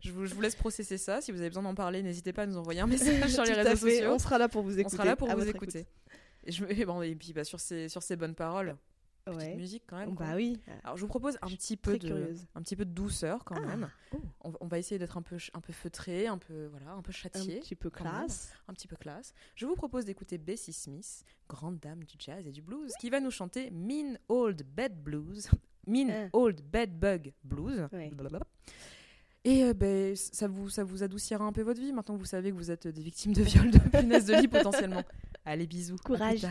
je, 0.00 0.12
vous, 0.12 0.26
je 0.26 0.34
vous 0.34 0.40
laisse 0.40 0.54
processer 0.56 0.96
ça. 0.98 1.20
Si 1.20 1.32
vous 1.32 1.40
avez 1.40 1.48
besoin 1.48 1.62
d'en 1.64 1.74
parler, 1.74 2.02
n'hésitez 2.02 2.32
pas 2.32 2.42
à 2.42 2.46
nous 2.46 2.56
envoyer 2.56 2.80
un 2.80 2.86
message 2.86 3.28
sur 3.34 3.42
les 3.44 3.52
réseaux 3.54 3.76
sociaux. 3.76 4.12
On 4.12 4.18
sera 4.18 4.38
là 4.38 4.48
pour 4.48 4.62
vous 4.62 4.78
écouter. 4.78 4.96
Pour 5.24 5.30
à 5.30 5.34
vous 5.34 5.40
votre 5.44 5.56
écouter. 5.56 5.86
Et, 6.44 6.52
je, 6.52 6.64
et 6.66 6.84
bon, 6.84 7.02
et 7.02 7.14
puis 7.14 7.32
bah, 7.32 7.44
sur, 7.44 7.58
ces, 7.60 7.88
sur 7.88 8.02
ces 8.02 8.16
bonnes 8.16 8.34
paroles, 8.34 8.76
petite 9.24 9.40
Ouais. 9.40 9.56
musique 9.56 9.84
quand 9.86 9.96
même. 9.96 10.14
quoi. 10.14 10.26
Bah 10.26 10.32
oui. 10.36 10.60
Alors 10.82 10.96
je 10.98 11.00
vous 11.00 11.08
propose 11.08 11.38
un 11.40 11.46
petit 11.48 11.78
peu 11.78 11.96
de, 11.98 12.06
curieuse. 12.08 12.46
un 12.54 12.60
petit 12.60 12.76
peu 12.76 12.84
de 12.84 12.90
douceur 12.90 13.42
quand 13.44 13.54
Ah, 13.56 13.60
même. 13.66 13.90
oh. 14.12 14.18
On, 14.42 14.50
va- 14.50 14.58
on 14.60 14.66
va 14.66 14.78
essayer 14.78 14.98
d'être 14.98 15.16
un 15.16 15.22
peu, 15.22 15.38
un 15.54 15.60
peu 15.62 15.72
feutré, 15.72 16.26
un 16.26 16.36
peu 16.36 16.66
voilà, 16.66 16.90
un 16.92 17.00
peu 17.00 17.08
Un 17.08 17.12
châtié, 17.12 17.60
petit 17.60 17.74
peu 17.74 17.88
même. 17.88 18.02
classe. 18.02 18.52
un 18.68 18.74
petit 18.74 18.86
peu 18.86 18.96
classe. 18.96 19.32
Je 19.54 19.64
vous 19.64 19.74
propose 19.76 20.04
d'écouter 20.04 20.36
Bessie 20.36 20.74
Smith, 20.74 21.24
grande 21.48 21.78
dame 21.78 22.04
du 22.04 22.16
jazz 22.18 22.46
et 22.46 22.52
du 22.52 22.60
blues, 22.60 22.92
qui 23.00 23.08
va 23.08 23.20
nous 23.20 23.30
chanter 23.30 23.70
Mean 23.70 24.18
Old 24.28 24.62
Bed 24.66 25.02
Blues, 25.02 25.48
Mean 25.86 26.08
Ah. 26.10 26.28
Old 26.34 26.60
Bed 26.60 26.98
Bug 26.98 27.32
Blues. 27.44 27.88
Et 29.44 29.64
euh, 29.64 29.74
ben, 29.74 30.16
ça, 30.16 30.48
vous, 30.48 30.70
ça 30.70 30.84
vous 30.84 31.02
adoucira 31.02 31.44
un 31.44 31.52
peu 31.52 31.62
votre 31.62 31.80
vie 31.80 31.92
maintenant 31.92 32.14
que 32.14 32.20
vous 32.20 32.26
savez 32.26 32.50
que 32.50 32.56
vous 32.56 32.70
êtes 32.70 32.88
des 32.88 33.02
victimes 33.02 33.34
de 33.34 33.42
viol, 33.42 33.70
de 33.70 33.78
punaises 33.78 34.26
de 34.26 34.34
lit 34.34 34.48
potentiellement. 34.48 35.02
Allez, 35.44 35.66
bisous. 35.66 35.96
Courage. 36.02 36.46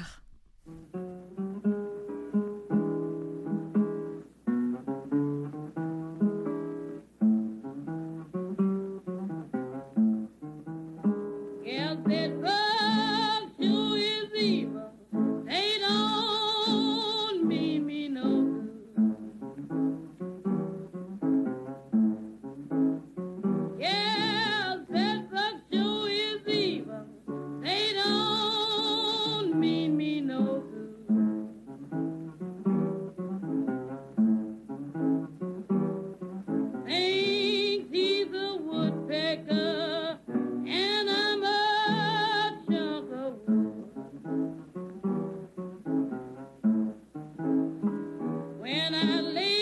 Hallelujah. 49.13 49.53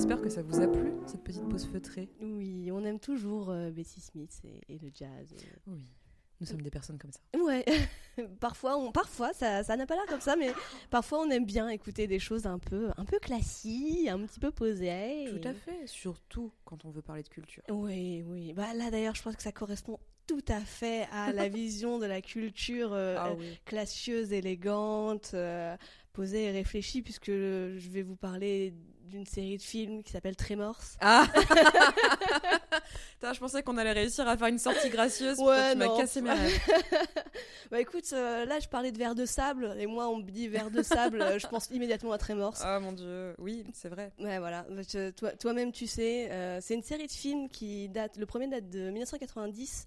J'espère 0.00 0.22
que 0.22 0.30
ça 0.30 0.40
vous 0.42 0.62
a 0.62 0.66
plu, 0.66 0.92
cette 1.06 1.22
petite 1.22 1.46
pause 1.46 1.66
feutrée. 1.66 2.08
Oui, 2.22 2.70
on 2.72 2.82
aime 2.86 2.98
toujours 2.98 3.50
euh, 3.50 3.70
Bessie 3.70 4.00
Smith 4.00 4.32
et, 4.44 4.74
et 4.74 4.78
le 4.78 4.90
jazz. 4.94 5.30
et- 5.30 5.70
Oui, 5.70 5.84
nous 6.40 6.46
sommes 6.46 6.62
des 6.62 6.70
personnes 6.70 6.96
comme 6.98 7.12
ça. 7.12 7.20
Ouais, 7.38 7.66
parfois, 8.40 8.78
on, 8.78 8.92
parfois 8.92 9.34
ça, 9.34 9.62
ça 9.62 9.76
n'a 9.76 9.84
pas 9.84 9.96
l'air 9.96 10.06
comme 10.06 10.22
ça, 10.22 10.36
mais 10.36 10.52
parfois 10.88 11.20
on 11.20 11.28
aime 11.30 11.44
bien 11.44 11.68
écouter 11.68 12.06
des 12.06 12.18
choses 12.18 12.46
un 12.46 12.58
peu, 12.58 12.88
un 12.96 13.04
peu 13.04 13.18
classiques, 13.18 14.08
un 14.08 14.18
petit 14.24 14.40
peu 14.40 14.50
posées. 14.50 15.26
Tout 15.28 15.46
à 15.46 15.52
fait, 15.52 15.86
surtout 15.86 16.50
quand 16.64 16.86
on 16.86 16.90
veut 16.90 17.02
parler 17.02 17.22
de 17.22 17.28
culture. 17.28 17.62
Oui, 17.68 18.22
oui. 18.26 18.54
Bah 18.54 18.72
là 18.72 18.90
d'ailleurs, 18.90 19.14
je 19.14 19.22
pense 19.22 19.36
que 19.36 19.42
ça 19.42 19.52
correspond 19.52 19.98
tout 20.26 20.40
à 20.48 20.60
fait 20.60 21.06
à 21.12 21.30
la 21.32 21.48
vision 21.50 21.98
de 21.98 22.06
la 22.06 22.22
culture 22.22 22.94
euh, 22.94 23.16
Ah 23.18 23.28
euh, 23.30 23.34
oui. 23.38 23.58
classieuse, 23.66 24.32
élégante, 24.32 25.32
euh, 25.34 25.76
posée 26.14 26.44
et 26.44 26.50
réfléchie, 26.52 27.02
puisque 27.02 27.30
je 27.30 27.88
vais 27.90 28.02
vous 28.02 28.16
parler 28.16 28.72
d'une 29.10 29.26
série 29.26 29.58
de 29.58 29.62
films 29.62 30.02
qui 30.02 30.12
s'appelle 30.12 30.36
Tremors. 30.36 30.78
Ah 31.00 31.26
Je 33.22 33.38
pensais 33.38 33.62
qu'on 33.62 33.76
allait 33.76 33.92
réussir 33.92 34.26
à 34.28 34.36
faire 34.36 34.48
une 34.48 34.58
sortie 34.58 34.88
gracieuse. 34.88 35.38
Ouais, 35.38 35.72
tu 35.72 35.78
m'as 35.78 35.96
cassé 35.96 36.20
mes 36.20 36.30
rêves. 36.32 36.60
Bah 37.70 37.80
écoute, 37.80 38.04
euh, 38.12 38.44
là 38.46 38.58
je 38.58 38.66
parlais 38.66 38.90
de 38.90 38.98
verre 38.98 39.14
de 39.14 39.24
sable, 39.24 39.76
et 39.78 39.86
moi 39.86 40.08
on 40.08 40.16
me 40.16 40.22
dit 40.24 40.48
verre 40.48 40.72
de 40.72 40.82
sable, 40.82 41.22
euh, 41.22 41.38
je 41.38 41.46
pense 41.46 41.68
immédiatement 41.70 42.10
à 42.10 42.18
Tremors. 42.18 42.56
Ah 42.62 42.80
mon 42.80 42.90
dieu, 42.90 43.32
oui, 43.38 43.64
c'est 43.74 43.88
vrai. 43.88 44.10
Ouais, 44.18 44.40
voilà. 44.40 44.66
Toi- 45.16 45.30
Toi-même, 45.38 45.70
tu 45.70 45.86
sais, 45.86 46.28
euh, 46.32 46.58
c'est 46.60 46.74
une 46.74 46.82
série 46.82 47.06
de 47.06 47.12
films 47.12 47.48
qui 47.48 47.88
date. 47.88 48.16
Le 48.16 48.26
premier 48.26 48.48
date 48.48 48.68
de 48.70 48.90
1990. 48.90 49.86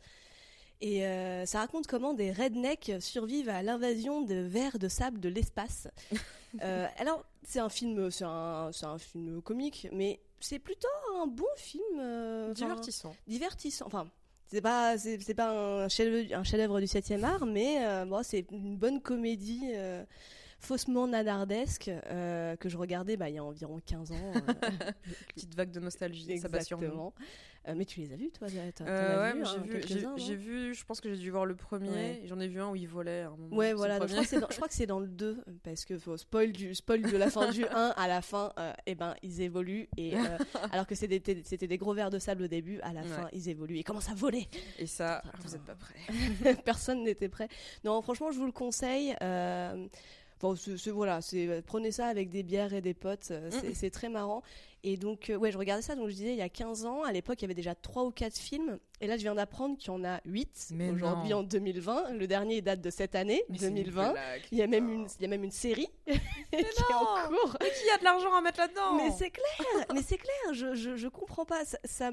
Et 0.84 1.06
euh, 1.06 1.46
ça 1.46 1.60
raconte 1.60 1.88
comment 1.88 2.14
des 2.14 2.34
rednecks 2.34 2.92
survivent 3.00 3.48
à 3.48 3.64
l'invasion 3.64 4.22
de 4.22 4.36
vers 4.36 4.78
de 4.78 4.90
sable 4.90 5.20
de 5.20 5.30
l'espace. 5.30 5.88
Euh, 6.62 6.86
alors, 7.00 7.26
c'est 7.42 7.58
un 7.58 7.68
film, 7.68 8.12
c'est 8.12 8.26
un, 8.26 8.70
film 9.00 9.42
comique, 9.42 9.88
mais 9.92 10.20
c'est 10.40 10.60
plutôt 10.60 10.88
un 11.20 11.26
bon 11.26 11.48
film. 11.58 11.82
euh, 11.98 12.54
Divertissant. 12.54 13.16
divertissant. 13.26 13.88
Enfin, 13.88 14.08
c'est 14.50 14.62
pas, 14.62 14.96
c'est, 15.00 15.34
pas 15.34 15.50
un 15.50 15.90
chef, 15.90 16.32
un 16.32 16.44
chef-d'œuvre 16.44 16.80
du 16.80 16.86
7e 16.86 17.24
art, 17.24 17.48
mais 17.48 18.06
bon, 18.06 18.22
c'est 18.22 18.46
une 18.52 18.78
bonne 18.78 19.02
comédie 19.02 19.64
faussement 20.64 21.08
nanardesque 21.08 21.90
euh, 21.90 22.56
que 22.56 22.70
je 22.70 22.78
regardais 22.78 23.18
bah, 23.18 23.30
il 23.30 23.36
y 23.36 23.38
a 23.38 23.44
environ 23.44 23.80
15 23.86 24.12
ans. 24.12 24.16
euh, 24.36 24.42
Petite 25.36 25.56
vague 25.56 25.72
de 25.72 25.80
nostalgie, 25.80 26.38
ça 26.40 26.48
bat 26.48 26.62
sur 26.62 26.78
nous. 26.78 26.84
Exactement. 26.86 27.14
Euh, 27.70 27.76
mais 27.78 27.86
tu 27.86 28.02
les 28.02 28.12
as 28.12 28.18
vus, 28.18 28.30
toi 28.30 28.48
Euh, 28.82 29.22
ouais, 29.32 29.40
mais 29.40 29.48
hein, 29.48 30.16
j'ai 30.18 30.36
vu, 30.36 30.74
je 30.76 30.84
pense 30.84 31.00
que 31.00 31.10
j'ai 31.14 31.18
dû 31.22 31.32
voir 31.32 31.46
le 31.46 31.56
premier, 31.56 31.90
Ouais. 31.90 32.20
et 32.22 32.28
j'en 32.28 32.38
ai 32.42 32.48
vu 32.50 32.60
un 32.60 32.70
où 32.70 32.76
il 32.76 32.90
volait 32.90 33.22
à 33.22 33.28
un 33.28 33.38
moment. 33.38 33.56
Ouais, 33.56 33.72
voilà. 33.74 34.00
donc 34.00 34.10
je, 34.10 34.14
crois 34.16 34.24
que 34.26 34.28
c'est 34.30 34.40
dans, 34.42 34.48
je 34.50 34.56
crois 34.58 34.68
que 34.68 34.74
c'est 34.74 34.86
dans 34.86 35.00
le 35.00 35.08
2, 35.08 35.44
parce 35.64 35.86
que 35.86 35.98
faut 35.98 36.18
spoil, 36.18 36.52
du, 36.52 36.76
spoil 36.76 37.02
de 37.04 37.16
la 37.16 37.30
fin 37.30 37.50
du 37.52 37.64
1 37.72 37.94
à 37.96 38.08
la 38.10 38.22
fin, 38.22 38.52
euh, 38.60 38.74
eh 38.86 38.96
ben, 38.96 39.16
ils 39.24 39.40
évoluent. 39.40 39.88
Et, 39.96 40.14
alors 40.74 40.86
que 40.86 40.94
c'était 40.96 41.20
des, 41.20 41.78
gros 41.78 41.94
vers 41.94 42.10
de 42.10 42.20
sable 42.20 42.44
au 42.44 42.48
début, 42.48 42.82
à 42.82 42.92
la 42.92 43.02
Ouais. 43.04 43.08
fin, 43.08 43.30
ils 43.32 43.48
évoluent 43.48 43.78
et 43.78 43.84
commencent 43.84 44.10
à 44.10 44.14
voler. 44.16 44.50
Et 44.78 44.86
ça, 44.86 45.20
Attends. 45.20 45.30
vous 45.44 45.56
êtes 45.56 45.64
pas 45.64 45.76
prêts. 45.76 46.56
Personne 46.66 47.04
n'était 47.06 47.30
prêt. 47.30 47.48
Non, 47.86 48.02
franchement, 48.02 48.32
je 48.32 48.40
vous 48.40 48.46
le 48.46 48.52
conseille. 48.52 49.16
euh, 49.22 49.88
Bon, 50.44 50.58
c'est- 50.58 50.90
voilà, 50.92 51.22
c'est 51.22 51.64
prenez 51.66 51.94
ça 51.94 52.08
avec 52.08 52.30
des 52.30 52.44
bières 52.44 52.74
et 52.74 52.82
des 52.82 52.94
potes, 52.94 53.30
euh, 53.32 53.50
Mhm. 53.50 53.72
c'est 53.74 53.90
très 53.90 54.10
marrant. 54.10 54.44
Et 54.86 54.98
donc, 54.98 55.30
euh, 55.30 55.36
ouais, 55.38 55.52
je 55.52 55.58
regardais 55.58 55.82
ça, 55.82 55.96
donc 55.96 56.10
je 56.10 56.14
disais, 56.14 56.32
il 56.34 56.38
y 56.38 56.42
a 56.42 56.50
15 56.50 56.86
ans, 56.86 57.04
à 57.04 57.12
l'époque, 57.14 57.40
il 57.42 57.44
y 57.44 57.46
avait 57.46 57.54
déjà 57.54 57.74
3 57.74 58.04
ou 58.04 58.12
4 58.12 58.38
films, 58.38 58.80
et 59.00 59.08
là, 59.08 59.16
je 59.16 59.22
viens 59.22 59.36
d'apprendre 59.36 59.78
qu'il 59.78 59.88
y 59.88 59.96
en 59.96 60.04
a 60.04 60.20
8 60.26 60.68
Mais 60.72 60.90
aujourd'hui 60.90 61.34
en 61.34 61.42
2020. 61.44 62.12
Le 62.12 62.28
dernier 62.28 62.62
date 62.62 62.82
de 62.82 62.90
cette 62.90 63.16
année, 63.16 63.44
Mais 63.50 63.58
c'est 63.58 63.68
une 63.70 63.76
2020. 63.76 64.12
blague, 64.12 64.42
Il 64.52 64.58
y 64.58 64.62
a 64.62 64.68
même 64.68 64.90
une, 64.90 65.08
il 65.20 65.22
y 65.22 65.26
a 65.26 65.28
même 65.30 65.44
une 65.44 65.52
série 65.52 65.88
qui 66.08 66.14
est 66.14 66.94
en 66.94 67.28
cours. 67.28 67.58
Mais 67.62 67.70
qui 67.70 67.90
a 67.94 67.98
de 67.98 68.04
l'argent 68.04 68.34
à 68.34 68.42
mettre 68.42 68.60
là-dedans 68.60 68.96
Mais 68.96 69.12
c'est 69.12 69.30
clair, 69.32 69.86
mais 69.94 70.02
c'est 70.02 70.18
clair, 70.18 70.54
je, 70.54 70.76
je, 70.76 70.96
je 70.98 71.08
comprends 71.08 71.46
pas. 71.46 71.64
Ça, 71.86 72.12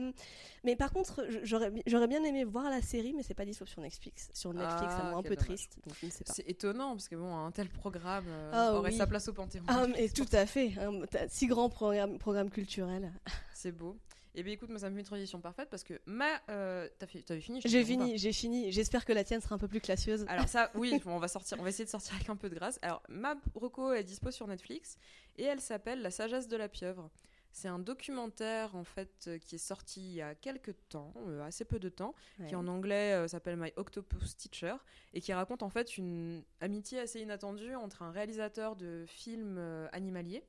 Mais 0.65 0.75
par 0.77 0.93
contre, 0.93 1.25
j'aurais 1.43 2.07
bien 2.09 2.23
aimé 2.25 2.45
voir 2.45 2.71
la 2.71 2.83
série, 2.83 3.13
mais 3.15 3.23
c'est 3.23 3.35
pas 3.35 3.45
dispo 3.45 3.67
sur 3.67 3.81
Netflix. 3.83 4.29
Sur 4.33 4.53
Netflix, 4.55 4.93
ça 4.95 5.03
me 5.03 5.09
Ah, 5.09 5.13
rend 5.13 5.19
un 5.19 5.23
peu 5.23 5.37
dommage. 5.37 5.45
triste. 5.47 5.79
C'est 6.27 6.49
étonnant 6.49 6.91
parce 6.93 7.09
que 7.09 7.17
bon, 7.17 7.37
un 7.37 7.51
tel 7.51 7.69
programme 7.69 8.25
euh, 8.29 8.51
Ah 8.53 8.75
aurait 8.75 8.91
oui. 8.91 8.97
sa 8.97 9.07
place 9.07 9.29
au 9.29 9.33
Panthéon. 9.33 9.63
Ah, 9.69 9.87
mais 9.97 10.09
tout 10.09 10.27
à 10.33 10.47
fait. 10.47 10.73
hein, 10.81 11.03
t'as 11.11 11.29
si 11.29 11.47
grand 11.47 11.69
programme, 11.69 12.19
programme 12.19 12.51
culturel. 12.61 13.13
C'est 13.55 13.73
beau. 13.73 13.97
Et 14.35 14.45
bien 14.45 14.53
écoute, 14.53 14.69
moi 14.69 14.79
ça 14.79 14.89
me 14.91 14.95
fait 14.95 15.01
une 15.01 15.07
transition 15.07 15.41
parfaite 15.41 15.69
parce 15.71 15.83
que 15.83 16.01
ma. 16.07 16.41
euh, 16.51 16.89
T'as 16.99 17.07
fini 17.41 17.61
J'ai 17.65 17.85
fini, 17.85 18.17
j'ai 18.17 18.33
fini. 18.33 18.71
J'espère 18.71 19.05
que 19.05 19.13
la 19.13 19.25
tienne 19.25 19.41
sera 19.41 19.57
un 19.57 19.59
peu 19.59 19.67
plus 19.67 19.81
classieuse. 19.81 20.25
Alors 20.29 20.47
ça, 20.49 20.71
oui, 20.77 21.01
on 21.07 21.19
va 21.19 21.27
sortir, 21.27 21.59
on 21.59 21.63
va 21.65 21.71
essayer 21.71 21.85
de 21.85 21.91
sortir 21.91 22.15
avec 22.15 22.29
un 22.29 22.37
peu 22.37 22.49
de 22.49 22.55
grâce. 22.55 22.79
Alors 22.83 23.03
ma 23.09 23.35
reco 23.55 23.93
est 23.93 24.05
dispo 24.05 24.31
sur 24.31 24.47
Netflix 24.47 24.99
et 25.37 25.45
elle 25.45 25.61
s'appelle 25.61 26.01
La 26.03 26.11
sagesse 26.13 26.47
de 26.49 26.57
la 26.57 26.69
pieuvre. 26.69 27.11
C'est 27.53 27.67
un 27.67 27.81
documentaire 27.81 28.77
en 28.77 28.85
fait 28.85 29.25
euh, 29.27 29.39
qui 29.39 29.57
est 29.57 29.59
sorti 29.59 30.01
il 30.01 30.15
y 30.15 30.23
a 30.23 30.37
quelques 30.37 30.77
temps, 30.89 31.13
euh, 31.27 31.43
assez 31.43 31.65
peu 31.65 31.81
de 31.81 31.89
temps, 31.89 32.15
qui 32.47 32.55
en 32.55 32.69
anglais 32.69 33.15
euh, 33.15 33.27
s'appelle 33.27 33.57
My 33.57 33.73
Octopus 33.75 34.37
Teacher 34.37 34.77
et 35.15 35.21
qui 35.21 35.33
raconte 35.33 35.65
en 35.65 35.71
fait 35.71 35.99
une 35.99 36.45
amitié 36.61 37.01
assez 37.01 37.21
inattendue 37.21 37.75
entre 37.75 38.03
un 38.03 38.13
réalisateur 38.13 38.77
de 38.77 39.05
films 39.09 39.59
animaliers 39.91 40.45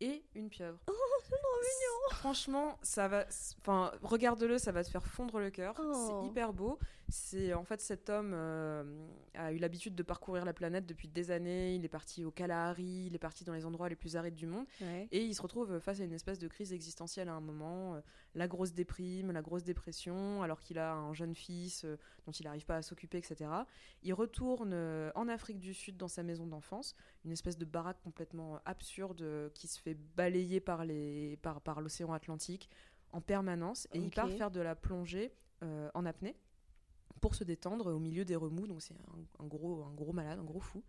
et 0.00 0.24
une 0.34 0.48
pieuvre. 0.48 0.78
Oh, 0.88 0.92
c'est 1.22 1.30
trop 1.30 1.58
mignon. 1.60 2.18
Franchement, 2.18 2.78
ça 2.82 3.08
va. 3.08 3.24
Enfin, 3.60 3.92
regarde-le, 4.02 4.58
ça 4.58 4.72
va 4.72 4.84
te 4.84 4.90
faire 4.90 5.06
fondre 5.06 5.38
le 5.38 5.50
cœur. 5.50 5.74
Oh. 5.78 6.22
C'est 6.22 6.28
hyper 6.28 6.52
beau. 6.52 6.78
C'est 7.16 7.54
en 7.54 7.62
fait 7.62 7.80
cet 7.80 8.10
homme 8.10 8.32
euh, 8.34 8.82
a 9.34 9.52
eu 9.52 9.58
l'habitude 9.58 9.94
de 9.94 10.02
parcourir 10.02 10.44
la 10.44 10.52
planète 10.52 10.84
depuis 10.84 11.06
des 11.06 11.30
années. 11.30 11.76
Il 11.76 11.84
est 11.84 11.88
parti 11.88 12.24
au 12.24 12.32
Kalahari, 12.32 13.06
il 13.06 13.14
est 13.14 13.20
parti 13.20 13.44
dans 13.44 13.52
les 13.52 13.64
endroits 13.64 13.88
les 13.88 13.94
plus 13.94 14.16
arides 14.16 14.34
du 14.34 14.46
monde, 14.48 14.66
Ouais. 14.80 15.06
et 15.12 15.24
il 15.24 15.32
se 15.32 15.40
retrouve 15.40 15.78
face 15.78 16.00
à 16.00 16.04
une 16.04 16.12
espèce 16.12 16.40
de 16.40 16.48
crise 16.48 16.72
existentielle 16.72 17.28
à 17.28 17.34
un 17.34 17.40
moment. 17.40 17.94
euh, 17.94 18.00
la 18.34 18.48
grosse 18.48 18.72
déprime, 18.72 19.30
la 19.30 19.42
grosse 19.42 19.62
dépression, 19.62 20.42
alors 20.42 20.58
qu'il 20.58 20.76
a 20.76 20.92
un 20.92 21.14
jeune 21.14 21.36
fils 21.36 21.84
euh, 21.84 21.96
dont 22.26 22.32
il 22.32 22.46
n'arrive 22.46 22.64
pas 22.66 22.78
à 22.78 22.82
s'occuper, 22.82 23.18
etc. 23.18 23.48
Il 24.02 24.12
retourne 24.12 24.74
en 25.14 25.28
Afrique 25.28 25.60
du 25.60 25.72
Sud 25.72 25.96
dans 25.96 26.08
sa 26.08 26.24
maison 26.24 26.48
d'enfance, 26.48 26.96
une 27.24 27.30
espèce 27.30 27.56
de 27.56 27.64
baraque 27.64 28.00
complètement 28.02 28.58
absurde 28.64 29.52
qui 29.54 29.68
se 29.68 29.80
fait 29.80 29.94
balayer 30.16 30.58
par 30.58 30.84
les 30.84 31.36
par, 31.42 31.60
par 31.60 31.80
l'océan 31.80 32.12
Atlantique 32.12 32.68
en 33.12 33.20
permanence 33.20 33.86
et 33.92 33.98
il 33.98 34.10
part 34.10 34.28
faire 34.30 34.50
de 34.50 34.60
la 34.60 34.74
plongée 34.74 35.32
en 35.62 36.04
apnée 36.04 36.34
pour 37.24 37.34
se 37.34 37.44
détendre 37.44 37.86
au 37.92 37.98
milieu 37.98 38.24
des 38.24 38.36
remous 38.36 38.66
donc 38.66 38.82
c'est 38.82 38.94
un, 38.94 39.44
un 39.44 39.46
gros 39.46 39.82
un 39.90 39.94
gros 39.94 40.12
malade 40.12 40.38
un 40.38 40.44
gros 40.44 40.60
fou 40.60 40.82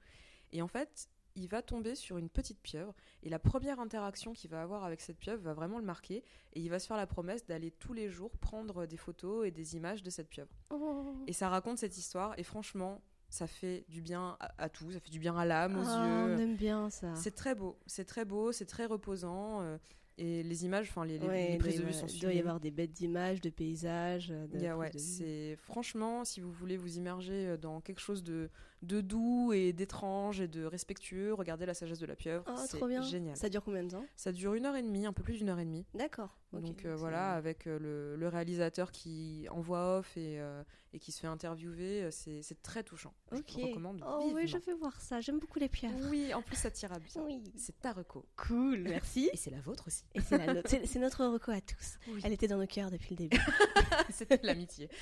et 0.51 0.61
en 0.61 0.67
fait 0.67 1.07
il 1.37 1.47
va 1.49 1.61
tomber 1.61 1.95
sur 1.95 2.17
une 2.17 2.29
petite 2.29 2.59
pieuvre 2.61 2.93
et 3.23 3.29
la 3.29 3.39
première 3.39 3.79
interaction 3.79 4.33
qu'il 4.33 4.49
va 4.49 4.61
avoir 4.61 4.83
avec 4.83 4.99
cette 5.01 5.17
pieuvre 5.17 5.41
va 5.41 5.53
vraiment 5.53 5.79
le 5.79 5.85
marquer 5.85 6.23
et 6.53 6.59
il 6.61 6.69
va 6.69 6.79
se 6.79 6.87
faire 6.87 6.97
la 6.97 7.07
promesse 7.07 7.45
d'aller 7.45 7.71
tous 7.71 7.93
les 7.93 8.09
jours 8.09 8.31
prendre 8.49 8.85
des 8.85 8.97
photos 8.97 9.45
et 9.47 9.51
des 9.51 9.75
images 9.77 10.03
de 10.03 10.09
cette 10.09 10.29
pieuvre 10.29 10.51
Oh. 10.71 11.13
et 11.27 11.33
ça 11.33 11.47
raconte 11.49 11.77
cette 11.77 11.97
histoire 11.97 12.33
et 12.37 12.43
franchement 12.43 13.01
ça 13.29 13.47
fait 13.47 13.85
du 13.89 14.01
bien 14.01 14.37
à, 14.39 14.63
à 14.65 14.69
tout 14.69 14.91
ça 14.91 14.99
fait 14.99 15.09
du 15.11 15.19
bien 15.19 15.35
à 15.37 15.45
l'âme 15.45 15.77
aux 15.77 15.83
Ah, 15.87 16.05
on 16.25 16.27
yeux 16.37 16.39
aime 16.43 16.55
bien 16.55 16.89
ça. 16.89 17.13
c'est 17.15 17.35
très 17.35 17.55
beau, 17.55 17.77
c'est 17.85 18.05
très 18.05 18.23
beau, 18.25 18.51
c'est 18.51 18.65
très 18.75 18.85
reposant. 18.85 19.61
euh, 19.61 19.77
et 20.17 20.43
les 20.43 20.65
images, 20.65 20.87
enfin 20.89 21.05
les, 21.05 21.17
les- 21.19 21.27
Ouais, 21.27 21.51
les 21.51 21.57
prises 21.57 21.73
il 21.75 21.77
de 21.79 21.81
doit- 21.83 21.91
vue 21.91 21.97
sont 21.97 22.07
Il 22.07 22.19
doit 22.21 22.33
y 22.33 22.39
avoir 22.39 22.59
des 22.59 22.71
bêtes 22.71 22.91
d'images, 22.93 23.41
de 23.41 23.49
paysages. 23.49 24.29
De 24.29 24.47
Il 24.53 24.61
y 24.61 24.67
a- 24.67 24.75
prises 24.75 24.79
ouais, 24.79 24.89
de 24.91 24.97
c'est 24.97 25.55
franchement, 25.57 26.23
si 26.23 26.39
vous 26.41 26.51
voulez 26.51 26.77
vous 26.77 26.97
immerger 26.97 27.47
euh, 27.47 27.57
dans 27.57 27.81
quelque 27.81 27.99
chose 28.01 28.23
de, 28.23 28.49
de 28.81 29.01
doux 29.01 29.51
et 29.53 29.73
d'étrange 29.73 30.41
et 30.41 30.47
de 30.47 30.63
respectueux, 30.65 31.33
regardez 31.33 31.65
La 31.65 31.73
sagesse 31.73 31.99
de 31.99 32.05
la 32.05 32.15
pieuvre. 32.15 32.43
Oh, 32.47 32.53
c'est 32.67 32.77
trop 32.77 32.87
bien. 32.87 33.01
génial. 33.01 33.35
Ça 33.35 33.49
dure 33.49 33.63
combien 33.63 33.83
de 33.83 33.89
temps? 33.89 34.05
Ça 34.15 34.31
dure 34.31 34.53
une 34.53 34.65
heure 34.65 34.75
et 34.75 34.83
demie, 34.83 35.05
un 35.05 35.13
peu 35.13 35.23
plus 35.23 35.37
d'une 35.37 35.49
heure 35.49 35.59
et 35.59 35.65
demie. 35.65 35.85
D'accord. 35.93 36.37
Donc 36.53 36.85
euh, 36.85 36.95
voilà, 36.95 37.33
avec 37.33 37.67
euh, 37.67 37.77
le, 37.79 38.15
le 38.15 38.27
réalisateur 38.29 38.91
qui 38.91 39.45
envoie 39.51 39.97
off 39.97 40.15
et, 40.15 40.39
euh, 40.39 40.63
et 40.93 40.99
qui 40.99 41.11
se 41.11 41.19
fait 41.19 41.27
interviewer, 41.27 42.09
c'est 42.11 42.61
très 42.61 42.83
touchant. 42.83 43.13
Ok. 43.33 43.43
Je 43.59 43.65
recommande 43.65 44.01
Oh 44.07 44.31
oui, 44.33 44.47
je 44.47 44.57
vais 44.57 44.73
voir 44.73 45.01
ça. 45.01 45.19
J'aime 45.19 45.39
beaucoup 45.39 45.59
les 45.59 45.67
pieuvres. 45.67 45.97
Oui, 46.09 46.33
en 46.33 46.41
plus 46.41 46.55
ça 46.55 46.71
t'ira 46.71 46.99
bien. 46.99 47.23
Oui. 47.25 47.41
C'est 47.57 47.77
ta 47.81 47.91
reco. 47.91 48.25
Cool, 48.37 48.83
merci. 48.83 49.29
Et 49.33 49.37
c'est 49.37 49.51
la 49.51 49.59
vôtre 49.59 49.87
aussi. 49.87 50.03
Et 50.13 50.21
c'est 50.21 50.99
notre 50.99 51.25
reco 51.25 51.51
à 51.51 51.59
tous. 51.61 51.97
Oui. 52.07 52.21
Elle 52.23 52.33
était 52.33 52.47
dans 52.47 52.57
nos 52.57 52.67
cœurs 52.67 52.91
depuis 52.91 53.15
le 53.15 53.27
début. 53.27 53.37
C'était 54.11 54.39
l'amitié. 54.43 54.89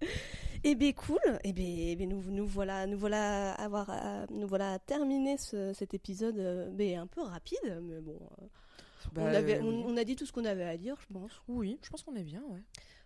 Eh 0.62 0.74
bien 0.74 0.92
cool. 0.92 1.18
Eh 1.42 1.52
bien, 1.54 1.64
eh 1.66 1.96
bien, 1.96 2.06
nous, 2.06 2.22
nous 2.30 2.46
voilà, 2.46 2.86
nous 2.86 2.98
voilà 2.98 3.52
avoir, 3.54 3.88
euh, 3.90 4.26
nous 4.30 4.46
voilà 4.46 4.78
terminé 4.78 5.38
ce- 5.38 5.72
cet 5.72 5.94
épisode, 5.94 6.38
euh, 6.38 6.68
ben, 6.70 6.98
un 6.98 7.06
peu 7.06 7.22
rapide, 7.22 7.80
mais 7.82 7.98
bon. 8.00 8.18
euh, 8.42 8.44
Bah, 9.14 9.22
on, 9.24 9.26
avait, 9.26 9.56
euh, 9.58 9.62
on, 9.62 9.68
oui. 9.68 9.84
on 9.86 9.96
a 9.96 10.04
dit 10.04 10.16
tout 10.16 10.26
ce 10.26 10.32
qu'on 10.32 10.44
avait 10.44 10.64
à 10.64 10.76
dire, 10.76 10.96
je 11.00 11.14
pense. 11.14 11.32
Oui, 11.48 11.78
je 11.82 11.88
pense 11.88 12.02
qu'on 12.02 12.14
est 12.14 12.22
bien, 12.24 12.42
ouais. 12.50 12.60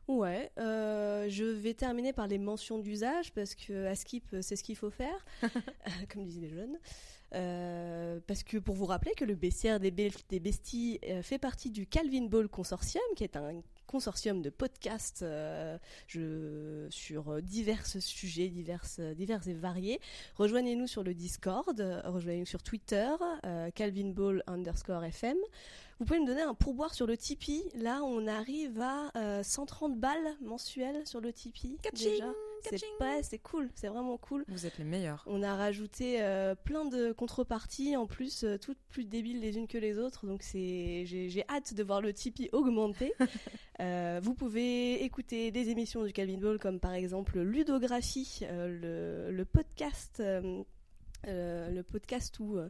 Ouais, 0.06 0.50
je 0.58 1.44
vais 1.44 1.74
terminer 1.74 2.12
par 2.12 2.26
les 2.26 2.38
mentions 2.38 2.78
d'usage 2.80 3.32
parce 3.32 3.54
que 3.54 3.86
à 3.86 3.94
Skip, 3.94 4.34
c'est 4.42 4.56
ce 4.56 4.62
qu'il 4.64 4.76
faut 4.76 4.90
faire, 4.90 5.24
comme 6.12 6.24
disent 6.24 6.40
les 6.40 6.48
jeunes. 6.50 6.76
Euh, 7.34 8.20
parce 8.26 8.42
que 8.42 8.58
pour 8.58 8.74
vous 8.74 8.84
rappeler 8.86 9.12
que 9.16 9.24
le 9.24 9.34
bestiaire 9.34 9.80
des, 9.80 9.90
Be- 9.90 10.12
des 10.28 10.40
besties 10.40 10.98
euh, 11.08 11.22
fait 11.22 11.38
partie 11.38 11.70
du 11.70 11.86
Calvin 11.86 12.26
Ball 12.26 12.48
Consortium, 12.48 13.02
qui 13.16 13.24
est 13.24 13.36
un 13.36 13.62
consortium 13.94 14.42
de 14.42 14.50
podcasts 14.50 15.22
euh, 15.22 15.78
sur 16.90 17.28
euh, 17.28 17.40
divers 17.40 17.86
sujets, 17.86 18.48
divers, 18.48 18.84
euh, 18.98 19.14
divers 19.14 19.46
et 19.46 19.52
variés. 19.52 20.00
Rejoignez-nous 20.34 20.88
sur 20.88 21.04
le 21.04 21.14
Discord, 21.14 21.80
rejoignez-nous 22.04 22.44
sur 22.44 22.64
Twitter, 22.64 23.08
euh, 23.46 23.70
Calvin 23.72 24.10
Ball 24.10 24.42
underscore 24.48 25.04
FM. 25.04 25.36
Vous 25.98 26.06
pouvez 26.06 26.18
me 26.20 26.26
donner 26.26 26.42
un 26.42 26.54
pourboire 26.54 26.92
sur 26.92 27.06
le 27.06 27.16
Tipeee. 27.16 27.62
Là, 27.74 28.02
on 28.02 28.26
arrive 28.26 28.80
à 28.80 29.10
euh, 29.16 29.42
130 29.42 29.98
balles 29.98 30.36
mensuelles 30.40 31.06
sur 31.06 31.20
le 31.20 31.32
Tipeee. 31.32 31.78
Kaching, 31.82 32.10
déjà. 32.10 32.32
C'est 32.62 32.70
kaching. 32.70 32.88
ouais, 33.00 33.22
c'est 33.22 33.38
cool, 33.38 33.68
c'est 33.74 33.88
vraiment 33.88 34.16
cool. 34.16 34.44
Vous 34.48 34.64
êtes 34.66 34.78
les 34.78 34.84
meilleurs. 34.84 35.22
On 35.26 35.42
a 35.42 35.54
rajouté 35.54 36.22
euh, 36.22 36.54
plein 36.54 36.84
de 36.86 37.12
contreparties, 37.12 37.94
en 37.96 38.06
plus, 38.06 38.42
euh, 38.44 38.56
toutes 38.58 38.78
plus 38.88 39.04
débiles 39.04 39.40
les 39.40 39.56
unes 39.58 39.68
que 39.68 39.78
les 39.78 39.98
autres. 39.98 40.26
Donc 40.26 40.42
c'est, 40.42 41.04
j'ai, 41.06 41.28
j'ai 41.28 41.44
hâte 41.48 41.74
de 41.74 41.82
voir 41.82 42.00
le 42.00 42.12
Tipeee 42.12 42.50
augmenter. 42.52 43.12
Euh, 43.80 44.20
vous 44.22 44.34
pouvez 44.34 45.02
écouter 45.02 45.50
des 45.50 45.68
émissions 45.70 46.04
du 46.04 46.12
Calvin 46.12 46.38
Ball, 46.38 46.60
comme 46.60 46.78
par 46.78 46.92
exemple 46.92 47.40
Ludographie, 47.40 48.38
euh, 48.44 49.28
le, 49.28 49.36
le 49.36 49.44
podcast, 49.44 50.20
euh, 50.20 50.62
euh, 51.26 51.70
le 51.70 51.82
podcast 51.82 52.38
où 52.38 52.56
euh, 52.56 52.68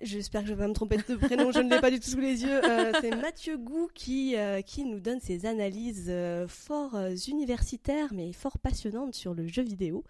J'espère 0.00 0.40
que 0.42 0.48
je 0.48 0.54
vais 0.54 0.62
pas 0.62 0.68
me 0.68 0.72
tromper 0.72 0.96
de 0.96 1.14
prénom, 1.16 1.52
je 1.52 1.60
ne 1.60 1.70
l'ai 1.70 1.80
pas 1.80 1.90
du 1.90 2.00
tout 2.00 2.08
sous 2.08 2.20
les 2.20 2.42
yeux. 2.42 2.64
Euh, 2.64 2.92
c'est 3.00 3.14
Mathieu 3.14 3.56
Gou 3.56 3.88
qui, 3.94 4.36
euh, 4.36 4.60
qui 4.62 4.84
nous 4.84 4.98
donne 4.98 5.20
ses 5.20 5.46
analyses 5.46 6.06
euh, 6.08 6.48
fort 6.48 6.98
universitaires 7.28 8.08
mais 8.12 8.32
fort 8.32 8.58
passionnantes 8.58 9.14
sur 9.14 9.34
le 9.34 9.46
jeu 9.46 9.62
vidéo. 9.62 10.02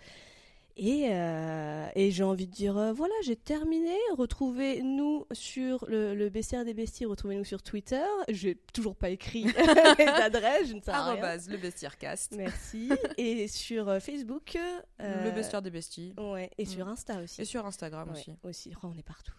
Et, 0.76 1.08
euh, 1.10 1.86
et 1.94 2.10
j'ai 2.10 2.22
envie 2.24 2.46
de 2.46 2.52
dire, 2.52 2.78
euh, 2.78 2.92
voilà, 2.92 3.12
j'ai 3.24 3.36
terminé. 3.36 3.94
Retrouvez-nous 4.16 5.26
sur 5.32 5.84
le, 5.88 6.14
le 6.14 6.30
bestiaire 6.30 6.64
des 6.64 6.72
besties, 6.72 7.04
retrouvez-nous 7.04 7.44
sur 7.44 7.62
Twitter. 7.62 8.02
J'ai 8.28 8.56
toujours 8.72 8.96
pas 8.96 9.10
écrit 9.10 9.44
les 9.98 10.04
adresses, 10.06 10.68
je 10.68 10.74
ne 10.74 10.80
sais 10.80 10.90
rien. 10.90 11.14
Le 11.48 11.56
bestiaire 11.58 11.98
cast. 11.98 12.34
Merci. 12.36 12.88
Et 13.18 13.48
sur 13.48 13.88
euh, 13.88 14.00
Facebook. 14.00 14.56
Le 14.98 15.30
bestiaire 15.32 15.60
des 15.62 15.70
besties. 15.70 16.14
Ouais, 16.18 16.48
et 16.56 16.62
Mm. 16.62 16.66
sur 16.66 16.88
Insta 16.88 17.20
aussi. 17.22 17.42
Et 17.42 17.44
sur 17.44 17.66
Instagram 17.66 18.08
Ouais, 18.08 18.14
aussi. 18.18 18.30
aussi. 18.44 18.72
Oh, 18.82 18.88
on 18.94 18.96
est 18.98 19.02
partout. 19.02 19.32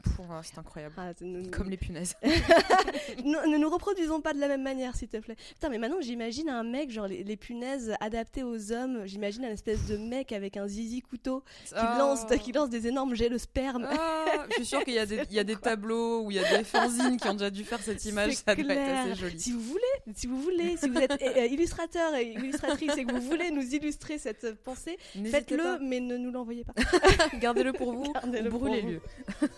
C'est 0.43 0.57
incroyable. 0.59 0.93
Ah, 0.97 1.13
nous- 1.21 1.49
Comme 1.49 1.69
les 1.69 1.77
punaises. 1.77 2.15
ne, 2.23 3.51
ne 3.51 3.57
nous 3.57 3.69
reproduisons 3.69 4.21
pas 4.21 4.33
de 4.33 4.39
la 4.39 4.47
même 4.49 4.61
manière, 4.61 4.95
s'il 4.95 5.07
te 5.07 5.17
plaît. 5.17 5.35
Putain, 5.53 5.69
mais 5.69 5.77
maintenant, 5.77 6.01
j'imagine 6.01 6.49
un 6.49 6.63
mec, 6.63 6.91
genre 6.91 7.07
les, 7.07 7.23
les 7.23 7.37
punaises 7.37 7.93
adaptées 8.01 8.43
aux 8.43 8.71
hommes. 8.71 9.05
J'imagine 9.05 9.45
un 9.45 9.51
espèce 9.51 9.85
de 9.87 9.97
mec 9.97 10.31
avec 10.31 10.57
un 10.57 10.67
zizi 10.67 11.01
couture 11.01 11.22
qui, 11.23 12.45
qui 12.45 12.51
lancent 12.51 12.69
des 12.69 12.87
énormes 12.87 13.15
jets 13.15 13.29
de 13.29 13.37
sperme. 13.37 13.87
Ah, 13.89 14.25
je 14.49 14.55
suis 14.55 14.65
sûre 14.65 14.83
qu'il 14.83 14.93
y, 14.93 14.99
a 14.99 15.05
des- 15.05 15.23
il 15.29 15.35
y 15.35 15.39
a 15.39 15.43
des 15.43 15.55
tableaux 15.55 16.21
où 16.21 16.31
il 16.31 16.37
y 16.37 16.39
a 16.39 16.57
des 16.57 16.63
fanzines 16.63 17.17
qui 17.17 17.27
ont 17.27 17.33
déjà 17.33 17.49
dû 17.49 17.63
faire 17.63 17.79
cette 17.81 18.03
image. 18.05 18.33
Ça 18.35 18.55
doit 18.55 18.73
être 18.73 18.99
assez 19.11 19.15
joli. 19.15 19.39
Si 19.39 19.51
vous 19.51 19.61
voulez, 19.61 20.13
si 20.15 20.27
vous 20.27 20.41
voulez, 20.41 20.77
si 20.77 20.89
vous 20.89 20.97
êtes 20.99 21.11
euh, 21.21 21.33
euh, 21.37 21.45
illustrateur 21.45 22.13
et 22.15 22.31
illustratrice 22.33 22.97
et 22.97 23.05
que 23.05 23.13
vous 23.13 23.21
voulez 23.21 23.51
nous 23.51 23.63
illustrer 23.73 24.17
cette 24.17 24.55
pensée, 24.63 24.97
faites-le, 25.29 25.79
mais 25.81 25.99
ne 25.99 26.17
nous 26.17 26.31
l'envoyez 26.31 26.63
pas. 26.63 26.73
Gardez-le 27.39 27.73
pour 27.73 27.93
vous. 27.93 28.03
Ou 28.23 28.49
pour 28.49 28.59
brûlez-le. 28.59 29.01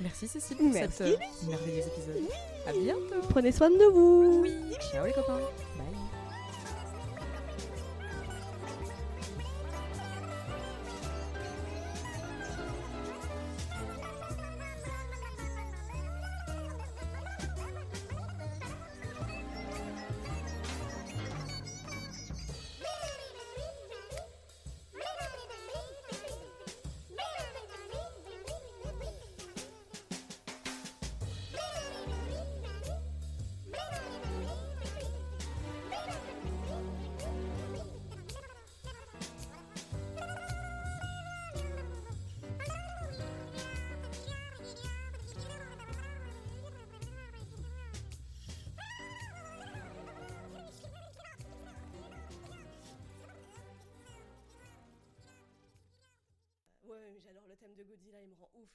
Merci 0.00 0.28
Cécile 0.28 0.58
pour 0.58 0.68
Merci, 0.68 0.92
cet 0.98 1.06
euh, 1.08 1.16
merveilleux 1.48 1.78
épisode. 1.78 2.22
À 2.66 2.72
bientôt. 2.72 3.26
Prenez 3.30 3.50
soin 3.50 3.70
de 3.70 3.84
vous. 3.92 4.40
Oui. 4.42 4.52
Ciao 4.92 5.06
les 5.06 5.12
copains. 5.12 5.38
Bye. 5.78 6.05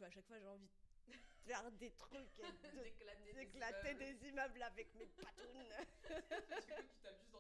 Ouf. 0.02 0.08
À 0.08 0.10
chaque 0.10 0.26
fois, 0.28 0.38
j'ai 0.40 0.48
envie 0.48 0.68
de 0.68 1.14
faire 1.48 1.72
des 1.72 1.92
trucs 1.92 2.40
et 2.40 2.52
de- 2.52 2.84
D'éclater 2.84 3.34
des 3.34 3.34
d'éclater 3.34 3.92
immeubles. 3.92 4.00
des 4.20 4.28
immeubles 4.30 4.64
avec 4.64 4.94
mes 4.96 5.06
patounes. 5.06 5.74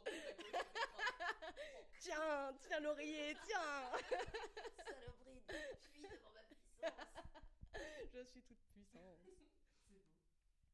tiens, 1.99 2.53
tiens 2.67 2.79
l'oreiller, 2.79 3.35
tiens. 3.45 3.91